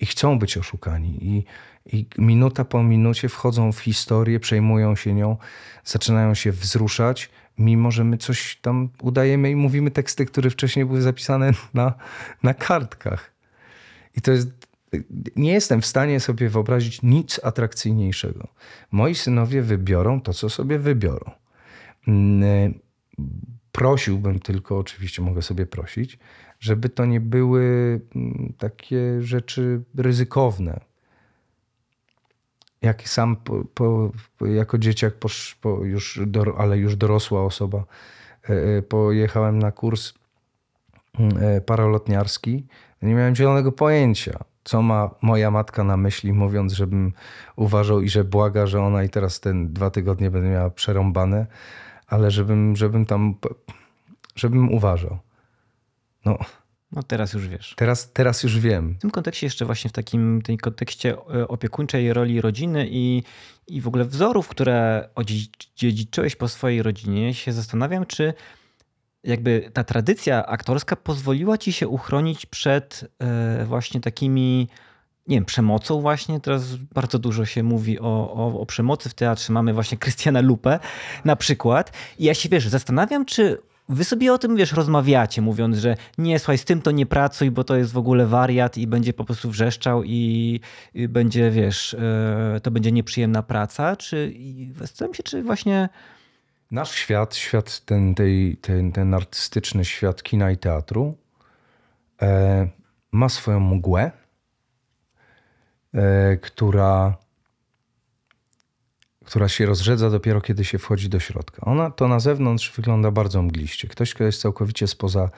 I 0.00 0.06
chcą 0.06 0.38
być 0.38 0.56
oszukani. 0.56 1.18
I, 1.26 1.44
I 1.96 2.06
minuta 2.18 2.64
po 2.64 2.82
minucie 2.82 3.28
wchodzą 3.28 3.72
w 3.72 3.78
historię, 3.78 4.40
przejmują 4.40 4.96
się 4.96 5.14
nią, 5.14 5.36
zaczynają 5.84 6.34
się 6.34 6.52
wzruszać, 6.52 7.30
mimo 7.58 7.90
że 7.90 8.04
my 8.04 8.18
coś 8.18 8.56
tam 8.56 8.88
udajemy 9.02 9.50
i 9.50 9.56
mówimy 9.56 9.90
teksty, 9.90 10.26
które 10.26 10.50
wcześniej 10.50 10.86
były 10.86 11.02
zapisane 11.02 11.52
na, 11.74 11.94
na 12.42 12.54
kartkach. 12.54 13.32
I 14.16 14.20
to 14.20 14.32
jest. 14.32 14.68
Nie 15.36 15.52
jestem 15.52 15.80
w 15.80 15.86
stanie 15.86 16.20
sobie 16.20 16.48
wyobrazić 16.48 17.02
nic 17.02 17.40
atrakcyjniejszego. 17.44 18.48
Moi 18.90 19.14
synowie 19.14 19.62
wybiorą 19.62 20.20
to, 20.20 20.32
co 20.34 20.48
sobie 20.48 20.78
wybiorą. 20.78 21.30
Prosiłbym 23.78 24.38
tylko, 24.38 24.78
oczywiście 24.78 25.22
mogę 25.22 25.42
sobie 25.42 25.66
prosić, 25.66 26.18
żeby 26.60 26.88
to 26.88 27.04
nie 27.04 27.20
były 27.20 28.00
mm, 28.16 28.52
takie 28.58 29.22
rzeczy 29.22 29.80
ryzykowne. 29.96 30.80
Jak 32.82 33.08
sam 33.08 33.36
po, 33.36 33.64
po, 33.74 34.46
jako 34.46 34.78
dzieciak, 34.78 35.14
po 35.60 35.84
już 35.84 36.20
dor, 36.26 36.54
ale 36.58 36.78
już 36.78 36.96
dorosła 36.96 37.44
osoba, 37.44 37.84
e, 38.50 38.52
e, 38.52 38.82
pojechałem 38.82 39.58
na 39.58 39.72
kurs 39.72 40.14
mm, 41.18 41.36
e, 41.42 41.60
paralotniarski. 41.60 42.66
Nie 43.02 43.14
miałem 43.14 43.36
zielonego 43.36 43.72
pojęcia, 43.72 44.38
co 44.64 44.82
ma 44.82 45.10
moja 45.22 45.50
matka 45.50 45.84
na 45.84 45.96
myśli, 45.96 46.32
mówiąc, 46.32 46.72
żebym 46.72 47.12
uważał 47.56 48.00
i 48.00 48.08
że 48.08 48.24
błaga, 48.24 48.66
że 48.66 48.82
ona 48.82 49.04
i 49.04 49.08
teraz 49.08 49.40
ten 49.40 49.72
dwa 49.72 49.90
tygodnie 49.90 50.30
będę 50.30 50.48
miała 50.48 50.70
przerąbane, 50.70 51.46
ale 52.08 52.30
żebym, 52.30 52.76
żebym 52.76 53.06
tam, 53.06 53.34
żebym 54.34 54.72
uważał. 54.72 55.18
No, 56.24 56.38
No 56.92 57.02
teraz 57.02 57.32
już 57.32 57.48
wiesz. 57.48 57.74
teraz, 57.76 58.12
teraz 58.12 58.42
już 58.42 58.58
wiem. 58.60 58.94
W 58.94 58.98
tym 59.00 59.10
kontekście 59.10 59.46
jeszcze 59.46 59.64
właśnie 59.64 59.90
w 59.90 59.92
takim 59.92 60.42
tym 60.42 60.56
kontekście 60.56 61.16
e, 61.34 61.48
opiekuńczej 61.48 62.12
roli 62.12 62.40
rodziny 62.40 62.86
i, 62.90 63.22
i 63.66 63.80
w 63.80 63.88
ogóle 63.88 64.04
wzorów, 64.04 64.48
które 64.48 65.08
odziedziczyłeś 65.14 66.36
po 66.36 66.48
swojej 66.48 66.82
rodzinie, 66.82 67.34
się 67.34 67.52
zastanawiam, 67.52 68.06
czy 68.06 68.34
jakby 69.24 69.70
ta 69.72 69.84
tradycja 69.84 70.46
aktorska 70.46 70.96
pozwoliła 70.96 71.58
ci 71.58 71.72
się 71.72 71.88
uchronić 71.88 72.46
przed 72.46 73.04
e, 73.18 73.64
właśnie 73.64 74.00
takimi, 74.00 74.68
nie 75.28 75.36
wiem, 75.36 75.44
przemocą 75.44 76.00
właśnie. 76.00 76.40
Teraz 76.40 76.76
bardzo 76.76 77.18
dużo 77.18 77.44
się 77.44 77.62
mówi 77.62 78.00
o, 78.00 78.32
o, 78.32 78.60
o 78.60 78.66
przemocy 78.66 79.08
w 79.08 79.14
teatrze. 79.14 79.52
Mamy 79.52 79.74
właśnie 79.74 79.98
Krystiana 79.98 80.40
Lupę 80.40 80.78
na 81.24 81.36
przykład. 81.36 81.92
I 82.18 82.24
ja 82.24 82.34
się, 82.34 82.48
wiesz, 82.48 82.68
zastanawiam, 82.68 83.24
czy 83.24 83.62
wy 83.88 84.04
sobie 84.04 84.32
o 84.32 84.38
tym, 84.38 84.56
wiesz, 84.56 84.72
rozmawiacie, 84.72 85.42
mówiąc, 85.42 85.76
że 85.76 85.96
nie, 86.18 86.38
słuchaj, 86.38 86.58
z 86.58 86.64
tym 86.64 86.82
to 86.82 86.90
nie 86.90 87.06
pracuj, 87.06 87.50
bo 87.50 87.64
to 87.64 87.76
jest 87.76 87.92
w 87.92 87.98
ogóle 87.98 88.26
wariat 88.26 88.78
i 88.78 88.86
będzie 88.86 89.12
po 89.12 89.24
prostu 89.24 89.50
wrzeszczał 89.50 90.04
i, 90.04 90.60
będzie, 90.94 91.50
wiesz, 91.50 91.94
e, 91.94 92.60
to 92.62 92.70
będzie 92.70 92.92
nieprzyjemna 92.92 93.42
praca, 93.42 93.96
czy 93.96 94.34
zastanawiam 94.78 95.14
się, 95.14 95.22
czy 95.22 95.42
właśnie 95.42 95.88
Nasz 96.70 96.90
świat, 96.90 97.36
świat 97.36 97.80
ten, 97.84 98.14
tej, 98.14 98.56
ten, 98.56 98.92
ten 98.92 99.14
artystyczny 99.14 99.84
świat 99.84 100.22
kina 100.22 100.50
i 100.50 100.56
teatru 100.56 101.16
e, 102.22 102.68
ma 103.12 103.28
swoją 103.28 103.60
mgłę, 103.60 104.10
która, 106.42 107.16
która 109.24 109.48
się 109.48 109.66
rozrzedza 109.66 110.10
dopiero 110.10 110.40
kiedy 110.40 110.64
się 110.64 110.78
wchodzi 110.78 111.08
do 111.08 111.20
środka. 111.20 111.62
Ona 111.66 111.90
to 111.90 112.08
na 112.08 112.20
zewnątrz 112.20 112.72
wygląda 112.76 113.10
bardzo 113.10 113.42
mgliście. 113.42 113.88
Ktoś, 113.88 114.14
kto 114.14 114.24
jest 114.24 114.40
całkowicie 114.40 114.86
spoza 114.86 115.30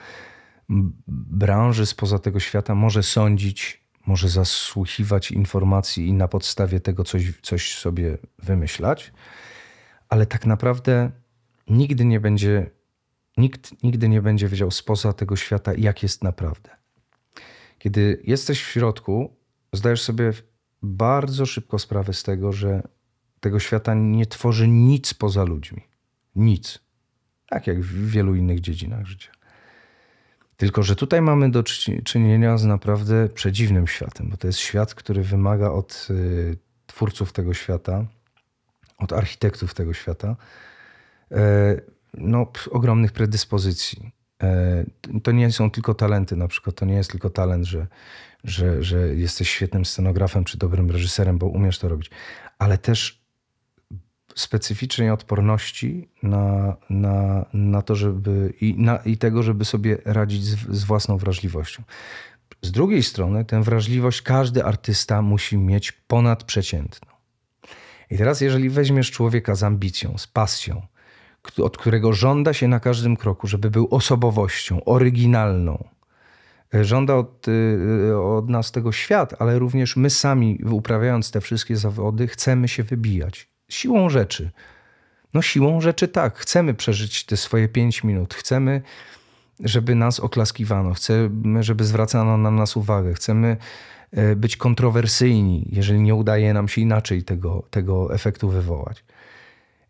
branży, 1.07 1.85
spoza 1.85 2.19
tego 2.19 2.39
świata, 2.39 2.75
może 2.75 3.03
sądzić, 3.03 3.83
może 4.05 4.29
zasłuchiwać 4.29 5.31
informacji 5.31 6.07
i 6.07 6.13
na 6.13 6.27
podstawie 6.27 6.79
tego 6.79 7.03
coś, 7.03 7.39
coś 7.41 7.77
sobie 7.77 8.17
wymyślać, 8.39 9.13
ale 10.09 10.25
tak 10.25 10.45
naprawdę 10.45 11.11
nigdy 11.67 12.05
nie 12.05 12.19
będzie, 12.19 12.69
nikt 13.37 13.83
nigdy 13.83 14.09
nie 14.09 14.21
będzie 14.21 14.47
wiedział 14.47 14.71
spoza 14.71 15.13
tego 15.13 15.35
świata, 15.35 15.71
jak 15.77 16.03
jest 16.03 16.23
naprawdę. 16.23 16.69
Kiedy 17.79 18.21
jesteś 18.23 18.63
w 18.63 18.69
środku, 18.69 19.37
zdajesz 19.73 20.01
sobie 20.01 20.33
bardzo 20.81 21.45
szybko 21.45 21.79
sprawę 21.79 22.13
z 22.13 22.23
tego, 22.23 22.51
że 22.51 22.83
tego 23.39 23.59
świata 23.59 23.93
nie 23.93 24.25
tworzy 24.25 24.67
nic 24.67 25.13
poza 25.13 25.43
ludźmi. 25.43 25.81
Nic. 26.35 26.79
Tak 27.47 27.67
jak 27.67 27.81
w 27.81 28.09
wielu 28.09 28.35
innych 28.35 28.59
dziedzinach 28.59 29.05
życia. 29.05 29.31
Tylko, 30.57 30.83
że 30.83 30.95
tutaj 30.95 31.21
mamy 31.21 31.51
do 31.51 31.63
czynienia 32.03 32.57
z 32.57 32.65
naprawdę 32.65 33.29
przedziwnym 33.29 33.87
światem, 33.87 34.29
bo 34.29 34.37
to 34.37 34.47
jest 34.47 34.59
świat, 34.59 34.95
który 34.95 35.23
wymaga 35.23 35.69
od 35.69 36.07
y, 36.09 36.57
twórców 36.87 37.33
tego 37.33 37.53
świata, 37.53 38.05
od 38.97 39.13
architektów 39.13 39.73
tego 39.73 39.93
świata, 39.93 40.35
e, 41.31 41.81
no, 42.13 42.51
ogromnych 42.71 43.11
predyspozycji. 43.11 44.11
E, 44.41 44.85
to 45.23 45.31
nie 45.31 45.51
są 45.51 45.71
tylko 45.71 45.93
talenty, 45.93 46.35
na 46.35 46.47
przykład 46.47 46.75
to 46.75 46.85
nie 46.85 46.95
jest 46.95 47.11
tylko 47.11 47.29
talent, 47.29 47.65
że, 47.65 47.87
że, 48.43 48.83
że 48.83 49.15
jesteś 49.15 49.49
świetnym 49.49 49.85
scenografem 49.85 50.43
czy 50.43 50.57
dobrym 50.57 50.91
reżyserem, 50.91 51.37
bo 51.37 51.47
umiesz 51.47 51.79
to 51.79 51.89
robić, 51.89 52.11
ale 52.59 52.77
też 52.77 53.21
specyficznej 54.35 55.09
odporności 55.09 56.09
na, 56.23 56.75
na, 56.89 57.45
na 57.53 57.81
to, 57.81 57.95
żeby 57.95 58.53
i, 58.61 58.75
na, 58.77 58.97
i 58.97 59.17
tego, 59.17 59.43
żeby 59.43 59.65
sobie 59.65 59.97
radzić 60.05 60.43
z, 60.43 60.69
z 60.69 60.83
własną 60.83 61.17
wrażliwością. 61.17 61.83
Z 62.61 62.71
drugiej 62.71 63.03
strony, 63.03 63.45
tę 63.45 63.63
wrażliwość 63.63 64.21
każdy 64.21 64.63
artysta 64.63 65.21
musi 65.21 65.57
mieć 65.57 65.91
ponadprzeciętną. 65.91 67.11
I 68.11 68.17
teraz, 68.17 68.41
jeżeli 68.41 68.69
weźmiesz 68.69 69.11
człowieka 69.11 69.55
z 69.55 69.63
ambicją, 69.63 70.17
z 70.17 70.27
pasją, 70.27 70.81
od 71.57 71.77
którego 71.77 72.13
żąda 72.13 72.53
się 72.53 72.67
na 72.67 72.79
każdym 72.79 73.17
kroku, 73.17 73.47
żeby 73.47 73.71
był 73.71 73.87
osobowością, 73.91 74.83
oryginalną, 74.83 75.87
e, 76.73 76.83
żąda 76.85 77.15
od, 77.15 77.47
e, 78.09 78.19
od 78.19 78.49
nas 78.49 78.71
tego 78.71 78.91
świat, 78.91 79.35
ale 79.39 79.59
również 79.59 79.95
my 79.95 80.09
sami, 80.09 80.59
uprawiając 80.71 81.31
te 81.31 81.41
wszystkie 81.41 81.77
zawody, 81.77 82.27
chcemy 82.27 82.67
się 82.67 82.83
wybijać. 82.83 83.49
Siłą 83.69 84.09
rzeczy. 84.09 84.51
No, 85.33 85.41
siłą 85.41 85.81
rzeczy 85.81 86.07
tak. 86.07 86.37
Chcemy 86.37 86.73
przeżyć 86.73 87.25
te 87.25 87.37
swoje 87.37 87.67
pięć 87.67 88.03
minut. 88.03 88.33
Chcemy, 88.33 88.81
żeby 89.59 89.95
nas 89.95 90.19
oklaskiwano. 90.19 90.93
Chcemy, 90.93 91.63
żeby 91.63 91.83
zwracano 91.83 92.37
na 92.37 92.51
nas 92.51 92.77
uwagę. 92.77 93.13
Chcemy 93.13 93.57
e, 94.11 94.35
być 94.35 94.57
kontrowersyjni, 94.57 95.67
jeżeli 95.71 96.01
nie 96.01 96.15
udaje 96.15 96.53
nam 96.53 96.67
się 96.67 96.81
inaczej 96.81 97.23
tego, 97.23 97.63
tego 97.69 98.13
efektu 98.13 98.49
wywołać. 98.49 99.03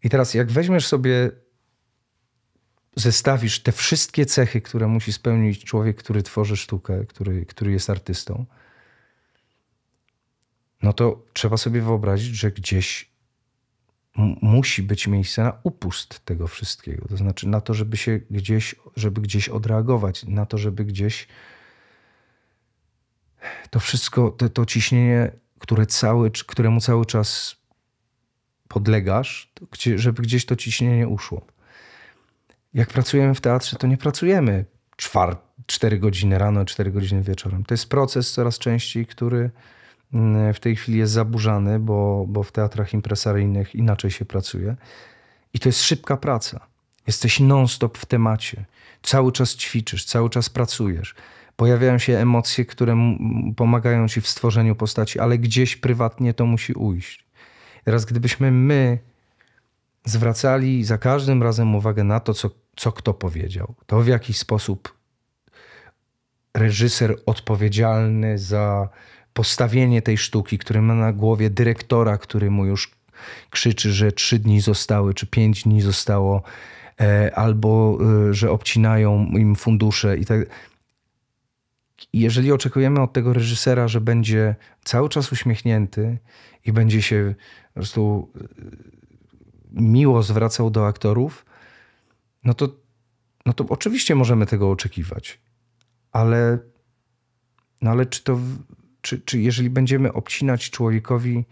I 0.04 0.10
teraz, 0.10 0.34
jak 0.34 0.52
weźmiesz 0.52 0.88
sobie, 0.88 1.32
zestawisz 2.96 3.60
te 3.60 3.72
wszystkie 3.72 4.26
cechy, 4.26 4.62
które 4.62 4.88
musi 4.88 5.14
spełnić 5.14 5.64
człowiek, 5.64 5.98
który 5.98 6.24
tworzy 6.24 6.58
sztukę, 6.58 7.06
który, 7.06 7.46
który 7.46 7.72
jest 7.72 7.90
artystą, 7.90 8.46
no 10.82 10.94
to 10.94 11.26
trzeba 11.34 11.58
sobie 11.58 11.82
wyobrazić, 11.82 12.36
że 12.36 12.52
gdzieś 12.52 13.12
musi 14.42 14.84
być 14.84 15.08
miejsce 15.08 15.44
na 15.44 15.60
upust 15.64 16.26
tego 16.26 16.48
wszystkiego. 16.48 17.08
To 17.08 17.18
znaczy 17.18 17.48
na 17.48 17.62
to, 17.62 17.74
żeby 17.74 17.98
się 17.98 18.20
gdzieś, 18.30 18.76
żeby 18.96 19.22
gdzieś 19.22 19.50
odreagować, 19.50 20.24
na 20.24 20.46
to, 20.46 20.58
żeby 20.58 20.86
gdzieś 20.86 21.28
to 23.70 23.80
wszystko, 23.80 24.32
to, 24.32 24.50
to 24.50 24.66
ciśnienie, 24.66 25.32
które 25.60 25.86
cały, 25.86 26.32
któremu 26.32 26.82
cały 26.82 27.06
czas 27.06 27.56
podlegasz, 28.74 29.52
żeby 29.96 30.22
gdzieś 30.22 30.46
to 30.46 30.56
ciśnienie 30.56 31.08
uszło. 31.08 31.42
Jak 32.74 32.90
pracujemy 32.90 33.36
w 33.36 33.42
teatrze, 33.42 33.78
to 33.78 33.88
nie 33.88 33.98
pracujemy 33.98 34.66
czwar, 34.96 35.38
4 35.66 36.00
godziny 36.00 36.38
rano, 36.38 36.66
4 36.66 36.92
godziny 36.92 37.22
wieczorem. 37.22 37.64
To 37.64 37.74
jest 37.74 37.90
proces 37.90 38.32
coraz 38.34 38.60
częściej, 38.60 39.06
który 39.06 39.50
mm, 40.14 40.54
w 40.54 40.60
tej 40.60 40.76
chwili 40.76 40.98
jest 40.98 41.14
zaburzany, 41.14 41.80
bo, 41.80 42.26
bo 42.28 42.44
w 42.44 42.52
teatrach 42.52 42.94
impresaryjnych 42.94 43.76
inaczej 43.76 44.12
się 44.12 44.26
pracuje. 44.26 44.76
I 45.54 45.60
to 45.60 45.70
jest 45.70 45.84
szybka 45.84 46.18
praca. 46.18 46.60
Jesteś 47.08 47.40
non-stop 47.40 47.98
w 47.98 48.06
temacie. 48.06 48.66
Cały 49.02 49.32
czas 49.32 49.56
ćwiczysz, 49.56 50.06
cały 50.06 50.30
czas 50.30 50.50
pracujesz. 50.50 51.16
Pojawiają 51.56 51.98
się 51.98 52.18
emocje, 52.18 52.66
które 52.66 52.96
pomagają 53.56 54.08
ci 54.08 54.22
w 54.22 54.28
stworzeniu 54.28 54.76
postaci, 54.76 55.20
ale 55.20 55.38
gdzieś 55.38 55.76
prywatnie 55.76 56.34
to 56.34 56.46
musi 56.46 56.74
ujść. 56.74 57.31
Teraz, 57.84 58.06
gdybyśmy 58.06 58.52
my 58.52 59.00
zwracali 60.06 60.84
za 60.84 60.98
każdym 60.98 61.44
razem 61.44 61.76
uwagę 61.76 62.04
na 62.04 62.20
to, 62.20 62.34
co, 62.34 62.50
co 62.76 62.92
kto 62.92 63.14
powiedział, 63.14 63.76
to 63.86 64.02
w 64.02 64.08
jaki 64.08 64.34
sposób 64.34 65.02
reżyser 66.54 67.18
odpowiedzialny 67.26 68.38
za 68.38 68.90
postawienie 69.34 70.02
tej 70.02 70.18
sztuki, 70.18 70.58
który 70.58 70.82
ma 70.82 70.96
na 70.96 71.14
głowie 71.14 71.50
dyrektora, 71.50 72.18
który 72.18 72.52
mu 72.52 72.66
już 72.66 72.92
krzyczy, 73.50 73.92
że 73.92 74.12
trzy 74.12 74.40
dni 74.40 74.62
zostały, 74.62 75.14
czy 75.14 75.28
pięć 75.28 75.64
dni 75.64 75.82
zostało, 75.82 76.44
e, 77.02 77.36
albo 77.36 77.98
e, 78.30 78.34
że 78.34 78.52
obcinają 78.52 79.26
im 79.26 79.56
fundusze 79.56 80.18
i 80.18 80.26
tak. 80.26 80.40
Jeżeli 82.14 82.52
oczekujemy 82.52 83.02
od 83.02 83.14
tego 83.14 83.34
reżysera, 83.34 83.88
że 83.88 84.02
będzie 84.02 84.56
cały 84.84 85.10
czas 85.10 85.32
uśmiechnięty 85.32 86.18
i 86.66 86.72
będzie 86.72 87.02
się 87.02 87.36
po 87.74 87.80
prostu 87.80 88.32
e, 88.36 88.48
miło 89.72 90.24
zwracał 90.24 90.70
do 90.70 90.88
aktorów, 90.88 91.46
no 92.44 92.54
to, 92.54 92.70
no 93.46 93.54
to 93.54 93.66
oczywiście 93.70 94.16
możemy 94.16 94.46
tego 94.46 94.72
oczekiwać. 94.72 95.40
Ale, 96.12 96.60
no 97.82 97.92
ale 97.92 98.06
czy 98.06 98.24
to, 98.24 98.40
czy, 99.02 99.22
czy 99.22 99.40
jeżeli 99.40 99.70
będziemy 99.70 100.14
obcinać 100.14 100.70
człowiekowi 100.70 101.46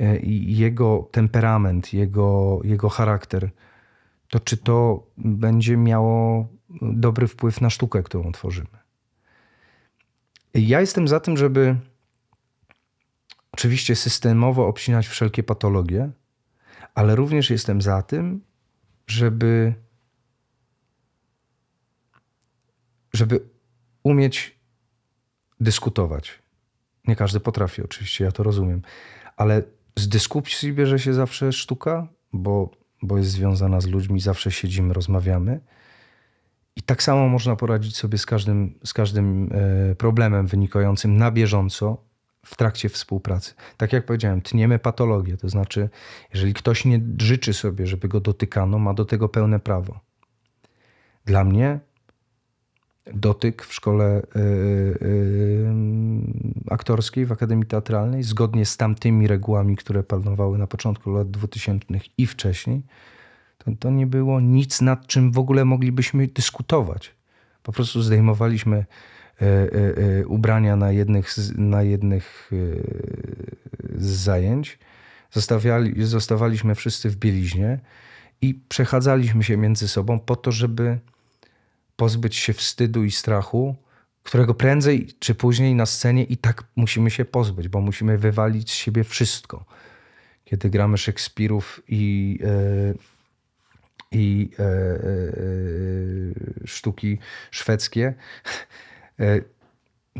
e, 0.00 0.18
jego 0.46 1.08
temperament, 1.12 1.92
jego, 1.92 2.60
jego 2.64 2.88
charakter, 2.88 3.50
to 4.30 4.40
czy 4.40 4.56
to 4.56 5.06
będzie 5.16 5.76
miało 5.76 6.48
dobry 6.82 7.28
wpływ 7.28 7.60
na 7.60 7.70
sztukę, 7.70 8.02
którą 8.02 8.32
tworzymy? 8.32 8.68
Ja 10.54 10.80
jestem 10.80 11.08
za 11.08 11.20
tym, 11.20 11.36
żeby 11.36 11.76
oczywiście 13.56 13.96
systemowo 13.96 14.66
obcinać 14.66 15.08
wszelkie 15.08 15.42
patologie, 15.42 16.10
ale 16.94 17.16
również 17.16 17.50
jestem 17.50 17.82
za 17.82 18.02
tym, 18.02 18.40
żeby, 19.06 19.74
żeby 23.12 23.40
umieć 24.02 24.58
dyskutować. 25.60 26.42
Nie 27.08 27.16
każdy 27.16 27.40
potrafi, 27.40 27.82
oczywiście, 27.82 28.24
ja 28.24 28.32
to 28.32 28.42
rozumiem, 28.42 28.82
ale 29.36 29.62
z 29.96 30.08
dyskusji 30.08 30.72
bierze 30.72 30.98
się 30.98 31.14
zawsze 31.14 31.52
sztuka, 31.52 32.08
bo, 32.32 32.70
bo 33.02 33.18
jest 33.18 33.30
związana 33.30 33.80
z 33.80 33.86
ludźmi, 33.86 34.20
zawsze 34.20 34.50
siedzimy, 34.50 34.94
rozmawiamy. 34.94 35.60
I 36.76 36.82
tak 36.82 37.02
samo 37.02 37.28
można 37.28 37.56
poradzić 37.56 37.96
sobie 37.96 38.18
z 38.18 38.26
każdym, 38.26 38.78
z 38.84 38.92
każdym 38.92 39.50
e, 39.52 39.94
problemem 39.94 40.46
wynikającym 40.46 41.16
na 41.16 41.30
bieżąco 41.30 42.06
w 42.46 42.56
trakcie 42.56 42.88
współpracy. 42.88 43.54
Tak 43.76 43.92
jak 43.92 44.06
powiedziałem, 44.06 44.42
tniemy 44.42 44.78
patologię, 44.78 45.36
to 45.36 45.48
znaczy, 45.48 45.88
jeżeli 46.34 46.54
ktoś 46.54 46.84
nie 46.84 47.00
życzy 47.18 47.52
sobie, 47.52 47.86
żeby 47.86 48.08
go 48.08 48.20
dotykano, 48.20 48.78
ma 48.78 48.94
do 48.94 49.04
tego 49.04 49.28
pełne 49.28 49.60
prawo. 49.60 50.00
Dla 51.24 51.44
mnie 51.44 51.80
dotyk 53.14 53.64
w 53.64 53.74
szkole 53.74 54.22
yy, 54.34 54.42
yy, 55.00 55.74
aktorskiej, 56.70 57.26
w 57.26 57.32
Akademii 57.32 57.66
Teatralnej, 57.66 58.22
zgodnie 58.22 58.66
z 58.66 58.76
tamtymi 58.76 59.26
regułami, 59.26 59.76
które 59.76 60.02
panowały 60.02 60.58
na 60.58 60.66
początku 60.66 61.10
lat 61.10 61.30
2000 61.30 61.86
i 62.18 62.26
wcześniej, 62.26 62.82
to, 63.58 63.70
to 63.78 63.90
nie 63.90 64.06
było 64.06 64.40
nic, 64.40 64.80
nad 64.80 65.06
czym 65.06 65.32
w 65.32 65.38
ogóle 65.38 65.64
moglibyśmy 65.64 66.26
dyskutować. 66.26 67.14
Po 67.62 67.72
prostu 67.72 68.02
zdejmowaliśmy 68.02 68.86
ubrania 70.26 70.76
na 70.76 70.92
jednych, 70.92 71.34
na 71.56 71.82
jednych 71.82 72.50
z 73.94 74.06
zajęć. 74.06 74.78
Zostawiali, 75.30 76.04
zostawaliśmy 76.04 76.74
wszyscy 76.74 77.10
w 77.10 77.16
bieliźnie 77.16 77.78
i 78.40 78.54
przechadzaliśmy 78.54 79.44
się 79.44 79.56
między 79.56 79.88
sobą 79.88 80.20
po 80.20 80.36
to, 80.36 80.52
żeby 80.52 80.98
pozbyć 81.96 82.36
się 82.36 82.52
wstydu 82.52 83.04
i 83.04 83.10
strachu, 83.10 83.76
którego 84.22 84.54
prędzej 84.54 85.08
czy 85.18 85.34
później 85.34 85.74
na 85.74 85.86
scenie 85.86 86.24
i 86.24 86.36
tak 86.36 86.64
musimy 86.76 87.10
się 87.10 87.24
pozbyć, 87.24 87.68
bo 87.68 87.80
musimy 87.80 88.18
wywalić 88.18 88.70
z 88.70 88.74
siebie 88.74 89.04
wszystko. 89.04 89.64
Kiedy 90.44 90.70
gramy 90.70 90.98
Szekspirów 90.98 91.82
i, 91.88 92.38
e, 92.44 92.94
i 94.12 94.50
e, 94.58 94.62
e, 94.62 94.66
sztuki 96.66 97.18
szwedzkie, 97.50 98.06
e, 98.06 98.95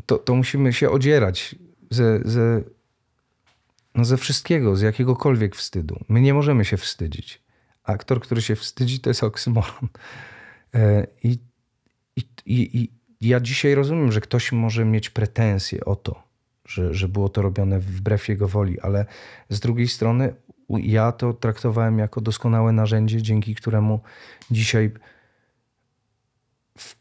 to, 0.07 0.18
to 0.18 0.34
musimy 0.34 0.72
się 0.72 0.90
odzierać 0.90 1.55
ze, 1.90 2.20
ze, 2.24 2.62
no 3.94 4.05
ze 4.05 4.16
wszystkiego, 4.16 4.76
z 4.76 4.80
jakiegokolwiek 4.80 5.57
wstydu. 5.57 6.01
My 6.09 6.20
nie 6.20 6.34
możemy 6.34 6.64
się 6.64 6.76
wstydzić. 6.76 7.42
Aktor, 7.84 8.20
który 8.20 8.42
się 8.42 8.57
wstydzi, 8.57 9.01
to 9.01 9.11
jest 9.11 9.24
oksymoron. 9.24 9.88
E, 10.74 11.07
I, 11.22 11.38
i, 12.16 12.22
i, 12.47 12.90
i 13.20 13.28
ja 13.28 13.40
dzisiaj 13.40 13.74
rozumiem, 13.74 14.12
że 14.12 14.20
ktoś 14.20 14.53
może 14.53 14.84
mieć 14.84 15.11
pretensje 15.11 15.84
o 15.84 15.97
to, 15.97 16.22
że, 16.68 16.94
że 16.94 17.09
było 17.09 17.28
to 17.28 17.42
robione 17.42 17.80
wbrew 17.80 18.28
jego 18.28 18.49
woli, 18.49 18.80
ale 18.80 19.07
z 19.49 19.61
drugiej 19.61 19.88
strony 19.88 20.34
ja 20.68 21.12
to 21.12 21.32
traktowałem 21.32 21.99
jako 21.99 22.20
doskonałe 22.20 22.72
narzędzie, 22.72 23.22
dzięki 23.22 23.55
któremu 23.55 24.01
dzisiaj 24.51 24.90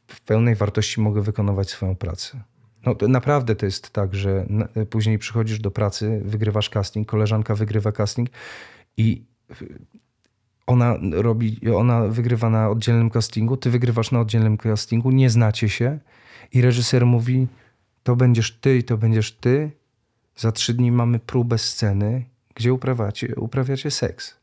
w, 0.08 0.22
pełnej 0.22 0.56
wartości 0.56 1.02
mogę 1.02 1.22
wykonywać 1.22 1.70
swoją 1.70 1.96
pracę. 1.96 2.44
No, 2.86 2.96
to 2.96 3.08
naprawdę 3.08 3.56
to 3.56 3.66
jest 3.66 3.90
tak, 3.90 4.16
że 4.16 4.46
później 4.90 5.20
przychodzisz 5.20 5.60
do 5.60 5.72
pracy, 5.72 6.22
wygrywasz 6.26 6.70
casting, 6.70 7.08
koleżanka 7.08 7.56
wygrywa 7.56 7.92
casting 7.92 8.30
i 8.98 9.24
ona 10.68 10.98
robi, 11.12 11.60
ona 11.76 12.08
wygrywa 12.08 12.50
na 12.50 12.70
oddzielnym 12.70 13.10
castingu, 13.10 13.58
ty 13.58 13.70
wygrywasz 13.70 14.12
na 14.12 14.20
oddzielnym 14.20 14.58
castingu, 14.58 15.12
nie 15.12 15.30
znacie 15.30 15.70
się 15.70 16.00
i 16.52 16.62
reżyser 16.62 17.06
mówi, 17.06 17.48
to 18.04 18.16
będziesz 18.16 18.52
ty 18.52 18.78
i 18.78 18.84
to 18.84 18.98
będziesz 18.98 19.32
ty. 19.32 19.72
Za 20.36 20.52
trzy 20.52 20.74
dni 20.74 20.92
mamy 20.92 21.20
próbę 21.20 21.58
sceny, 21.58 22.26
gdzie 22.56 22.74
uprawiacie, 22.74 23.36
uprawiacie 23.36 23.92
seks. 23.92 24.38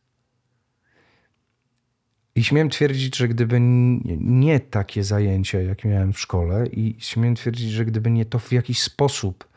I 2.35 2.45
śmiem 2.45 2.71
twierdzić, 2.71 3.17
że 3.17 3.29
gdyby 3.29 3.59
nie 4.21 4.61
takie 4.61 5.05
zajęcia, 5.05 5.61
jakie 5.61 5.89
miałem 5.89 6.13
w 6.13 6.21
szkole, 6.21 6.67
i 6.67 6.97
śmiem 6.99 7.35
twierdzić, 7.35 7.71
że 7.71 7.85
gdyby 7.85 8.11
nie 8.11 8.25
to 8.25 8.39
w 8.39 8.53
jakiś 8.53 8.83
sposób 8.83 9.49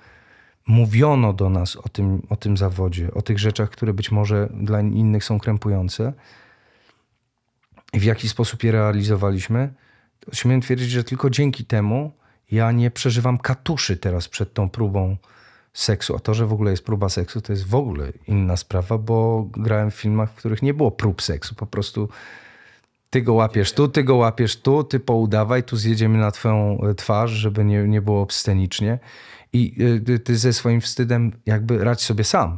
mówiono 0.67 1.33
do 1.33 1.49
nas 1.49 1.75
o 1.75 1.89
tym, 1.89 2.21
o 2.29 2.35
tym 2.35 2.57
zawodzie, 2.57 3.13
o 3.13 3.21
tych 3.21 3.39
rzeczach, 3.39 3.69
które 3.69 3.93
być 3.93 4.11
może 4.11 4.49
dla 4.53 4.81
innych 4.81 5.23
są 5.23 5.39
krępujące, 5.39 6.13
w 7.93 8.03
jaki 8.03 8.29
sposób 8.29 8.63
je 8.63 8.71
realizowaliśmy, 8.71 9.73
śmiem 10.33 10.61
twierdzić, 10.61 10.89
że 10.89 11.03
tylko 11.03 11.29
dzięki 11.29 11.65
temu 11.65 12.11
ja 12.51 12.71
nie 12.71 12.91
przeżywam 12.91 13.37
katuszy 13.37 13.97
teraz 13.97 14.27
przed 14.27 14.53
tą 14.53 14.69
próbą 14.69 15.17
seksu. 15.73 16.15
A 16.15 16.19
to, 16.19 16.33
że 16.33 16.47
w 16.47 16.53
ogóle 16.53 16.71
jest 16.71 16.85
próba 16.85 17.09
seksu, 17.09 17.41
to 17.41 17.53
jest 17.53 17.67
w 17.67 17.75
ogóle 17.75 18.11
inna 18.27 18.57
sprawa, 18.57 18.97
bo 18.97 19.47
grałem 19.51 19.91
w 19.91 19.95
filmach, 19.95 20.31
w 20.31 20.35
których 20.35 20.61
nie 20.61 20.73
było 20.73 20.91
prób 20.91 21.21
seksu. 21.21 21.55
Po 21.55 21.65
prostu 21.65 22.09
ty 23.15 23.21
go 23.21 23.33
łapiesz 23.33 23.73
tu, 23.73 23.87
ty 23.87 24.03
go 24.03 24.15
łapiesz 24.15 24.61
tu, 24.61 24.83
ty 24.83 24.99
poudawaj, 24.99 25.63
tu 25.63 25.77
zjedziemy 25.77 26.17
na 26.17 26.31
twoją 26.31 26.81
e, 26.81 26.95
twarz, 26.95 27.31
żeby 27.31 27.65
nie, 27.65 27.87
nie 27.87 28.01
było 28.01 28.21
obscenicznie. 28.21 28.99
I 29.53 29.77
e, 30.15 30.19
ty 30.19 30.37
ze 30.37 30.53
swoim 30.53 30.81
wstydem 30.81 31.31
jakby 31.45 31.83
radź 31.83 32.01
sobie 32.01 32.23
sam. 32.23 32.57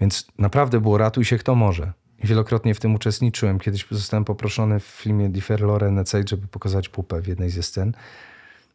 Więc 0.00 0.26
naprawdę 0.38 0.80
było 0.80 0.98
ratuj 0.98 1.24
się 1.24 1.38
kto 1.38 1.54
może. 1.54 1.92
I 2.24 2.26
wielokrotnie 2.26 2.74
w 2.74 2.80
tym 2.80 2.94
uczestniczyłem. 2.94 3.58
Kiedyś 3.58 3.86
zostałem 3.90 4.24
poproszony 4.24 4.80
w 4.80 4.84
filmie 4.84 5.28
Differ 5.28 5.60
Lore 5.60 6.04
żeby 6.26 6.46
pokazać 6.46 6.88
pupę 6.88 7.20
w 7.20 7.26
jednej 7.26 7.50
ze 7.50 7.62
scen. 7.62 7.92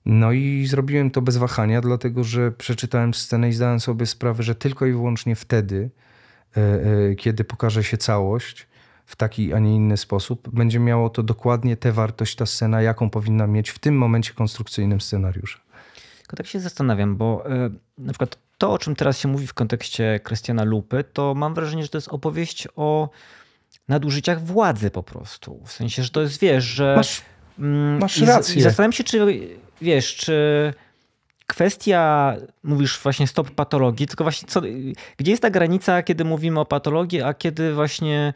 No 0.06 0.32
i 0.32 0.68
zrobiłem 0.68 1.12
to 1.12 1.22
bez 1.22 1.38
wahania, 1.38 1.82
dlatego 1.82 2.24
że 2.24 2.52
przeczytałem 2.52 3.14
scenę 3.14 3.50
i 3.50 3.54
zdałem 3.54 3.80
sobie 3.80 4.06
sprawę, 4.06 4.44
że 4.44 4.56
tylko 4.56 4.86
i 4.86 4.92
wyłącznie 4.92 5.36
wtedy, 5.36 5.90
e, 6.56 7.16
kiedy 7.16 7.44
pokaże 7.44 7.84
się 7.84 7.98
całość 7.98 8.68
w 9.08 9.16
taki, 9.16 9.54
a 9.54 9.60
nie 9.60 9.76
inny 9.76 9.98
sposób, 9.98 10.50
będzie 10.50 10.80
miało 10.80 11.10
to 11.10 11.24
dokładnie 11.24 11.78
tę 11.78 11.92
wartość, 11.92 12.36
ta 12.36 12.46
scena, 12.46 12.82
jaką 12.82 13.10
powinna 13.10 13.48
mieć 13.48 13.70
w 13.70 13.80
tym 13.80 13.98
momencie 13.98 14.34
konstrukcyjnym 14.34 15.02
scenariusza. 15.02 15.60
Tylko 16.18 16.38
tak 16.38 16.48
się 16.48 16.60
zastanawiam, 16.60 17.16
bo 17.16 17.50
e, 17.50 17.70
na 17.98 18.14
przykład 18.14 18.38
to, 18.58 18.72
o 18.72 18.78
czym 18.78 18.96
teraz 18.96 19.20
się 19.20 19.28
mówi 19.28 19.48
w 19.48 19.54
kontekście 19.54 20.20
Krystiana 20.24 20.64
Lupy, 20.64 21.04
to 21.14 21.34
mam 21.36 21.54
wrażenie, 21.54 21.84
że 21.84 21.90
to 21.90 21.98
jest 21.98 22.08
opowieść 22.08 22.68
o 22.76 23.10
nadużyciach 23.88 24.44
władzy 24.46 24.92
po 24.92 25.04
prostu. 25.04 25.62
W 25.66 25.72
sensie, 25.72 26.04
że 26.04 26.10
to 26.10 26.22
jest, 26.22 26.40
wiesz, 26.40 26.64
że... 26.64 26.94
Masz, 26.98 27.22
mm, 27.60 28.00
masz 28.00 28.22
rację. 28.22 28.56
I, 28.56 28.58
i 28.58 28.62
zastanawiam 28.62 28.92
się, 28.92 29.04
czy 29.04 29.26
wiesz, 29.82 30.16
czy 30.16 30.74
kwestia, 31.48 32.34
mówisz 32.64 33.00
właśnie 33.04 33.28
stop 33.28 33.52
patologii, 33.52 34.08
tylko 34.08 34.24
właśnie 34.24 34.48
co, 34.48 34.62
gdzie 35.18 35.32
jest 35.32 35.42
ta 35.42 35.50
granica, 35.50 36.04
kiedy 36.04 36.26
mówimy 36.26 36.60
o 36.60 36.66
patologii, 36.66 37.22
a 37.22 37.34
kiedy 37.34 37.74
właśnie... 37.74 38.34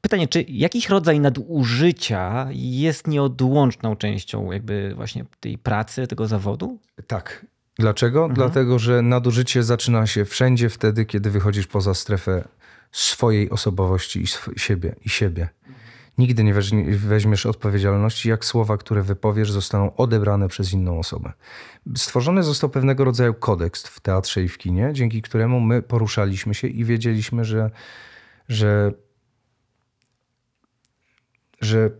Pytanie, 0.00 0.28
czy 0.28 0.44
jakiś 0.48 0.88
rodzaj 0.88 1.20
nadużycia 1.20 2.48
jest 2.50 3.06
nieodłączną 3.06 3.96
częścią 3.96 4.52
jakby 4.52 4.94
właśnie 4.94 5.24
tej 5.40 5.58
pracy, 5.58 6.06
tego 6.06 6.26
zawodu? 6.26 6.78
Tak. 7.06 7.46
Dlaczego? 7.78 8.18
Mhm. 8.20 8.34
Dlatego, 8.34 8.78
że 8.78 9.02
nadużycie 9.02 9.62
zaczyna 9.62 10.06
się 10.06 10.24
wszędzie 10.24 10.68
wtedy, 10.68 11.04
kiedy 11.04 11.30
wychodzisz 11.30 11.66
poza 11.66 11.94
strefę 11.94 12.44
swojej 12.92 13.50
osobowości 13.50 14.22
i 14.22 14.58
siebie. 14.60 14.94
I 15.04 15.08
siebie. 15.08 15.48
Nigdy 16.18 16.44
nie 16.44 16.54
weźmiesz 16.96 17.46
odpowiedzialności, 17.46 18.28
jak 18.28 18.44
słowa, 18.44 18.76
które 18.76 19.02
wypowiesz, 19.02 19.52
zostaną 19.52 19.96
odebrane 19.96 20.48
przez 20.48 20.72
inną 20.72 20.98
osobę. 20.98 21.32
Stworzony 21.96 22.42
został 22.42 22.70
pewnego 22.70 23.04
rodzaju 23.04 23.34
kodeks 23.34 23.86
w 23.86 24.00
teatrze 24.00 24.42
i 24.42 24.48
w 24.48 24.58
kinie, 24.58 24.90
dzięki 24.92 25.22
któremu 25.22 25.60
my 25.60 25.82
poruszaliśmy 25.82 26.54
się 26.54 26.68
i 26.68 26.84
wiedzieliśmy, 26.84 27.44
że, 27.44 27.70
że, 28.48 28.92
że 31.60 31.90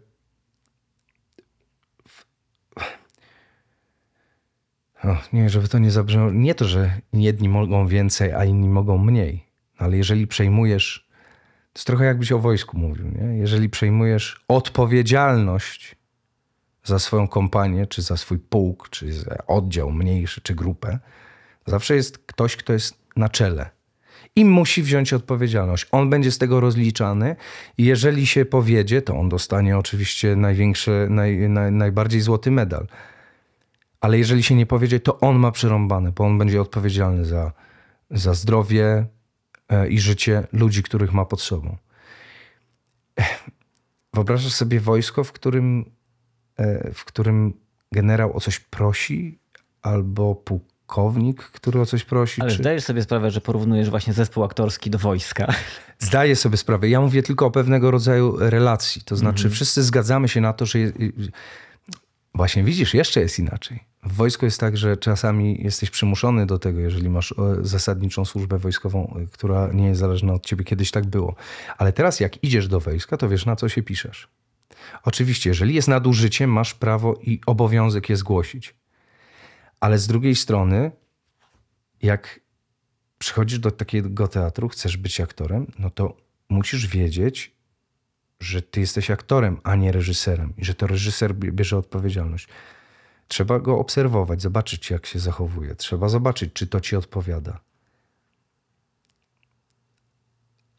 o, 5.04 5.16
nie, 5.32 5.50
żeby 5.50 5.68
to 5.68 5.78
nie 5.78 5.90
zabrzmiało. 5.90 6.30
Nie 6.30 6.54
to, 6.54 6.64
że 6.64 7.00
jedni 7.12 7.48
mogą 7.48 7.86
więcej, 7.86 8.32
a 8.32 8.44
inni 8.44 8.68
mogą 8.68 8.98
mniej, 8.98 9.46
ale 9.78 9.96
jeżeli 9.96 10.26
przejmujesz 10.26 11.11
to 11.72 11.78
jest 11.78 11.86
trochę 11.86 12.04
jakbyś 12.04 12.32
o 12.32 12.38
wojsku 12.38 12.78
mówił. 12.78 13.06
Nie? 13.08 13.38
Jeżeli 13.38 13.70
przejmujesz 13.70 14.44
odpowiedzialność 14.48 15.96
za 16.84 16.98
swoją 16.98 17.28
kompanię, 17.28 17.86
czy 17.86 18.02
za 18.02 18.16
swój 18.16 18.38
pułk, 18.38 18.88
czy 18.90 19.12
za 19.12 19.46
oddział 19.46 19.90
mniejszy, 19.90 20.40
czy 20.40 20.54
grupę, 20.54 20.98
zawsze 21.66 21.94
jest 21.94 22.18
ktoś, 22.18 22.56
kto 22.56 22.72
jest 22.72 22.98
na 23.16 23.28
czele. 23.28 23.70
I 24.36 24.44
musi 24.44 24.82
wziąć 24.82 25.12
odpowiedzialność. 25.12 25.86
On 25.90 26.10
będzie 26.10 26.30
z 26.30 26.38
tego 26.38 26.60
rozliczany 26.60 27.36
i 27.78 27.84
jeżeli 27.84 28.26
się 28.26 28.44
powiedzie, 28.44 29.02
to 29.02 29.16
on 29.16 29.28
dostanie 29.28 29.78
oczywiście 29.78 30.36
największy, 30.36 31.06
naj, 31.10 31.48
naj, 31.48 31.72
najbardziej 31.72 32.20
złoty 32.20 32.50
medal. 32.50 32.86
Ale 34.00 34.18
jeżeli 34.18 34.42
się 34.42 34.54
nie 34.54 34.66
powiedzie, 34.66 35.00
to 35.00 35.20
on 35.20 35.36
ma 35.36 35.50
przerąbane, 35.50 36.12
bo 36.12 36.24
on 36.24 36.38
będzie 36.38 36.60
odpowiedzialny 36.60 37.24
za, 37.24 37.52
za 38.10 38.34
zdrowie, 38.34 39.06
i 39.88 40.00
życie 40.00 40.46
ludzi, 40.52 40.82
których 40.82 41.12
ma 41.12 41.24
pod 41.24 41.40
sobą. 41.40 41.76
Wyobrażasz 44.14 44.52
sobie 44.52 44.80
wojsko, 44.80 45.24
w 45.24 45.32
którym, 45.32 45.84
e, 46.56 46.90
w 46.94 47.04
którym 47.04 47.52
generał 47.92 48.36
o 48.36 48.40
coś 48.40 48.60
prosi, 48.60 49.38
albo 49.82 50.34
pułkownik, 50.34 51.42
który 51.42 51.80
o 51.80 51.86
coś 51.86 52.04
prosi. 52.04 52.40
Ale 52.40 52.50
czy... 52.50 52.56
zdajesz 52.56 52.84
sobie 52.84 53.02
sprawę, 53.02 53.30
że 53.30 53.40
porównujesz 53.40 53.90
właśnie 53.90 54.12
zespół 54.12 54.44
aktorski 54.44 54.90
do 54.90 54.98
wojska. 54.98 55.54
Zdaję 55.98 56.36
sobie 56.36 56.56
sprawę. 56.56 56.88
Ja 56.88 57.00
mówię 57.00 57.22
tylko 57.22 57.46
o 57.46 57.50
pewnego 57.50 57.90
rodzaju 57.90 58.36
relacji. 58.38 59.02
To 59.02 59.16
znaczy, 59.16 59.42
mm 59.42 59.52
-hmm. 59.52 59.54
wszyscy 59.54 59.82
zgadzamy 59.82 60.28
się 60.28 60.40
na 60.40 60.52
to, 60.52 60.66
że. 60.66 60.78
Właśnie 62.34 62.64
widzisz, 62.64 62.94
jeszcze 62.94 63.20
jest 63.20 63.38
inaczej. 63.38 63.80
W 64.02 64.12
wojsku 64.12 64.44
jest 64.44 64.60
tak, 64.60 64.76
że 64.76 64.96
czasami 64.96 65.62
jesteś 65.62 65.90
przymuszony 65.90 66.46
do 66.46 66.58
tego, 66.58 66.80
jeżeli 66.80 67.10
masz 67.10 67.32
e, 67.32 67.34
zasadniczą 67.60 68.24
służbę 68.24 68.58
wojskową, 68.58 69.16
e, 69.16 69.26
która 69.26 69.68
nie 69.72 69.86
jest 69.86 70.00
zależna 70.00 70.32
od 70.32 70.46
ciebie. 70.46 70.64
Kiedyś 70.64 70.90
tak 70.90 71.06
było. 71.06 71.34
Ale 71.78 71.92
teraz, 71.92 72.20
jak 72.20 72.44
idziesz 72.44 72.68
do 72.68 72.80
wojska, 72.80 73.16
to 73.16 73.28
wiesz, 73.28 73.46
na 73.46 73.56
co 73.56 73.68
się 73.68 73.82
piszesz. 73.82 74.28
Oczywiście, 75.04 75.50
jeżeli 75.50 75.74
jest 75.74 75.88
nadużycie, 75.88 76.46
masz 76.46 76.74
prawo 76.74 77.14
i 77.22 77.40
obowiązek 77.46 78.08
je 78.08 78.16
zgłosić. 78.16 78.74
Ale 79.80 79.98
z 79.98 80.06
drugiej 80.06 80.34
strony, 80.34 80.90
jak 82.02 82.40
przychodzisz 83.18 83.58
do 83.58 83.70
takiego 83.70 84.28
teatru, 84.28 84.68
chcesz 84.68 84.96
być 84.96 85.20
aktorem, 85.20 85.66
no 85.78 85.90
to 85.90 86.16
musisz 86.48 86.86
wiedzieć, 86.86 87.56
że 88.42 88.62
ty 88.62 88.80
jesteś 88.80 89.10
aktorem, 89.10 89.60
a 89.64 89.76
nie 89.76 89.92
reżyserem 89.92 90.52
i 90.58 90.64
że 90.64 90.74
to 90.74 90.86
reżyser 90.86 91.34
bierze 91.34 91.78
odpowiedzialność. 91.78 92.48
Trzeba 93.28 93.58
go 93.60 93.78
obserwować, 93.78 94.42
zobaczyć, 94.42 94.90
jak 94.90 95.06
się 95.06 95.18
zachowuje. 95.18 95.74
Trzeba 95.74 96.08
zobaczyć, 96.08 96.52
czy 96.52 96.66
to 96.66 96.80
ci 96.80 96.96
odpowiada. 96.96 97.60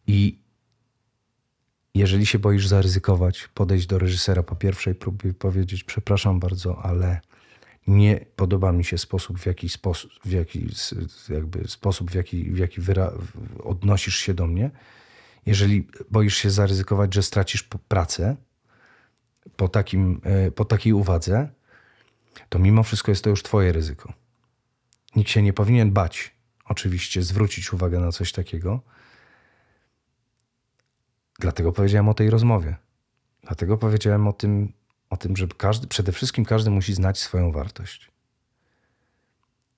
I 0.08 0.40
jeżeli 1.96 2.26
się 2.26 2.40
boisz 2.40 2.68
zaryzykować, 2.68 3.48
podejść 3.54 3.88
do 3.88 4.00
reżysera 4.00 4.44
po 4.44 4.56
pierwszej 4.56 4.96
próbie 4.96 5.30
i 5.30 5.34
powiedzieć: 5.34 5.84
Przepraszam 5.84 6.40
bardzo, 6.40 6.82
ale 6.86 7.22
Nie 7.88 8.26
podoba 8.36 8.72
mi 8.72 8.84
się 8.84 8.98
sposób, 8.98 9.40
w 9.40 9.46
jaki 9.46 9.70
sposób, 9.70 10.12
w 10.26 10.32
jaki, 10.32 10.68
jakby 11.30 11.68
sposób, 11.68 12.12
w 12.12 12.14
jaki, 12.14 12.52
w 12.52 12.58
jaki 12.58 12.82
wyra- 12.82 13.12
odnosisz 13.64 14.16
się 14.16 14.34
do 14.34 14.48
mnie. 14.48 14.72
Jeżeli 15.46 15.88
boisz 16.12 16.38
się 16.38 16.50
zaryzykować, 16.50 17.14
że 17.14 17.24
stracisz 17.24 17.64
pracę 17.88 18.36
po, 19.56 19.68
takim, 19.68 20.22
e, 20.24 20.52
po 20.52 20.66
takiej 20.66 20.94
uwadze, 20.94 21.50
to 22.50 22.60
mimo 22.60 22.84
wszystko 22.84 23.12
jest 23.12 23.24
to 23.24 23.30
już 23.30 23.44
twoje 23.44 23.72
ryzyko. 23.72 24.14
Nikt 25.16 25.30
się 25.30 25.42
nie 25.42 25.54
powinien 25.54 25.92
bać, 25.92 26.36
oczywiście, 26.66 27.24
zwrócić 27.24 27.74
uwagę 27.74 28.00
na 28.00 28.12
coś 28.12 28.32
takiego. 28.32 28.82
Dlatego 31.40 31.72
powiedziałem 31.72 32.10
o 32.10 32.14
tej 32.14 32.30
rozmowie. 32.30 32.76
Dlatego 33.44 33.78
powiedziałem 33.78 34.28
o 34.28 34.34
tym, 34.34 34.74
o 35.10 35.18
tym, 35.18 35.38
że 35.38 35.48
każdy, 35.48 35.88
przede 35.88 36.12
wszystkim 36.12 36.46
każdy 36.46 36.70
musi 36.70 36.94
znać 36.94 37.20
swoją 37.20 37.52
wartość. 37.52 38.12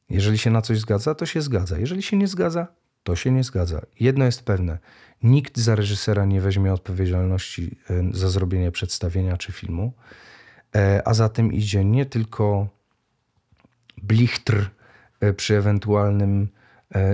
Jeżeli 0.10 0.38
się 0.38 0.52
na 0.52 0.62
coś 0.62 0.80
zgadza, 0.80 1.16
to 1.16 1.26
się 1.26 1.42
zgadza. 1.42 1.78
Jeżeli 1.78 2.04
się 2.04 2.18
nie 2.18 2.28
zgadza, 2.28 2.68
to 3.06 3.16
się 3.16 3.32
nie 3.32 3.44
zgadza. 3.44 3.82
Jedno 4.00 4.26
jest 4.26 4.44
pewne: 4.44 4.78
nikt 5.24 5.58
za 5.58 5.76
reżysera 5.76 6.26
nie 6.26 6.42
weźmie 6.42 6.74
odpowiedzialności 6.74 7.78
e, 7.90 8.04
za 8.12 8.30
zrobienie 8.30 8.72
przedstawienia 8.72 9.38
czy 9.38 9.52
filmu, 9.52 9.94
e, 10.76 11.08
a 11.08 11.14
za 11.14 11.30
tym 11.30 11.54
idzie 11.54 11.86
nie 11.86 12.06
tylko 12.06 12.68
blichtr 13.98 14.70
e, 15.20 15.34
przy 15.34 15.58
ewentualnym 15.58 16.48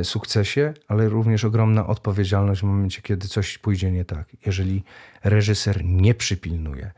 sukcesie, 0.03 0.73
ale 0.87 1.09
również 1.09 1.45
ogromna 1.45 1.87
odpowiedzialność 1.87 2.61
w 2.61 2.63
momencie, 2.63 3.01
kiedy 3.01 3.27
coś 3.27 3.57
pójdzie 3.57 3.91
nie 3.91 4.05
tak. 4.05 4.27
Jeżeli 4.45 4.83
reżyser 5.23 5.85
nie 5.85 6.13
przypilnuje, 6.13 6.91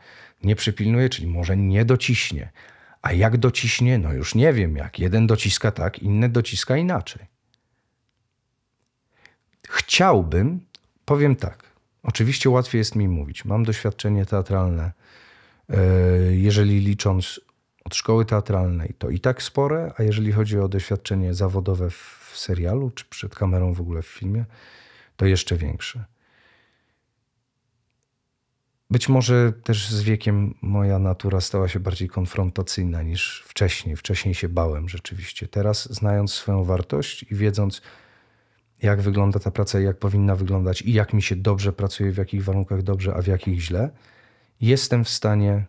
nie 0.44 0.56
przypilnuje, 0.56 1.10
czyli 1.10 1.28
może 1.28 1.58
nie 1.58 1.86
dociśnie. 1.86 2.52
A 3.02 3.12
jak 3.14 3.38
dociśnie? 3.38 3.98
No 3.98 4.14
już 4.14 4.36
nie 4.36 4.54
wiem 4.54 4.76
jak. 4.76 5.00
Jeden 5.00 5.28
dociska 5.28 5.72
tak, 5.72 6.00
inny 6.00 6.30
dociska 6.30 6.78
inaczej. 6.78 7.33
Chciałbym, 9.74 10.60
powiem 11.06 11.36
tak, 11.36 11.64
oczywiście 12.04 12.50
łatwiej 12.50 12.80
jest 12.80 12.96
mi 12.96 13.08
mówić. 13.08 13.46
Mam 13.46 13.64
doświadczenie 13.64 14.26
teatralne, 14.26 14.92
e, 15.70 15.78
jeżeli 16.32 16.80
licząc 16.80 17.40
od 17.86 17.96
szkoły 17.96 18.26
teatralnej, 18.26 18.94
to 18.98 19.10
i 19.10 19.20
tak 19.20 19.44
spore, 19.44 19.94
a 19.98 20.04
jeżeli 20.04 20.32
chodzi 20.32 20.60
o 20.60 20.68
doświadczenie 20.68 21.34
zawodowe 21.34 21.90
w 21.90 22.32
serialu, 22.36 22.92
czy 22.92 23.06
przed 23.06 23.36
kamerą 23.36 23.74
w 23.74 23.82
ogóle 23.82 24.02
w 24.02 24.08
filmie, 24.08 24.46
to 25.18 25.26
jeszcze 25.26 25.58
większe. 25.58 26.06
Być 28.90 29.10
może 29.10 29.54
też 29.64 29.90
z 29.90 30.04
wiekiem 30.04 30.56
moja 30.62 31.00
natura 31.00 31.42
stała 31.42 31.68
się 31.68 31.80
bardziej 31.80 32.10
konfrontacyjna 32.10 33.02
niż 33.02 33.44
wcześniej. 33.48 33.96
Wcześniej 33.96 34.36
się 34.36 34.50
bałem 34.50 34.90
rzeczywiście. 34.90 35.48
Teraz, 35.48 35.94
znając 35.94 36.34
swoją 36.34 36.64
wartość 36.64 37.24
i 37.24 37.36
wiedząc, 37.36 37.82
jak 38.82 39.02
wygląda 39.02 39.40
ta 39.40 39.52
praca 39.52 39.80
i 39.80 39.84
jak 39.84 40.00
powinna 40.00 40.36
wyglądać, 40.36 40.82
i 40.82 40.94
jak 40.94 41.14
mi 41.14 41.22
się 41.22 41.36
dobrze 41.36 41.74
pracuje, 41.74 42.12
w 42.12 42.18
jakich 42.18 42.44
warunkach 42.44 42.82
dobrze, 42.82 43.14
a 43.16 43.22
w 43.22 43.28
jakich 43.28 43.62
źle, 43.62 43.90
jestem 44.62 45.04
w 45.04 45.10
stanie 45.10 45.66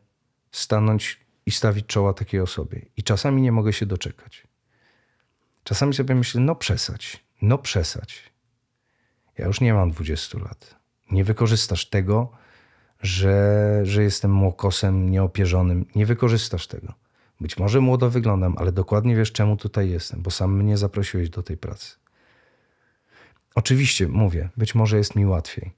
stanąć 0.53 1.21
i 1.47 1.51
stawić 1.51 1.87
czoła 1.87 2.13
takiej 2.13 2.41
osobie. 2.41 2.87
I 2.97 3.03
czasami 3.03 3.43
nie 3.43 3.53
mogę 3.53 3.73
się 3.73 3.87
doczekać. 3.87 4.47
Czasami 5.65 5.95
sobie 5.95 6.15
myślę, 6.15 6.41
no 6.41 6.55
przesać, 6.55 7.25
no 7.43 7.59
przesać. 7.59 8.23
Ja 9.39 9.47
już 9.47 9.61
nie 9.61 9.75
mam 9.75 9.91
20 9.91 10.39
lat. 10.39 10.77
Nie 11.11 11.25
wykorzystasz 11.25 11.87
tego, 11.87 12.33
że, 13.01 13.81
że 13.83 14.03
jestem 14.03 14.33
młokosem 14.33 15.11
nieopierzonym. 15.11 15.87
Nie 15.95 16.07
wykorzystasz 16.07 16.67
tego. 16.67 16.93
Być 17.41 17.59
może 17.59 17.81
młodo 17.81 18.11
wyglądam, 18.11 18.55
ale 18.59 18.73
dokładnie 18.73 19.17
wiesz, 19.17 19.33
czemu 19.33 19.57
tutaj 19.57 19.91
jestem, 19.91 20.23
bo 20.23 20.31
sam 20.31 20.57
mnie 20.57 20.77
zaprosiłeś 20.77 21.31
do 21.31 21.43
tej 21.43 21.57
pracy. 21.57 22.04
Oczywiście, 23.55 24.09
mówię, 24.09 24.49
być 24.57 24.75
może 24.75 24.97
jest 24.97 25.17
mi 25.17 25.27
łatwiej. 25.27 25.71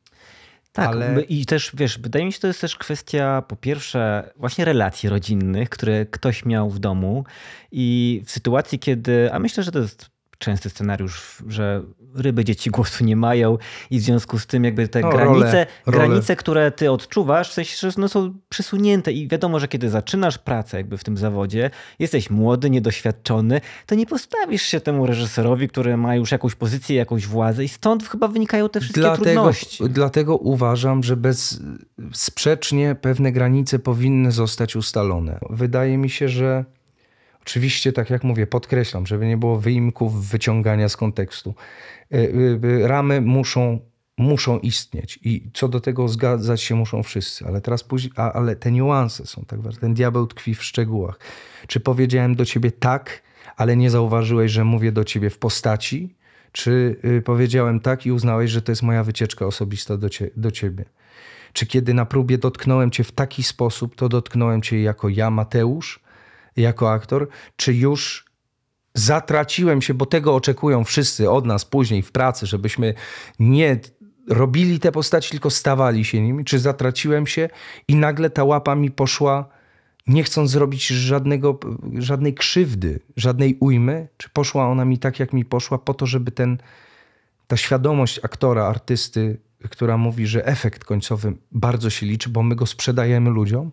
Tak, 0.72 0.88
ale... 0.88 1.22
i 1.22 1.46
też 1.46 1.70
wiesz, 1.74 1.98
wydaje 1.98 2.24
mi 2.24 2.32
się, 2.32 2.40
to 2.40 2.46
jest 2.46 2.60
też 2.60 2.76
kwestia 2.76 3.42
po 3.48 3.56
pierwsze 3.56 4.30
właśnie 4.36 4.64
relacji 4.64 5.08
rodzinnych, 5.08 5.68
które 5.68 6.06
ktoś 6.06 6.44
miał 6.44 6.70
w 6.70 6.78
domu 6.78 7.24
i 7.72 8.22
w 8.26 8.30
sytuacji, 8.30 8.78
kiedy, 8.78 9.32
a 9.32 9.38
myślę, 9.38 9.62
że 9.62 9.72
to 9.72 9.78
jest 9.78 10.15
częsty 10.38 10.70
scenariusz, 10.70 11.42
że 11.48 11.82
ryby 12.14 12.44
dzieci 12.44 12.70
głosu 12.70 13.04
nie 13.04 13.16
mają 13.16 13.58
i 13.90 13.98
w 13.98 14.02
związku 14.02 14.38
z 14.38 14.46
tym 14.46 14.64
jakby 14.64 14.88
te 14.88 15.00
no, 15.00 15.10
granice, 15.10 15.66
role, 15.86 15.98
granice, 15.98 16.36
które 16.36 16.70
ty 16.70 16.90
odczuwasz, 16.90 17.50
w 17.50 17.52
sensie, 17.52 17.90
że 17.90 18.00
no 18.00 18.08
są 18.08 18.34
przesunięte 18.48 19.12
i 19.12 19.28
wiadomo, 19.28 19.60
że 19.60 19.68
kiedy 19.68 19.90
zaczynasz 19.90 20.38
pracę 20.38 20.76
jakby 20.76 20.98
w 20.98 21.04
tym 21.04 21.16
zawodzie, 21.16 21.70
jesteś 21.98 22.30
młody, 22.30 22.70
niedoświadczony, 22.70 23.60
to 23.86 23.94
nie 23.94 24.06
postawisz 24.06 24.62
się 24.62 24.80
temu 24.80 25.06
reżyserowi, 25.06 25.68
który 25.68 25.96
ma 25.96 26.16
już 26.16 26.32
jakąś 26.32 26.54
pozycję, 26.54 26.96
jakąś 26.96 27.26
władzę 27.26 27.64
i 27.64 27.68
stąd 27.68 28.08
chyba 28.08 28.28
wynikają 28.28 28.68
te 28.68 28.80
wszystkie 28.80 29.00
dlatego, 29.00 29.24
trudności. 29.24 29.84
Dlatego 29.88 30.36
uważam, 30.36 31.02
że 31.02 31.16
bezsprzecznie 31.16 32.94
pewne 32.94 33.32
granice 33.32 33.78
powinny 33.78 34.32
zostać 34.32 34.76
ustalone. 34.76 35.38
Wydaje 35.50 35.98
mi 35.98 36.10
się, 36.10 36.28
że 36.28 36.64
Oczywiście, 37.46 37.92
tak 37.92 38.10
jak 38.10 38.24
mówię, 38.24 38.46
podkreślam, 38.46 39.06
żeby 39.06 39.26
nie 39.26 39.36
było 39.36 39.60
wyimków, 39.60 40.28
wyciągania 40.28 40.88
z 40.88 40.96
kontekstu. 40.96 41.54
E, 42.12 42.16
e, 42.16 42.88
ramy 42.88 43.20
muszą, 43.20 43.80
muszą 44.18 44.58
istnieć 44.58 45.18
i 45.22 45.50
co 45.54 45.68
do 45.68 45.80
tego 45.80 46.08
zgadzać 46.08 46.62
się 46.62 46.74
muszą 46.74 47.02
wszyscy, 47.02 47.46
ale 47.46 47.60
teraz 47.60 47.84
później, 47.84 48.12
a, 48.16 48.32
ale 48.32 48.56
te 48.56 48.72
niuanse 48.72 49.26
są 49.26 49.44
tak 49.44 49.60
ważne. 49.60 49.80
Ten 49.80 49.94
diabeł 49.94 50.26
tkwi 50.26 50.54
w 50.54 50.64
szczegółach. 50.64 51.18
Czy 51.66 51.80
powiedziałem 51.80 52.34
do 52.34 52.44
ciebie 52.44 52.70
tak, 52.70 53.22
ale 53.56 53.76
nie 53.76 53.90
zauważyłeś, 53.90 54.52
że 54.52 54.64
mówię 54.64 54.92
do 54.92 55.04
ciebie 55.04 55.30
w 55.30 55.38
postaci? 55.38 56.14
Czy 56.52 56.96
y, 57.04 57.22
powiedziałem 57.22 57.80
tak 57.80 58.06
i 58.06 58.12
uznałeś, 58.12 58.50
że 58.50 58.62
to 58.62 58.72
jest 58.72 58.82
moja 58.82 59.04
wycieczka 59.04 59.46
osobista 59.46 59.96
do, 59.96 60.10
cie, 60.10 60.30
do 60.36 60.50
ciebie? 60.50 60.84
Czy 61.52 61.66
kiedy 61.66 61.94
na 61.94 62.06
próbie 62.06 62.38
dotknąłem 62.38 62.90
cię 62.90 63.04
w 63.04 63.12
taki 63.12 63.42
sposób, 63.42 63.96
to 63.96 64.08
dotknąłem 64.08 64.62
cię 64.62 64.82
jako 64.82 65.08
ja, 65.08 65.30
Mateusz, 65.30 66.05
jako 66.56 66.92
aktor, 66.92 67.28
czy 67.56 67.74
już 67.74 68.26
zatraciłem 68.94 69.82
się, 69.82 69.94
bo 69.94 70.06
tego 70.06 70.34
oczekują 70.34 70.84
wszyscy 70.84 71.30
od 71.30 71.46
nas 71.46 71.64
później 71.64 72.02
w 72.02 72.12
pracy, 72.12 72.46
żebyśmy 72.46 72.94
nie 73.38 73.80
robili 74.28 74.80
te 74.80 74.92
postaci, 74.92 75.30
tylko 75.30 75.50
stawali 75.50 76.04
się 76.04 76.20
nimi, 76.20 76.44
czy 76.44 76.58
zatraciłem 76.58 77.26
się 77.26 77.48
i 77.88 77.96
nagle 77.96 78.30
ta 78.30 78.44
łapa 78.44 78.74
mi 78.74 78.90
poszła, 78.90 79.48
nie 80.06 80.24
chcąc 80.24 80.50
zrobić 80.50 80.86
żadnego, 80.86 81.58
żadnej 81.98 82.34
krzywdy, 82.34 83.00
żadnej 83.16 83.56
ujmy, 83.60 84.08
czy 84.16 84.28
poszła 84.30 84.68
ona 84.68 84.84
mi 84.84 84.98
tak, 84.98 85.20
jak 85.20 85.32
mi 85.32 85.44
poszła, 85.44 85.78
po 85.78 85.94
to, 85.94 86.06
żeby 86.06 86.30
ten, 86.30 86.58
ta 87.46 87.56
świadomość 87.56 88.20
aktora, 88.22 88.66
artysty, 88.66 89.40
która 89.70 89.96
mówi, 89.96 90.26
że 90.26 90.46
efekt 90.46 90.84
końcowy 90.84 91.32
bardzo 91.52 91.90
się 91.90 92.06
liczy, 92.06 92.28
bo 92.28 92.42
my 92.42 92.54
go 92.54 92.66
sprzedajemy 92.66 93.30
ludziom, 93.30 93.72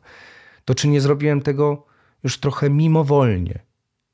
to 0.65 0.75
czy 0.75 0.87
nie 0.87 1.01
zrobiłem 1.01 1.41
tego 1.41 1.85
już 2.23 2.39
trochę 2.39 2.69
mimowolnie. 2.69 3.59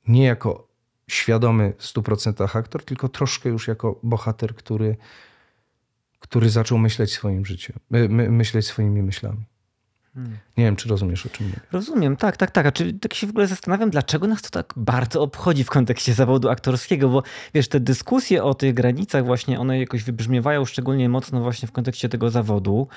Nie 0.08 0.24
jako 0.24 0.68
świadomy 1.08 1.74
w 1.78 1.84
100% 1.84 2.58
aktor, 2.58 2.84
tylko 2.84 3.10
troszkę 3.10 3.50
już 3.50 3.68
jako 3.68 4.00
bohater, 4.04 4.56
który, 4.56 4.98
który 6.20 6.50
zaczął 6.50 6.78
myśleć 6.78 7.12
swoim 7.12 7.46
życiem, 7.46 7.80
my, 7.90 8.10
my, 8.10 8.30
myśleć 8.30 8.66
swoimi 8.66 9.02
myślami. 9.02 9.46
Hmm. 10.14 10.38
Nie 10.58 10.64
wiem, 10.66 10.76
czy 10.76 10.90
rozumiesz, 10.90 11.26
o 11.26 11.30
czym 11.30 11.46
mówię. 11.46 11.60
Rozumiem, 11.72 12.18
tak, 12.18 12.38
tak, 12.38 12.52
tak. 12.52 12.66
A 12.66 12.72
czy 12.72 12.94
tak 12.94 13.14
się 13.14 13.28
w 13.28 13.30
ogóle 13.30 13.48
zastanawiam, 13.48 13.90
dlaczego 13.90 14.28
nas 14.28 14.42
to 14.42 14.50
tak 14.50 14.74
bardzo 14.78 15.22
obchodzi 15.22 15.64
w 15.64 15.70
kontekście 15.70 16.14
zawodu 16.14 16.50
aktorskiego, 16.50 17.10
bo 17.10 17.24
wiesz, 17.54 17.68
te 17.68 17.80
dyskusje 17.80 18.44
o 18.44 18.54
tych 18.54 18.74
granicach 18.74 19.26
właśnie, 19.26 19.60
one 19.60 19.80
jakoś 19.80 20.04
wybrzmiewają 20.04 20.66
szczególnie 20.66 21.10
mocno 21.10 21.42
właśnie 21.42 21.68
w 21.68 21.72
kontekście 21.72 22.10
tego 22.10 22.30
zawodu. 22.30 22.88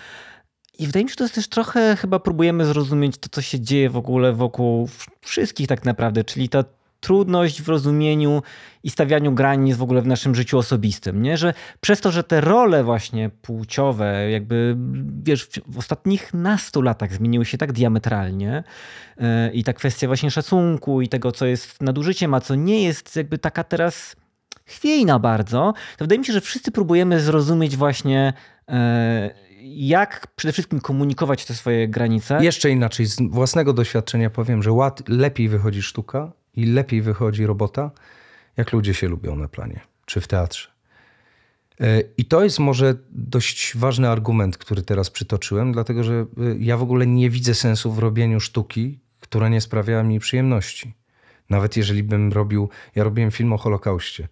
I 0.83 0.87
wydaje 0.87 1.05
mi 1.05 1.11
się, 1.11 1.13
że 1.13 1.17
to 1.17 1.25
jest 1.25 1.35
też 1.35 1.49
trochę, 1.49 1.97
chyba 1.97 2.19
próbujemy 2.19 2.65
zrozumieć 2.65 3.19
to, 3.19 3.29
co 3.29 3.43
się 3.43 3.61
dzieje 3.61 3.91
w 3.91 3.97
ogóle 3.97 4.33
wokół 4.33 4.89
wszystkich 5.21 5.69
tak 5.69 5.85
naprawdę, 5.85 6.25
czyli 6.25 6.49
ta 6.49 6.65
trudność 7.01 7.63
w 7.63 7.69
rozumieniu 7.69 8.43
i 8.83 8.91
stawianiu 8.91 9.33
granic 9.33 9.77
w 9.77 9.83
ogóle 9.83 10.03
w 10.03 10.07
naszym 10.07 10.35
życiu 10.35 10.59
osobistym, 10.59 11.23
nie? 11.23 11.37
Że 11.37 11.55
przez 11.81 12.01
to, 12.01 12.11
że 12.11 12.25
te 12.25 12.41
role 12.41 12.85
właśnie 12.85 13.31
płciowe 13.31 14.31
jakby, 14.31 14.77
wiesz, 15.23 15.49
w 15.67 15.79
ostatnich 15.79 16.35
nastu 16.35 16.83
latach 16.83 17.15
zmieniły 17.15 17.45
się 17.45 17.59
tak 17.59 17.73
diametralnie 17.73 18.65
yy, 19.17 19.27
i 19.53 19.65
ta 19.65 19.73
kwestia 19.73 20.07
właśnie 20.07 20.31
szacunku 20.31 21.01
i 21.01 21.09
tego, 21.09 21.33
co 21.33 21.47
jest 21.47 21.83
nadużyciem, 21.83 22.35
a 22.35 22.41
co 22.41 22.55
nie 22.55 22.83
jest 22.83 23.17
jakby 23.17 23.39
taka 23.39 23.65
teraz 23.65 24.17
chwiejna 24.67 25.19
bardzo, 25.19 25.75
to 25.97 26.05
wydaje 26.05 26.19
mi 26.19 26.25
się, 26.25 26.33
że 26.33 26.41
wszyscy 26.41 26.71
próbujemy 26.71 27.21
zrozumieć 27.21 27.77
właśnie 27.77 28.33
yy, 28.69 28.75
jak 29.65 30.27
przede 30.37 30.53
wszystkim 30.53 30.81
komunikować 30.81 31.45
te 31.45 31.55
swoje 31.55 31.89
granice? 31.89 32.39
Jeszcze 32.45 32.71
inaczej, 32.71 33.07
z 33.07 33.17
własnego 33.31 33.73
doświadczenia 33.73 34.31
powiem, 34.31 34.63
że 34.63 34.73
łat, 34.73 35.09
lepiej 35.09 35.49
wychodzi 35.49 35.83
sztuka 35.83 36.33
i 36.55 36.65
lepiej 36.65 37.03
wychodzi 37.03 37.47
robota, 37.47 37.91
jak 38.57 38.73
ludzie 38.73 38.95
się 38.95 39.09
lubią 39.09 39.37
na 39.37 39.49
planie 39.49 39.81
czy 40.07 40.21
w 40.21 40.29
teatrze. 40.29 40.69
E, 41.81 42.03
I 42.17 42.25
to 42.25 42.45
jest 42.45 42.59
może 42.59 42.95
dość 43.11 43.77
ważny 43.77 44.09
argument, 44.09 44.59
który 44.59 44.83
teraz 44.83 45.11
przytoczyłem, 45.11 45.73
dlatego 45.73 46.05
że 46.05 46.15
e, 46.15 46.25
ja 46.59 46.77
w 46.77 46.83
ogóle 46.83 47.07
nie 47.07 47.31
widzę 47.31 47.55
sensu 47.55 47.93
w 47.93 47.99
robieniu 47.99 48.41
sztuki, 48.41 48.99
która 49.21 49.49
nie 49.49 49.61
sprawia 49.61 50.03
mi 50.03 50.21
przyjemności. 50.21 50.95
Nawet 51.51 51.77
jeżeli 51.77 52.03
bym 52.03 52.33
robił, 52.33 52.69
ja 52.95 53.05
robiłem 53.05 53.31
film 53.31 53.53
o 53.53 53.59
Holokauście, 53.59 54.29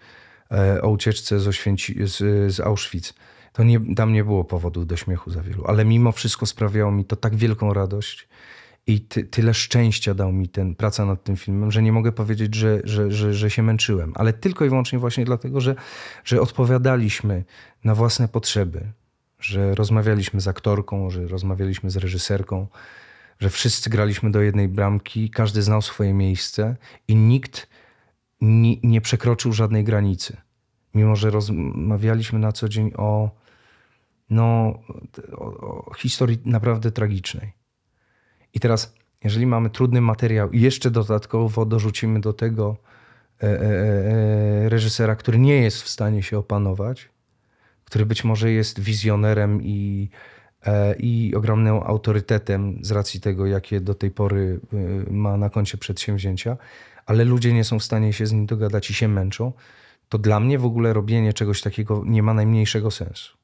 e, 0.50 0.82
o 0.82 0.88
ucieczce 0.88 1.40
z, 1.40 1.48
Oświęci, 1.48 1.96
z, 2.06 2.16
z 2.54 2.60
Auschwitz. 2.60 3.14
To 3.52 3.64
nie, 3.64 3.94
tam 3.94 4.12
nie 4.12 4.24
było 4.24 4.44
powodów 4.44 4.86
do 4.86 4.96
śmiechu 4.96 5.30
za 5.30 5.42
wielu, 5.42 5.64
ale 5.66 5.84
mimo 5.84 6.12
wszystko 6.12 6.46
sprawiało 6.46 6.92
mi 6.92 7.04
to 7.04 7.16
tak 7.16 7.36
wielką 7.36 7.72
radość 7.74 8.28
i 8.86 9.00
ty, 9.00 9.24
tyle 9.24 9.54
szczęścia 9.54 10.14
dał 10.14 10.32
mi 10.32 10.48
ten 10.48 10.74
praca 10.74 11.04
nad 11.04 11.24
tym 11.24 11.36
filmem, 11.36 11.70
że 11.70 11.82
nie 11.82 11.92
mogę 11.92 12.12
powiedzieć, 12.12 12.54
że, 12.54 12.80
że, 12.84 13.12
że, 13.12 13.34
że 13.34 13.50
się 13.50 13.62
męczyłem. 13.62 14.12
Ale 14.14 14.32
tylko 14.32 14.64
i 14.64 14.68
wyłącznie 14.68 14.98
właśnie 14.98 15.24
dlatego, 15.24 15.60
że, 15.60 15.74
że 16.24 16.40
odpowiadaliśmy 16.40 17.44
na 17.84 17.94
własne 17.94 18.28
potrzeby, 18.28 18.92
że 19.40 19.74
rozmawialiśmy 19.74 20.40
z 20.40 20.48
aktorką, 20.48 21.10
że 21.10 21.26
rozmawialiśmy 21.26 21.90
z 21.90 21.96
reżyserką, 21.96 22.66
że 23.40 23.50
wszyscy 23.50 23.90
graliśmy 23.90 24.30
do 24.30 24.40
jednej 24.40 24.68
bramki, 24.68 25.30
każdy 25.30 25.62
znał 25.62 25.82
swoje 25.82 26.14
miejsce 26.14 26.76
i 27.08 27.14
nikt 27.16 27.68
nie, 28.40 28.76
nie 28.82 29.00
przekroczył 29.00 29.52
żadnej 29.52 29.84
granicy. 29.84 30.36
Mimo, 30.94 31.16
że 31.16 31.30
rozmawialiśmy 31.30 32.38
na 32.38 32.52
co 32.52 32.68
dzień 32.68 32.92
o, 32.96 33.30
no, 34.30 34.78
o, 35.32 35.84
o 35.86 35.94
historii 35.94 36.38
naprawdę 36.44 36.92
tragicznej. 36.92 37.52
I 38.54 38.60
teraz, 38.60 38.94
jeżeli 39.24 39.46
mamy 39.46 39.70
trudny 39.70 40.00
materiał 40.00 40.50
i 40.50 40.60
jeszcze 40.60 40.90
dodatkowo 40.90 41.66
dorzucimy 41.66 42.20
do 42.20 42.32
tego 42.32 42.76
e, 43.42 43.46
e, 43.46 43.62
e, 43.62 44.68
reżysera, 44.68 45.16
który 45.16 45.38
nie 45.38 45.62
jest 45.62 45.82
w 45.82 45.88
stanie 45.88 46.22
się 46.22 46.38
opanować, 46.38 47.08
który 47.84 48.06
być 48.06 48.24
może 48.24 48.50
jest 48.50 48.80
wizjonerem 48.80 49.62
i, 49.62 50.08
i 50.98 51.34
ogromnym 51.36 51.74
autorytetem 51.74 52.78
z 52.82 52.90
racji 52.90 53.20
tego, 53.20 53.46
jakie 53.46 53.80
do 53.80 53.94
tej 53.94 54.10
pory 54.10 54.60
ma 55.10 55.36
na 55.36 55.50
koncie 55.50 55.78
przedsięwzięcia, 55.78 56.56
ale 57.06 57.24
ludzie 57.24 57.52
nie 57.52 57.64
są 57.64 57.78
w 57.78 57.84
stanie 57.84 58.12
się 58.12 58.26
z 58.26 58.32
nim 58.32 58.46
dogadać 58.46 58.90
i 58.90 58.94
się 58.94 59.08
męczą, 59.08 59.52
to 60.08 60.18
dla 60.18 60.40
mnie 60.40 60.58
w 60.58 60.64
ogóle 60.64 60.92
robienie 60.92 61.32
czegoś 61.32 61.60
takiego 61.60 62.02
nie 62.06 62.22
ma 62.22 62.34
najmniejszego 62.34 62.90
sensu. 62.90 63.39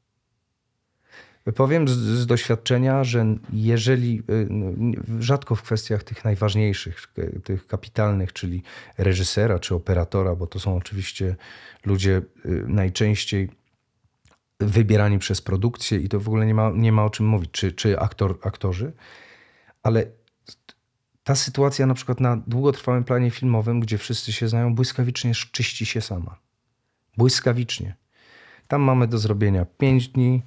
Powiem 1.54 1.88
z, 1.88 1.92
z, 1.92 2.26
doświadczenia, 2.26 3.04
że 3.04 3.26
jeżeli 3.52 4.22
y, 4.30 5.22
rzadko 5.22 5.54
w 5.54 5.62
kwestiach 5.62 6.02
tych 6.02 6.24
najważniejszych, 6.24 7.06
tych 7.44 7.66
kapitalnych, 7.66 8.32
czyli 8.32 8.62
reżysera 8.98 9.58
czy 9.58 9.74
operatora, 9.74 10.36
bo 10.36 10.46
to 10.46 10.60
są 10.60 10.76
oczywiście 10.76 11.36
ludzie 11.84 12.22
y, 12.46 12.64
najczęściej 12.66 13.50
wybierani 14.60 15.18
przez 15.18 15.42
produkcję 15.42 15.98
i 15.98 16.08
to 16.08 16.20
w 16.20 16.28
ogóle 16.28 16.46
nie 16.46 16.54
ma, 16.54 16.70
nie 16.74 16.92
ma 16.92 17.04
o 17.04 17.10
czym 17.10 17.26
mówić, 17.26 17.50
czy, 17.50 17.72
czy 17.72 18.00
aktor, 18.00 18.38
aktorzy, 18.42 18.92
ale 19.82 20.06
ta 21.24 21.34
sytuacja 21.34 21.86
na 21.86 21.94
przykład 21.94 22.20
na 22.20 22.36
długotrwałym 22.36 23.04
planie 23.04 23.30
filmowym, 23.30 23.80
gdzie 23.80 23.98
wszyscy 23.98 24.32
się 24.32 24.48
znają, 24.48 24.74
błyskawicznie 24.74 25.32
czyści 25.52 25.86
się 25.86 26.00
sama. 26.00 26.38
Błyskawicznie. 27.16 27.96
Tam 28.68 28.82
mamy 28.82 29.06
do 29.06 29.18
zrobienia 29.18 29.64
5 29.64 30.08
dni, 30.08 30.42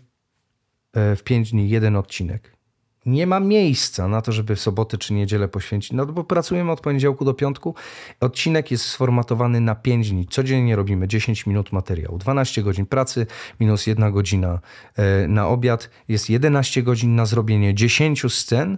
w 0.94 1.20
pięć 1.24 1.52
dni 1.52 1.70
jeden 1.70 1.96
odcinek. 1.96 2.60
Nie 3.06 3.28
ma 3.28 3.40
miejsca 3.40 4.08
na 4.08 4.22
to, 4.22 4.32
żeby 4.32 4.56
w 4.56 4.60
sobotę 4.60 4.98
czy 4.98 5.14
niedzielę 5.14 5.48
poświęcić. 5.48 5.92
No 5.92 6.06
bo 6.06 6.24
pracujemy 6.24 6.72
od 6.72 6.82
poniedziałku 6.82 7.26
do 7.26 7.34
piątku. 7.34 7.76
Odcinek 8.20 8.72
jest 8.72 8.86
sformatowany 8.86 9.62
na 9.62 9.76
5 9.76 10.12
dni. 10.12 10.28
Codziennie 10.28 10.76
robimy 10.76 11.08
10 11.08 11.46
minut 11.46 11.72
materiału. 11.72 12.18
12 12.18 12.64
godzin 12.64 12.86
pracy 12.86 13.28
minus 13.60 13.88
1 13.88 14.12
godzina 14.12 14.60
e, 14.96 15.28
na 15.28 15.48
obiad. 15.48 15.90
Jest 16.08 16.30
11 16.30 16.84
godzin 16.84 17.16
na 17.16 17.26
zrobienie 17.26 17.76
10 17.76 18.24
scen, 18.34 18.78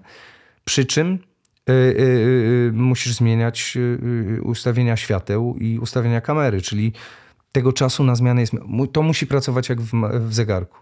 przy 0.65 0.85
czym 0.85 1.19
e, 1.69 1.73
musisz 2.71 3.13
zmieniać 3.13 3.77
ustawienia 4.43 4.97
świateł 4.97 5.55
i 5.59 5.79
ustawienia 5.79 6.21
kamery, 6.21 6.61
czyli 6.61 6.93
tego 7.51 7.73
czasu 7.73 8.03
na 8.03 8.15
zmianę 8.15 8.41
jest. 8.41 8.53
To 8.93 9.01
musi 9.01 9.27
pracować 9.27 9.69
jak 9.69 9.81
w 9.81 10.33
zegarku. 10.33 10.80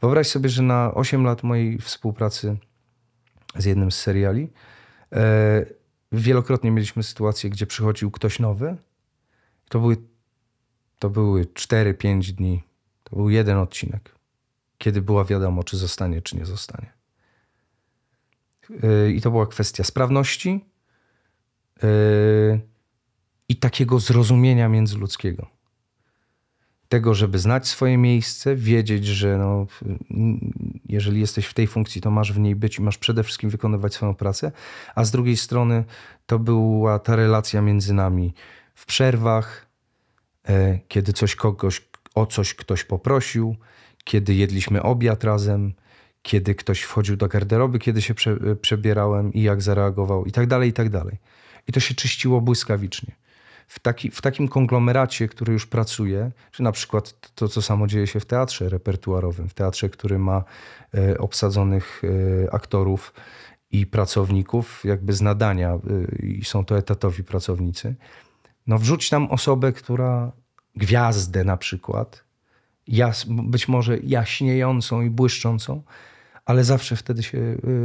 Wyobraź 0.00 0.26
sobie, 0.26 0.48
że 0.48 0.62
na 0.62 0.94
8 0.94 1.24
lat 1.24 1.42
mojej 1.42 1.78
współpracy 1.78 2.56
z 3.56 3.64
jednym 3.64 3.90
z 3.90 3.98
seriali 3.98 4.52
e, 5.12 5.66
wielokrotnie 6.12 6.70
mieliśmy 6.70 7.02
sytuację, 7.02 7.50
gdzie 7.50 7.66
przychodził 7.66 8.10
ktoś 8.10 8.38
nowy. 8.38 8.76
To 9.68 9.80
były, 9.80 9.96
to 10.98 11.10
były 11.10 11.44
4-5 11.44 12.32
dni. 12.32 12.62
To 13.04 13.16
był 13.16 13.30
jeden 13.30 13.58
odcinek, 13.58 14.14
kiedy 14.78 15.02
była 15.02 15.24
wiadomo, 15.24 15.64
czy 15.64 15.76
zostanie, 15.76 16.22
czy 16.22 16.36
nie 16.36 16.46
zostanie. 16.46 16.92
E, 18.82 19.10
I 19.10 19.20
to 19.20 19.30
była 19.30 19.46
kwestia 19.46 19.84
sprawności 19.84 20.64
e, 21.82 21.88
i 23.48 23.56
takiego 23.56 23.98
zrozumienia 23.98 24.68
międzyludzkiego 24.68 25.55
tego, 26.88 27.14
żeby 27.14 27.38
znać 27.38 27.68
swoje 27.68 27.98
miejsce, 27.98 28.56
wiedzieć, 28.56 29.06
że 29.06 29.38
no, 29.38 29.66
jeżeli 30.88 31.20
jesteś 31.20 31.46
w 31.46 31.54
tej 31.54 31.66
funkcji, 31.66 32.00
to 32.00 32.10
masz 32.10 32.32
w 32.32 32.38
niej 32.38 32.56
być 32.56 32.78
i 32.78 32.82
masz 32.82 32.98
przede 32.98 33.22
wszystkim 33.22 33.50
wykonywać 33.50 33.94
swoją 33.94 34.14
pracę, 34.14 34.52
a 34.94 35.04
z 35.04 35.10
drugiej 35.10 35.36
strony 35.36 35.84
to 36.26 36.38
była 36.38 36.98
ta 36.98 37.16
relacja 37.16 37.62
między 37.62 37.94
nami 37.94 38.34
w 38.74 38.86
przerwach, 38.86 39.66
e, 40.48 40.78
kiedy 40.88 41.12
coś 41.12 41.34
kogoś, 41.34 41.82
o 42.14 42.26
coś 42.26 42.54
ktoś 42.54 42.84
poprosił, 42.84 43.56
kiedy 44.04 44.34
jedliśmy 44.34 44.82
obiad 44.82 45.24
razem, 45.24 45.74
kiedy 46.22 46.54
ktoś 46.54 46.82
wchodził 46.82 47.16
do 47.16 47.28
garderoby, 47.28 47.78
kiedy 47.78 48.02
się 48.02 48.14
prze, 48.14 48.36
przebierałem 48.56 49.32
i 49.32 49.42
jak 49.42 49.62
zareagował 49.62 50.24
i 50.24 50.32
tak 50.32 50.46
dalej, 50.46 50.70
i 50.70 50.72
tak 50.72 50.88
dalej. 50.88 51.18
I 51.68 51.72
to 51.72 51.80
się 51.80 51.94
czyściło 51.94 52.40
błyskawicznie 52.40 53.16
w, 53.66 53.78
taki, 53.78 54.10
w 54.10 54.20
takim 54.20 54.48
konglomeracie, 54.48 55.28
który 55.28 55.52
już 55.52 55.66
pracuje, 55.66 56.30
czy 56.50 56.62
na 56.62 56.72
przykład 56.72 57.32
to, 57.34 57.48
co 57.48 57.62
samo 57.62 57.86
dzieje 57.86 58.06
się 58.06 58.20
w 58.20 58.26
teatrze 58.26 58.68
repertuarowym, 58.68 59.48
w 59.48 59.54
teatrze, 59.54 59.88
który 59.88 60.18
ma 60.18 60.44
e, 60.94 61.18
obsadzonych 61.18 62.02
e, 62.44 62.54
aktorów 62.54 63.14
i 63.70 63.86
pracowników 63.86 64.84
jakby 64.84 65.12
z 65.12 65.20
nadania 65.20 65.70
e, 65.70 66.26
i 66.26 66.44
są 66.44 66.64
to 66.64 66.78
etatowi 66.78 67.24
pracownicy, 67.24 67.94
no 68.66 68.78
wrzuć 68.78 69.10
tam 69.10 69.30
osobę, 69.30 69.72
która 69.72 70.32
gwiazdę 70.76 71.44
na 71.44 71.56
przykład, 71.56 72.24
jas, 72.86 73.24
być 73.28 73.68
może 73.68 73.98
jaśniejącą 73.98 75.02
i 75.02 75.10
błyszczącą, 75.10 75.82
ale 76.46 76.64
zawsze 76.64 76.96
wtedy 76.96 77.22
się 77.22 77.38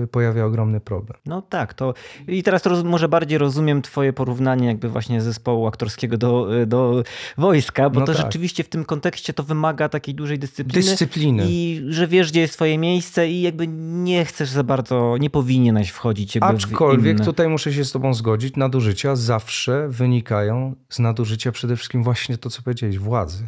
y, 0.04 0.08
pojawia 0.12 0.46
ogromny 0.46 0.80
problem. 0.80 1.20
No 1.26 1.42
tak, 1.42 1.74
to 1.74 1.94
i 2.28 2.44
teraz 2.44 2.62
to 2.62 2.84
może 2.84 3.10
bardziej 3.10 3.38
rozumiem 3.38 3.82
twoje 3.82 4.14
porównanie 4.14 4.68
jakby 4.68 4.90
właśnie 4.90 5.22
zespołu 5.22 5.68
aktorskiego 5.68 6.18
do, 6.18 6.62
y, 6.62 6.66
do 6.66 7.04
wojska, 7.38 7.90
bo 7.90 8.00
no 8.00 8.06
to 8.06 8.14
tak. 8.14 8.22
rzeczywiście 8.22 8.64
w 8.64 8.70
tym 8.70 8.86
kontekście 8.86 9.34
to 9.34 9.44
wymaga 9.44 9.90
takiej 9.90 10.16
dużej 10.16 10.40
dyscypliny. 10.40 10.92
Dyscypliny. 10.92 11.44
I 11.48 11.82
że 11.90 12.08
wiesz, 12.08 12.32
gdzie 12.32 12.42
jest 12.42 12.54
twoje 12.54 12.78
miejsce 12.78 13.30
i 13.30 13.42
jakby 13.42 13.68
nie 13.68 14.26
chcesz 14.26 14.50
za 14.50 14.64
bardzo, 14.64 15.18
nie 15.20 15.30
powinieneś 15.30 15.90
wchodzić 15.90 16.36
jakby 16.36 16.50
Aczkolwiek 16.50 17.26
tutaj 17.26 17.50
muszę 17.50 17.74
się 17.74 17.86
z 17.86 17.92
tobą 17.92 18.14
zgodzić, 18.14 18.56
nadużycia 18.56 19.16
zawsze 19.16 19.90
wynikają 19.90 20.76
z 20.90 21.00
nadużycia 21.00 21.52
przede 21.52 21.76
wszystkim 21.76 22.04
właśnie 22.04 22.38
to, 22.38 22.50
co 22.50 22.62
powiedziałeś, 22.62 22.98
władzy. 22.98 23.48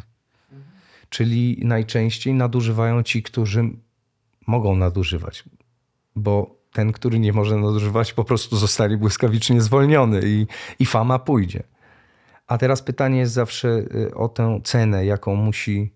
Czyli 1.08 1.60
najczęściej 1.64 2.34
nadużywają 2.34 3.02
ci, 3.02 3.22
którzy 3.22 3.70
mogą 4.46 4.76
nadużywać, 4.76 5.44
bo 6.16 6.56
ten, 6.72 6.92
który 6.92 7.18
nie 7.18 7.32
może 7.32 7.56
nadużywać, 7.56 8.12
po 8.12 8.24
prostu 8.24 8.56
zostanie 8.56 8.96
błyskawicznie 8.96 9.60
zwolniony 9.60 10.20
i, 10.24 10.46
i 10.78 10.86
fama 10.86 11.18
pójdzie. 11.18 11.62
A 12.46 12.58
teraz 12.58 12.82
pytanie 12.82 13.18
jest 13.18 13.32
zawsze 13.32 13.68
y, 13.68 14.14
o 14.14 14.28
tę 14.28 14.60
cenę, 14.64 15.06
jaką 15.06 15.34
musi 15.34 15.92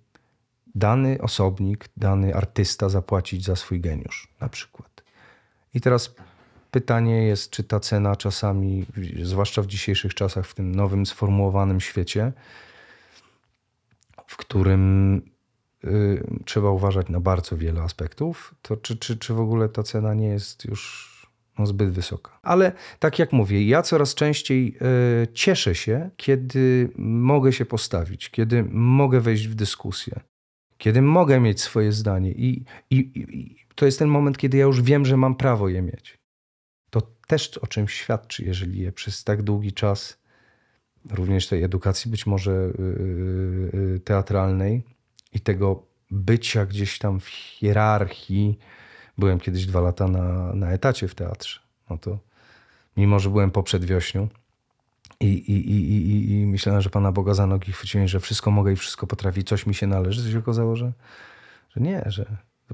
dany 0.75 1.19
osobnik, 1.21 1.89
dany 1.97 2.35
artysta 2.35 2.89
zapłacić 2.89 3.45
za 3.45 3.57
swój 3.57 3.81
geniusz, 3.81 4.29
na 4.41 4.49
przykład. 4.49 5.05
I 5.75 5.81
teraz 5.81 6.15
pytanie 6.71 7.23
jest, 7.23 7.51
czy 7.51 7.65
ta 7.65 7.81
cena 7.81 8.17
czasami, 8.17 8.87
zwłaszcza 9.23 9.63
w 9.63 9.67
dzisiejszych 9.67 10.15
czasach, 10.15 10.47
w 10.47 10.55
tym 10.55 10.75
nowym 10.75 11.07
sformułowanym 11.07 11.81
świecie, 11.81 12.33
w 14.27 14.37
którym 14.37 15.23
Y, 15.85 16.23
trzeba 16.45 16.71
uważać 16.71 17.09
na 17.09 17.21
bardzo 17.21 17.57
wiele 17.57 17.81
aspektów, 17.81 18.55
to 18.63 18.77
czy, 18.77 18.97
czy, 18.97 19.17
czy 19.17 19.35
w 19.35 19.41
ogóle 19.41 19.69
ta 19.69 19.83
cena 19.83 20.15
nie 20.15 20.29
jest 20.29 20.65
już 20.65 21.09
no, 21.59 21.67
zbyt 21.67 21.91
wysoka. 21.91 22.39
Ale 22.43 22.73
tak 22.99 23.19
jak 23.19 23.33
mówię, 23.33 23.67
ja 23.67 23.83
coraz 23.83 24.15
częściej 24.15 24.77
y, 25.23 25.29
cieszę 25.33 25.75
się, 25.75 26.11
kiedy 26.17 26.91
mogę 26.99 27.53
się 27.53 27.67
postawić, 27.67 28.31
kiedy 28.31 28.65
mogę 28.71 29.21
wejść 29.21 29.49
w 29.49 29.55
dyskusję, 29.55 30.21
kiedy 30.79 31.03
mogę 31.03 31.41
mieć 31.41 31.61
swoje 31.61 31.93
zdanie 31.93 32.33
i, 32.33 32.65
i, 32.91 32.97
i 32.99 33.57
to 33.75 33.87
jest 33.87 33.99
ten 33.99 34.09
moment, 34.09 34.39
kiedy 34.39 34.57
ja 34.57 34.65
już 34.65 34.83
wiem, 34.83 35.05
że 35.05 35.17
mam 35.17 35.35
prawo 35.35 35.69
je 35.69 35.83
mieć. 35.83 36.19
To 36.91 37.01
też 37.27 37.59
o 37.59 37.67
czymś 37.67 37.95
świadczy, 37.95 38.45
jeżeli 38.45 38.81
je 38.81 38.93
przez 38.93 39.25
tak 39.25 39.43
długi 39.43 39.73
czas, 39.73 40.19
również 41.11 41.47
tej 41.47 41.63
edukacji 41.63 42.11
być 42.11 42.27
może 42.27 42.53
y, 42.53 44.01
teatralnej, 44.05 44.83
i 45.33 45.41
tego 45.41 45.83
bycia 46.11 46.67
gdzieś 46.67 46.99
tam 46.99 47.21
w 47.21 47.27
hierarchii. 47.27 48.59
Byłem 49.19 49.41
kiedyś 49.41 49.67
dwa 49.67 49.81
lata 49.81 50.09
na, 50.09 50.55
na 50.55 50.71
etacie 50.71 51.09
w 51.09 51.15
teatrze. 51.15 51.61
No 51.91 51.99
to 51.99 52.19
mimo, 52.97 53.19
że 53.19 53.31
byłem 53.31 53.51
po 53.51 53.63
przedwiośniu, 53.63 54.29
I, 55.21 55.27
i, 55.27 55.71
i, 55.71 55.97
i, 56.01 56.31
I 56.33 56.47
myślałem, 56.47 56.83
że 56.83 56.91
Pana 56.91 57.13
Boga 57.13 57.35
za 57.35 57.47
nogi 57.47 57.73
chwyciłem, 57.73 58.09
że 58.09 58.21
wszystko 58.21 58.51
mogę 58.51 58.73
i 58.73 58.77
wszystko 58.77 59.07
potrafi, 59.07 59.45
coś 59.45 59.67
mi 59.67 59.75
się 59.75 59.87
należy. 59.87 60.25
To 60.25 60.31
się 60.31 60.39
okazało, 60.39 60.77
że, 60.77 60.93
że 61.77 61.81
nie, 61.81 62.03
że 62.07 62.27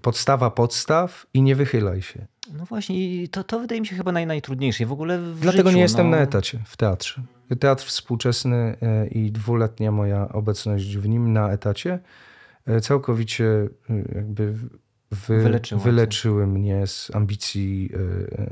podstawa 0.03 0.51
podstaw 0.51 1.27
i 1.35 1.43
nie 1.43 1.57
wychylaj 1.57 2.03
się. 2.03 2.27
No 2.53 2.65
właśnie, 2.65 3.23
i 3.23 3.29
to, 3.29 3.45
to 3.45 3.61
wydaje 3.61 3.81
mi 3.81 3.87
się 3.87 3.97
chyba 3.97 4.13
naj, 4.13 4.27
najtrudniejsze 4.27 4.87
w 4.87 4.93
ogóle 4.93 5.19
w 5.19 5.41
Dlatego 5.41 5.69
życiu, 5.69 5.77
nie 5.77 5.83
jestem 5.83 6.11
no. 6.11 6.17
na 6.17 6.23
etacie 6.23 6.61
w 6.67 6.77
teatrze. 6.77 7.23
Teatr 7.61 7.85
współczesny 7.85 8.77
e, 8.83 9.07
i 9.07 9.33
dwuletnia 9.33 9.93
moja 9.93 10.29
obecność 10.29 10.97
w 10.97 11.09
nim 11.09 11.33
na 11.33 11.51
etacie 11.51 11.99
całkowicie 12.81 13.69
e, 13.91 14.15
jakby 14.15 14.55
wy, 15.11 15.61
wyleczyły 15.85 16.47
mnie 16.47 16.87
z 16.87 17.11
ambicji 17.15 17.91
e, 17.95 17.99
e, 17.99 18.49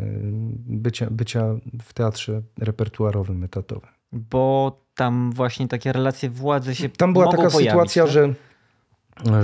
bycia, 0.67 1.07
bycia 1.11 1.55
w 1.83 1.93
teatrze 1.93 2.43
repertuarowym, 2.59 3.45
etatowym. 3.45 3.91
Bo 4.13 4.79
tam 4.95 5.33
właśnie 5.33 5.69
takie 5.69 5.93
relacje 5.93 6.31
władzy 6.31 6.75
się 6.75 6.89
Tam 6.89 7.13
była 7.13 7.25
taka 7.31 7.51
pojawić, 7.51 7.69
sytuacja, 7.69 8.03
tak? 8.05 8.13
że, 8.13 8.35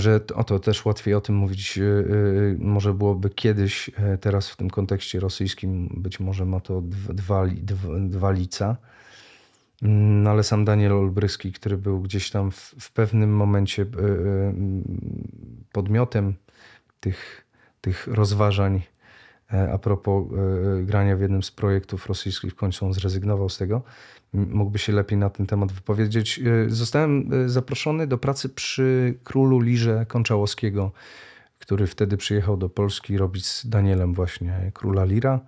że 0.01 0.21
o 0.35 0.45
to 0.45 0.59
też 0.59 0.85
łatwiej 0.85 1.15
o 1.15 1.21
tym 1.21 1.35
mówić. 1.35 1.79
e, 1.79 1.83
e, 1.83 2.05
Może 2.59 2.95
byłoby 2.95 3.31
kiedyś, 3.31 3.91
e, 3.97 4.19
teraz 4.19 4.51
w 4.51 4.57
tym 4.57 4.71
kontekście 4.71 5.21
rosyjskim 5.21 5.89
być 5.97 6.21
może 6.21 6.45
ma 6.45 6.61
to 6.61 6.83
dwa, 6.83 7.47
dwa, 7.47 7.47
dwa 8.01 8.31
lica. 8.31 8.77
Mm, 9.83 10.27
Ale 10.27 10.43
sam 10.43 10.65
Daniel 10.65 10.93
Olbryski, 10.93 11.53
który 11.53 11.79
był 11.79 12.01
gdzieś 12.01 12.31
tam 12.31 12.51
w, 12.51 12.75
w 12.81 12.93
pewnym 12.93 13.37
momencie 13.37 13.83
e, 13.83 13.87
e, 13.87 14.55
podmiotem 15.73 16.35
tych, 17.01 17.47
tych 17.81 18.07
rozważań 18.07 18.83
e, 19.53 19.73
a 19.73 19.79
propos 19.79 20.25
grania 20.83 21.17
w 21.17 21.21
jednym 21.21 21.43
z 21.43 21.51
projektów 21.51 22.07
rosyjskich, 22.07 22.53
w 22.53 22.55
końcu 22.55 22.87
on 22.87 22.93
zrezygnował 22.93 23.49
z 23.49 23.59
tego, 23.59 23.83
mógłby 24.33 24.79
się 24.79 24.93
lepiej 24.93 25.19
na 25.19 25.31
ten 25.31 25.47
temat 25.47 25.73
wypowiedzieć. 25.73 26.41
Zostałem 26.67 27.31
zaproszony 27.47 28.07
do 28.07 28.19
pracy 28.19 28.49
przy 28.49 29.15
królu 29.25 29.61
Lirze 29.61 30.07
Konczałowskiego, 30.09 30.93
który 31.59 31.87
wtedy 31.87 32.17
przyjechał 32.17 32.57
do 32.57 32.69
Polski 32.69 33.19
robić 33.19 33.47
z 33.47 33.69
Danielem 33.69 34.15
właśnie 34.15 34.71
króla 34.75 35.05
Lira 35.05 35.41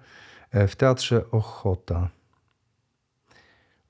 w 0.53 0.77
teatrze 0.77 1.31
Ochota. 1.31 2.09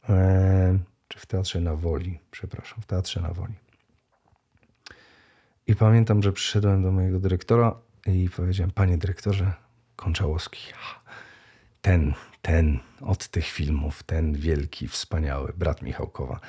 E, 0.08 0.78
Czy 1.08 1.18
w 1.18 1.26
teatrze 1.26 1.60
na 1.60 1.76
Woli, 1.76 2.18
przepraszam, 2.30 2.82
w 2.82 2.86
teatrze 2.86 3.20
na 3.20 3.32
Woli. 3.32 3.54
I 5.66 5.76
pamiętam, 5.76 6.22
że 6.22 6.32
przyszedłem 6.32 6.82
do 6.82 6.92
mojego 6.92 7.20
dyrektora 7.20 7.74
i 8.06 8.30
powiedziałem, 8.36 8.70
panie 8.70 8.98
dyrektorze 8.98 9.52
Konczałowski, 9.96 10.60
ten, 11.82 12.14
ten 12.42 12.78
od 13.00 13.28
tych 13.28 13.46
filmów, 13.46 14.02
ten 14.02 14.32
wielki, 14.32 14.88
wspaniały 14.88 15.52
brat 15.56 15.82
Michałkowa. 15.82 16.40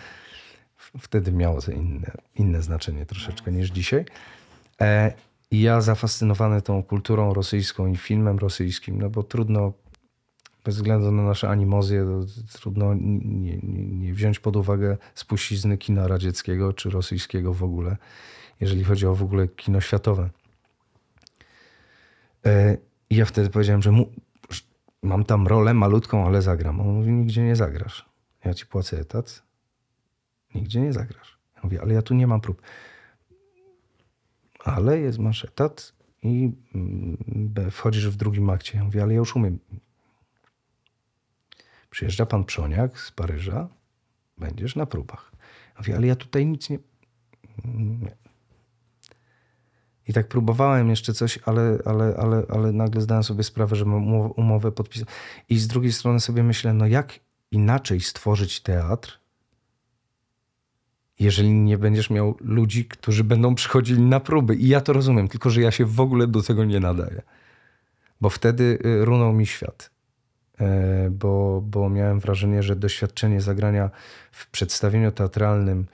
Wtedy 1.00 1.32
miało 1.32 1.62
to 1.62 1.72
inne, 1.72 2.12
inne 2.36 2.62
znaczenie 2.62 3.06
troszeczkę 3.06 3.52
niż 3.52 3.70
dzisiaj. 3.70 4.06
E, 4.82 5.14
I 5.52 5.62
ja 5.62 5.82
zafascynowany 5.82 6.62
tą 6.62 6.84
kulturą 6.84 7.34
rosyjską 7.34 7.88
i 7.88 7.98
filmem 7.98 8.40
rosyjskim, 8.40 9.02
no 9.02 9.10
bo 9.10 9.24
trudno, 9.24 9.74
bez 10.64 10.76
względu 10.76 11.12
na 11.12 11.24
nasze 11.24 11.50
animozje, 11.50 12.06
to 12.06 12.60
trudno 12.60 12.94
nie, 12.94 13.58
nie, 13.58 13.86
nie 13.86 14.14
wziąć 14.14 14.40
pod 14.40 14.56
uwagę 14.56 14.98
spuścizny 15.16 15.78
kina 15.78 16.08
radzieckiego 16.08 16.74
czy 16.74 16.90
rosyjskiego 16.90 17.54
w 17.54 17.64
ogóle, 17.64 17.98
jeżeli 18.60 18.84
chodzi 18.84 19.08
o 19.08 19.16
w 19.16 19.24
ogóle 19.24 19.48
kino 19.48 19.82
światowe. 19.82 20.30
E, 22.46 22.78
I 23.10 23.16
ja 23.16 23.26
wtedy 23.26 23.50
powiedziałem, 23.50 23.82
że 23.82 23.92
mu, 23.92 24.10
mam 25.04 25.24
tam 25.24 25.48
rolę 25.48 25.74
malutką, 25.74 26.26
ale 26.26 26.42
zagram. 26.42 26.82
On 26.82 26.88
mówi, 26.88 27.12
nigdzie 27.12 27.44
nie 27.44 27.56
zagrasz. 27.56 28.10
Ja 28.46 28.54
ci 28.54 28.66
płacę 28.66 29.00
etat, 29.00 29.44
nigdzie 30.56 30.82
nie 30.82 30.94
zagrasz. 30.94 31.38
Ja 31.56 31.62
mówię, 31.64 31.82
ale 31.82 31.94
ja 31.94 32.02
tu 32.02 32.14
nie 32.14 32.28
mam 32.28 32.42
prób. 32.42 32.62
Ale 34.60 35.00
jest, 35.00 35.20
masz 35.20 35.46
etat 35.46 35.94
i 36.24 36.52
mm, 36.76 37.18
wchodzisz 37.72 38.10
w 38.10 38.16
drugim 38.16 38.50
akcie. 38.50 38.78
Ja 38.78 38.84
mówię, 38.84 39.04
ale 39.04 39.14
ja 39.14 39.20
już 39.20 39.36
umiem. 39.36 39.60
Przyjeżdża 41.92 42.26
pan 42.26 42.44
Przoniak 42.44 43.00
z 43.00 43.12
Paryża, 43.12 43.68
będziesz 44.38 44.76
na 44.76 44.86
próbach. 44.86 45.32
Ale 45.96 46.08
ja 46.08 46.16
tutaj 46.16 46.46
nic 46.46 46.70
nie... 46.70 46.80
nie. 47.66 48.16
I 50.08 50.14
tak 50.14 50.28
próbowałem 50.28 50.90
jeszcze 50.90 51.14
coś, 51.14 51.40
ale, 51.46 51.80
ale, 51.86 52.16
ale, 52.18 52.44
ale 52.50 52.72
nagle 52.72 53.02
zdałem 53.02 53.24
sobie 53.24 53.44
sprawę, 53.44 53.76
że 53.76 53.86
mam 53.86 54.06
umow- 54.06 54.34
umowę 54.36 54.72
podpisać. 54.72 55.08
I 55.50 55.60
z 55.60 55.68
drugiej 55.68 55.92
strony 55.92 56.20
sobie 56.20 56.44
myślę, 56.44 56.74
no 56.74 56.88
jak 56.88 57.20
inaczej 57.52 58.02
stworzyć 58.02 58.62
teatr, 58.62 59.20
jeżeli 61.20 61.54
nie 61.54 61.78
będziesz 61.78 62.10
miał 62.10 62.38
ludzi, 62.40 62.86
którzy 62.86 63.24
będą 63.24 63.56
przychodzili 63.56 64.02
na 64.02 64.20
próby. 64.20 64.56
I 64.56 64.68
ja 64.68 64.82
to 64.82 64.94
rozumiem, 64.94 65.28
tylko 65.28 65.50
że 65.50 65.62
ja 65.62 65.72
się 65.72 65.86
w 65.86 66.00
ogóle 66.00 66.28
do 66.28 66.44
tego 66.44 66.66
nie 66.66 66.80
nadaję. 66.80 67.22
Bo 68.22 68.30
wtedy 68.30 68.80
y, 68.86 69.06
runął 69.06 69.34
mi 69.34 69.46
świat. 69.46 69.91
E, 70.62 71.10
Bo, 71.12 71.62
bo 71.66 71.90
miałem 71.90 72.20
wrażenie, 72.20 72.64
że 72.64 72.76
doświadczenie 72.76 73.42
zagrania 73.42 73.90
w 74.32 74.52
przedstawieniu 74.52 75.12
teatralnym 75.12 75.86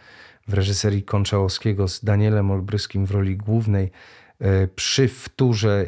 w 0.48 0.54
reżyserii 0.54 1.04
Konczałowskiego 1.04 1.88
z 1.88 2.04
Danielem 2.04 2.52
Olbryskim 2.52 3.06
w 3.06 3.12
roli 3.12 3.38
głównej 3.38 3.92
e, 4.40 4.68
przy 4.68 5.08
wtórze 5.08 5.88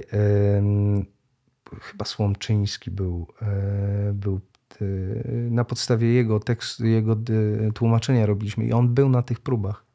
chyba 1.81 2.05
Słomczyński 2.05 2.91
był, 2.91 3.27
e, 3.41 4.13
był 4.13 4.39
na 5.49 5.63
podstawie 5.63 6.13
jego 6.13 6.39
tekstu, 6.39 6.85
jego 6.85 7.17
tłumaczenia 7.73 8.25
robiliśmy 8.25 8.65
i 8.65 8.73
on 8.73 8.93
był 8.93 9.09
na 9.09 9.21
tych 9.21 9.39
próbach. 9.39 9.85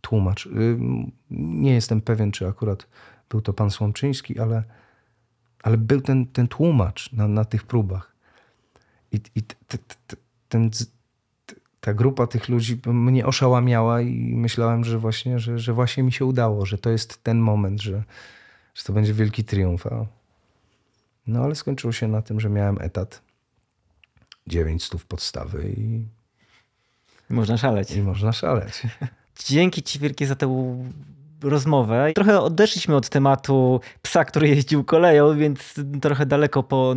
Tłumacz. 0.00 0.46
Ym, 0.46 1.12
Nie 1.30 1.74
jestem 1.74 2.00
pewien, 2.00 2.32
czy 2.32 2.46
akurat 2.48 2.86
był 3.30 3.40
to 3.40 3.52
pan 3.52 3.70
Słomczyński, 3.70 4.38
ale, 4.38 4.64
ale 5.62 5.76
był 5.76 6.00
ten, 6.00 6.26
ten 6.26 6.48
tłumacz 6.48 7.12
na, 7.12 7.28
na 7.28 7.44
tych 7.44 7.64
próbach. 7.64 8.16
I, 9.12 9.20
i 9.34 9.42
ten, 10.48 10.70
ta 11.80 11.94
grupa 11.94 12.26
tych 12.26 12.48
ludzi 12.48 12.80
mnie 12.86 13.26
oszałamiała 13.26 14.00
i 14.00 14.34
myślałem, 14.34 14.84
że 14.84 14.98
właśnie, 14.98 15.38
że, 15.38 15.58
że 15.58 15.72
właśnie 15.72 16.02
mi 16.02 16.12
się 16.12 16.24
udało, 16.24 16.66
że 16.66 16.78
to 16.78 16.90
jest 16.90 17.22
ten 17.22 17.38
moment, 17.38 17.82
że, 17.82 18.04
że 18.74 18.84
to 18.84 18.92
będzie 18.92 19.14
wielki 19.14 19.44
triumf. 19.44 19.84
No 21.26 21.44
ale 21.44 21.54
skończyło 21.54 21.92
się 21.92 22.08
na 22.08 22.22
tym, 22.22 22.40
że 22.40 22.48
miałem 22.48 22.78
etat 22.80 23.22
900 24.46 25.04
podstawy 25.04 25.74
i, 25.76 26.06
Można 27.30 27.58
szaleć. 27.58 27.90
i 27.90 28.02
można 28.02 28.32
szaleć. 28.32 28.82
Dzięki 29.46 29.82
Ci 29.82 29.98
wielkie 29.98 30.26
za 30.26 30.36
tę 30.36 30.46
rozmowę. 31.42 32.12
Trochę 32.14 32.40
odeszliśmy 32.40 32.96
od 32.96 33.08
tematu 33.08 33.80
psa, 34.02 34.24
który 34.24 34.48
jeździł 34.48 34.84
koleją, 34.84 35.36
więc 35.36 35.74
trochę 36.00 36.26
daleko 36.26 36.62
po, 36.62 36.94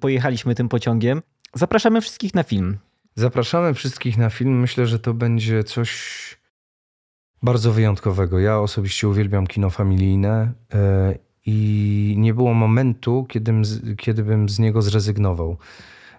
pojechaliśmy 0.00 0.54
tym 0.54 0.68
pociągiem. 0.68 1.22
Zapraszamy 1.54 2.00
wszystkich 2.00 2.34
na 2.34 2.42
film. 2.42 2.78
Zapraszamy 3.14 3.74
wszystkich 3.74 4.18
na 4.18 4.30
film. 4.30 4.60
Myślę, 4.60 4.86
że 4.86 4.98
to 4.98 5.14
będzie 5.14 5.64
coś 5.64 6.14
bardzo 7.42 7.72
wyjątkowego. 7.72 8.38
Ja 8.38 8.58
osobiście 8.58 9.08
uwielbiam 9.08 9.46
kino 9.46 9.70
familijne 9.70 10.52
e, 10.74 11.14
i 11.46 12.14
nie 12.18 12.34
było 12.34 12.54
momentu, 12.54 13.26
kiedy 13.98 14.22
bym 14.22 14.48
z 14.48 14.58
niego 14.58 14.82
zrezygnował. 14.82 15.56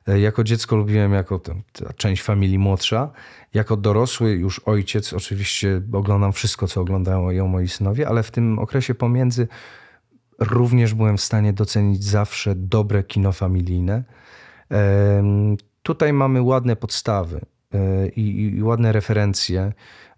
E, 0.07 0.19
Jako 0.19 0.43
dziecko 0.43 0.75
lubiłem 0.75 1.13
jako 1.13 1.39
ta, 1.39 1.53
ta 1.73 1.93
część 1.93 2.23
familii 2.23 2.59
młodsza. 2.59 3.11
Jako 3.53 3.77
dorosły 3.77 4.31
już 4.31 4.59
ojciec 4.59 5.13
oczywiście 5.13 5.81
oglądam 5.93 6.33
wszystko, 6.33 6.67
co 6.67 6.81
oglądają 6.81 7.47
moi 7.47 7.67
synowie, 7.67 8.07
ale 8.07 8.23
w 8.23 8.31
tym 8.31 8.59
okresie 8.59 8.95
pomiędzy 8.95 9.47
również 10.39 10.93
byłem 10.93 11.17
w 11.17 11.21
stanie 11.21 11.53
docenić 11.53 12.03
zawsze 12.03 12.55
dobre 12.55 13.03
kino 13.03 13.31
familijne. 13.31 14.03
Tutaj 15.83 16.13
mamy 16.13 16.41
ładne 16.41 16.75
podstawy 16.75 17.41
e, 17.73 18.07
i, 18.07 18.55
i 18.57 18.63
ładne 18.63 18.91
referencje. 18.91 19.73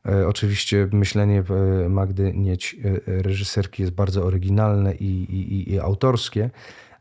E, 0.06 0.28
Oczywiście 0.28 0.90
myślenie 0.92 1.44
Magdy 1.90 2.34
Nieć, 2.36 2.76
reżyserki, 3.08 3.82
jest 3.82 3.94
bardzo 3.94 4.24
oryginalne 4.26 4.96
i, 4.96 5.06
i, 5.06 5.72
i 5.74 5.80
autorskie, 5.80 6.50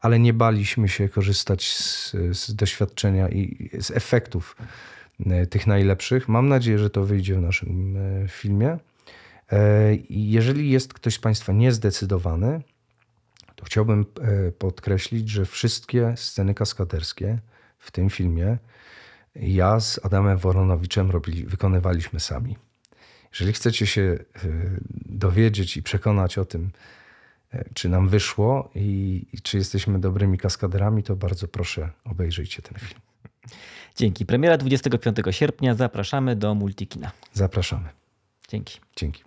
ale 0.01 0.19
nie 0.19 0.33
baliśmy 0.33 0.89
się 0.89 1.09
korzystać 1.09 1.69
z, 1.69 2.13
z 2.33 2.55
doświadczenia 2.55 3.29
i 3.29 3.71
z 3.81 3.91
efektów 3.91 4.57
e, 5.27 5.47
tych 5.47 5.67
najlepszych. 5.67 6.29
Mam 6.29 6.49
nadzieję, 6.49 6.79
że 6.79 6.91
to 6.91 7.05
wyjdzie 7.05 7.35
w 7.35 7.41
naszym 7.41 7.97
e, 7.97 8.29
filmie. 8.29 8.79
E, 9.53 9.59
Jeżeli 10.11 10.71
jest 10.71 10.95
ktoś 10.95 11.15
z 11.15 11.19
Państwa 11.19 11.53
niezdecydowany, 11.53 12.61
to 13.57 13.65
chciałbym 13.65 14.07
podkreślić, 14.59 15.29
że 15.29 15.47
wszystkie 15.47 16.15
sceny 16.17 16.55
kaskaderskie 16.55 17.39
w 17.79 17.91
tym 17.91 18.11
filmie 18.11 18.59
ja 19.37 19.81
z 19.81 20.01
Adamem 20.05 20.39
Woronowiczem 20.39 21.11
robili, 21.11 21.47
wykonywaliśmy 21.47 22.21
sami. 22.21 22.57
Jeżeli 23.33 23.53
chcecie 23.53 23.87
się 23.87 24.19
dowiedzieć 25.07 25.77
i 25.77 25.83
przekonać 25.83 26.39
o 26.39 26.45
tym, 26.45 26.71
czy 27.75 27.89
nam 27.89 28.09
wyszło 28.09 28.71
i, 28.75 29.27
i 29.33 29.41
czy 29.41 29.57
jesteśmy 29.57 30.01
dobrymi 30.01 30.39
kaskaderami, 30.39 31.03
to 31.03 31.17
bardzo 31.17 31.49
proszę 31.49 31.91
obejrzyjcie 32.05 32.63
ten 32.63 32.79
film. 32.79 33.01
Dzięki. 33.97 34.27
Premiera 34.27 34.57
25 34.57 35.17
sierpnia. 35.31 35.75
Zapraszamy 35.75 36.37
do 36.37 36.55
Multikina. 36.55 37.11
Zapraszamy. 37.33 37.89
Dzięki. 38.49 38.81
Dzięki. 38.97 39.26